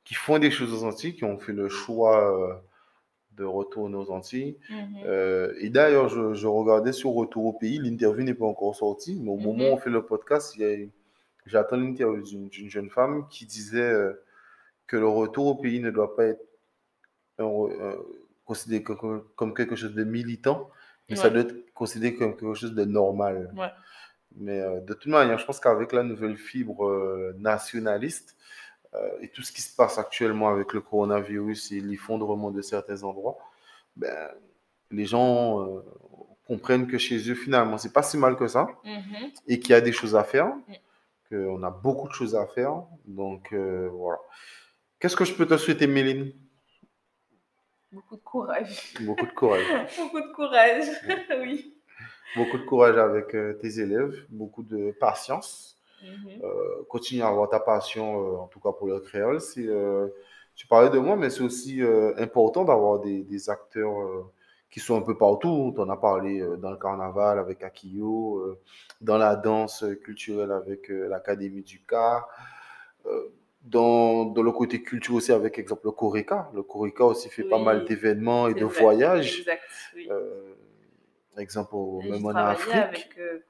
qui 0.05 0.15
font 0.15 0.39
des 0.39 0.51
choses 0.51 0.73
aux 0.73 0.87
Antilles, 0.87 1.15
qui 1.15 1.25
ont 1.25 1.39
fait 1.39 1.53
le 1.53 1.69
choix 1.69 2.63
de 3.37 3.45
retour 3.45 3.85
aux 3.85 4.11
Antilles. 4.11 4.57
Mhm. 4.71 5.03
Euh, 5.07 5.55
et 5.61 5.71
d'ailleurs, 5.71 6.09
je, 6.09 6.47
regardais 6.47 6.93
sur 6.93 7.11
Retour 7.11 7.47
au 7.47 7.53
pays, 7.53 7.79
l'interview 7.79 8.25
n'est 8.25 8.35
pas 8.35 8.47
encore 8.47 8.75
sortie, 8.75 9.19
mais 9.21 9.31
au 9.31 9.37
moment 9.37 9.65
mhm. 9.65 9.71
où 9.71 9.75
on 9.75 9.77
fait 9.77 9.91
le 9.91 10.05
podcast, 10.05 10.57
j'attends 11.47 11.77
l'interview 11.77 12.23
d'une 12.23 12.71
jeune 12.71 12.91
femme 12.91 13.27
qui 13.29 13.47
disait 13.47 13.81
euh, 13.81 14.13
que 14.87 14.97
le 14.97 15.09
retour 15.09 15.47
au 15.47 15.55
pays 15.55 15.81
ne 15.81 15.91
doit 15.91 16.15
pas 16.17 16.25
être 16.27 16.45
considéré 18.45 18.83
comme, 18.83 19.55
quelque 19.55 19.77
chose 19.77 19.95
de 19.95 20.05
militant, 20.05 20.71
mais 21.09 21.17
ça 21.17 21.31
doit 21.31 21.43
être 21.43 21.73
considéré 21.75 22.15
comme 22.15 22.37
quelque 22.37 22.55
chose 22.55 22.75
de 22.75 22.85
normal. 22.85 23.53
Mais 24.37 24.61
euh, 24.61 24.81
de 24.81 24.95
toute 24.95 25.11
manière, 25.11 25.39
je 25.39 25.45
pense 25.47 25.61
qu'avec 25.61 25.93
la 25.93 26.03
nouvelle 26.03 26.37
fibre 26.37 27.33
nationaliste, 27.39 28.37
euh, 28.95 29.09
et 29.21 29.29
tout 29.29 29.43
ce 29.43 29.53
qui 29.53 29.61
se 29.61 29.75
passe 29.75 29.99
actuellement 29.99 30.49
avec 30.49 30.73
le 30.73 30.81
coronavirus 30.81 31.73
et 31.73 31.81
l'effondrement 31.81 32.51
de 32.51 32.63
certains 32.63 33.03
endroits, 33.03 33.39
ben, 33.97 34.31
les 34.91 35.07
gens 35.07 35.61
euh, 35.61 35.81
comprennent 36.47 36.87
que 36.87 36.99
chez 36.99 37.29
eux, 37.29 37.35
finalement, 37.35 37.77
c'est 37.77 37.93
pas 37.93 38.03
si 38.03 38.17
mal 38.17 38.37
que 38.37 38.47
ça 38.47 38.69
mm-hmm. 38.85 39.33
et 39.49 39.59
qu'il 39.59 39.71
y 39.71 39.75
a 39.75 39.81
des 39.81 39.93
choses 39.93 40.15
à 40.15 40.23
faire, 40.23 40.47
mm. 40.47 40.75
qu'on 41.29 41.63
a 41.65 41.71
beaucoup 41.71 42.07
de 42.07 42.13
choses 42.13 42.37
à 42.37 42.47
faire. 42.47 42.85
Donc, 43.05 43.53
euh, 43.53 43.89
voilà. 43.93 44.19
Qu'est-ce 45.01 45.17
que 45.17 45.25
je 45.25 45.35
peux 45.35 45.47
te 45.47 45.57
souhaiter, 45.57 45.89
Méline? 45.89 46.33
Beaucoup 47.91 48.17
de 48.17 48.23
courage. 48.23 48.95
Beaucoup 49.01 49.27
de 49.27 49.33
courage. 49.33 49.65
beaucoup 49.99 50.21
de 50.21 50.33
courage, 50.33 50.85
oui. 51.41 51.74
Beaucoup 52.37 52.59
de 52.59 52.65
courage 52.65 52.97
avec 52.97 53.37
tes 53.61 53.81
élèves, 53.81 54.25
beaucoup 54.29 54.63
de 54.63 54.91
patience 54.93 55.75
Mhm. 56.05 56.43
Euh, 56.43 56.85
continue 56.89 57.23
à 57.23 57.29
avoir 57.29 57.49
ta 57.49 57.61
passion, 57.61 58.21
euh, 58.21 58.37
en 58.39 58.47
tout 58.47 58.61
cas 58.61 58.73
pour 58.73 58.89
le 58.89 59.01
créole. 59.01 59.39
Euh, 59.59 60.09
tu 60.55 60.67
parlais 60.67 60.91
de 60.91 60.99
moi, 60.99 61.17
mais 61.17 61.31
c'est 61.31 61.43
aussi 61.43 61.83
important 62.17 62.65
d'avoir 62.65 63.01
des, 63.01 63.23
des, 63.23 63.51
acteurs 63.51 64.31
qui 64.71 64.79
sont 64.79 64.97
un 64.97 65.03
peu 65.03 65.17
partout. 65.17 65.73
Tu 65.75 65.81
en 65.81 65.89
as 65.89 65.97
parlé 65.97 66.47
dans 66.59 66.71
le 66.71 66.77
carnaval 66.77 67.41
avec 67.41 67.65
Akio, 67.65 68.57
dans 69.01 69.19
la 69.19 69.35
danse 69.35 69.85
culturelle 70.05 70.53
avec 70.53 70.89
l'Académie 70.89 71.63
du. 71.63 71.85
Dans, 73.63 74.27
dans, 74.27 74.43
le 74.43 74.53
côté 74.53 74.83
culture 74.83 75.15
aussi 75.15 75.33
avec 75.33 75.59
exemple 75.59 75.87
le 75.87 75.91
Corica. 75.91 76.51
Le 76.55 76.63
Corica 76.63 77.05
aussi 77.05 77.31
fait 77.31 77.45
pas 77.45 77.59
mal 77.59 77.85
d'événements 77.87 78.47
et 78.47 78.55
de 78.55 78.65
voyages. 78.65 79.41
Exact, 79.41 79.63
oui 79.97 80.09
exemple, 81.41 81.75
même 82.05 82.25
en 82.27 82.35
Afrique. 82.35 82.75
avec 82.75 83.19
euh, 83.19 83.41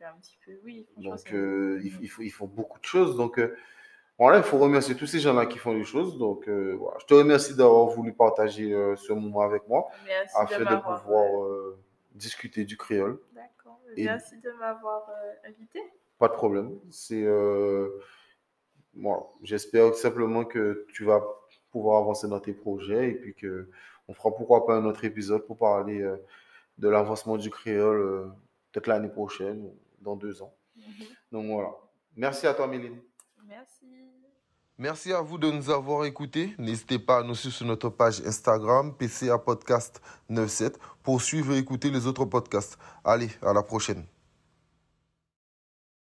un 0.00 0.18
petit 0.20 0.38
peu, 0.44 0.52
oui. 0.64 0.86
Donc, 0.96 1.32
euh, 1.32 1.80
ils, 1.82 2.10
ils, 2.20 2.30
font 2.30 2.46
beaucoup 2.46 2.78
de 2.78 2.84
choses. 2.84 3.16
Donc, 3.16 3.38
euh, 3.38 3.56
voilà, 4.18 4.38
il 4.38 4.44
faut 4.44 4.58
remercier 4.58 4.94
tous 4.94 5.06
ces 5.06 5.20
gens-là 5.20 5.46
qui 5.46 5.58
font 5.58 5.74
des 5.74 5.84
choses. 5.84 6.18
Donc, 6.18 6.48
voilà. 6.48 6.98
je 7.00 7.06
te 7.06 7.14
remercie 7.14 7.56
d'avoir 7.56 7.86
voulu 7.86 8.12
partager 8.12 8.70
ce 8.96 9.12
moment 9.12 9.40
avec 9.40 9.66
moi 9.68 9.88
Merci 10.06 10.34
afin 10.36 10.60
de, 10.60 10.76
pouvoir 10.76 11.74
discuter 12.12 12.64
du 12.64 12.76
créole. 12.76 13.18
D'accord. 13.34 13.80
Merci 13.96 14.38
de 14.38 14.50
m'avoir 14.52 15.08
invité. 15.44 15.80
Pas 16.18 16.28
de 16.28 16.34
problème. 16.34 16.78
C'est, 16.90 17.26
voilà. 18.94 19.22
J'espère 19.42 19.94
simplement 19.94 20.44
que 20.44 20.86
tu 20.92 21.04
vas 21.04 21.24
pouvoir 21.70 22.02
avancer 22.02 22.28
dans 22.28 22.40
tes 22.40 22.52
projets 22.52 23.10
et 23.10 23.14
puis 23.14 23.34
que 23.34 23.70
on 24.08 24.14
fera 24.14 24.34
pourquoi 24.34 24.66
pas 24.66 24.74
un 24.76 24.84
autre 24.84 25.04
épisode 25.04 25.46
pour 25.46 25.56
parler 25.56 26.04
de 26.78 26.88
l'avancement 26.88 27.36
du 27.36 27.50
créole 27.50 28.00
euh, 28.00 28.26
peut-être 28.72 28.86
l'année 28.86 29.08
prochaine, 29.08 29.70
dans 30.00 30.16
deux 30.16 30.42
ans. 30.42 30.54
Mhm. 30.76 31.06
Donc 31.30 31.46
voilà. 31.46 31.70
Merci 32.16 32.46
à 32.46 32.54
toi, 32.54 32.66
Méline. 32.66 33.00
Merci. 33.46 33.86
Merci 34.78 35.12
à 35.12 35.20
vous 35.20 35.38
de 35.38 35.50
nous 35.50 35.70
avoir 35.70 36.04
écoutés. 36.06 36.54
N'hésitez 36.58 36.98
pas 36.98 37.18
à 37.18 37.22
nous 37.22 37.34
suivre 37.34 37.54
sur 37.54 37.66
notre 37.66 37.88
page 37.88 38.20
Instagram, 38.22 38.96
PCA 38.96 39.38
Podcast 39.38 40.00
97, 40.28 40.78
pour 41.02 41.22
suivre 41.22 41.54
et 41.54 41.58
écouter 41.58 41.90
les 41.90 42.06
autres 42.06 42.24
podcasts. 42.24 42.78
Allez, 43.04 43.30
à 43.42 43.52
la 43.52 43.62
prochaine. 43.62 44.04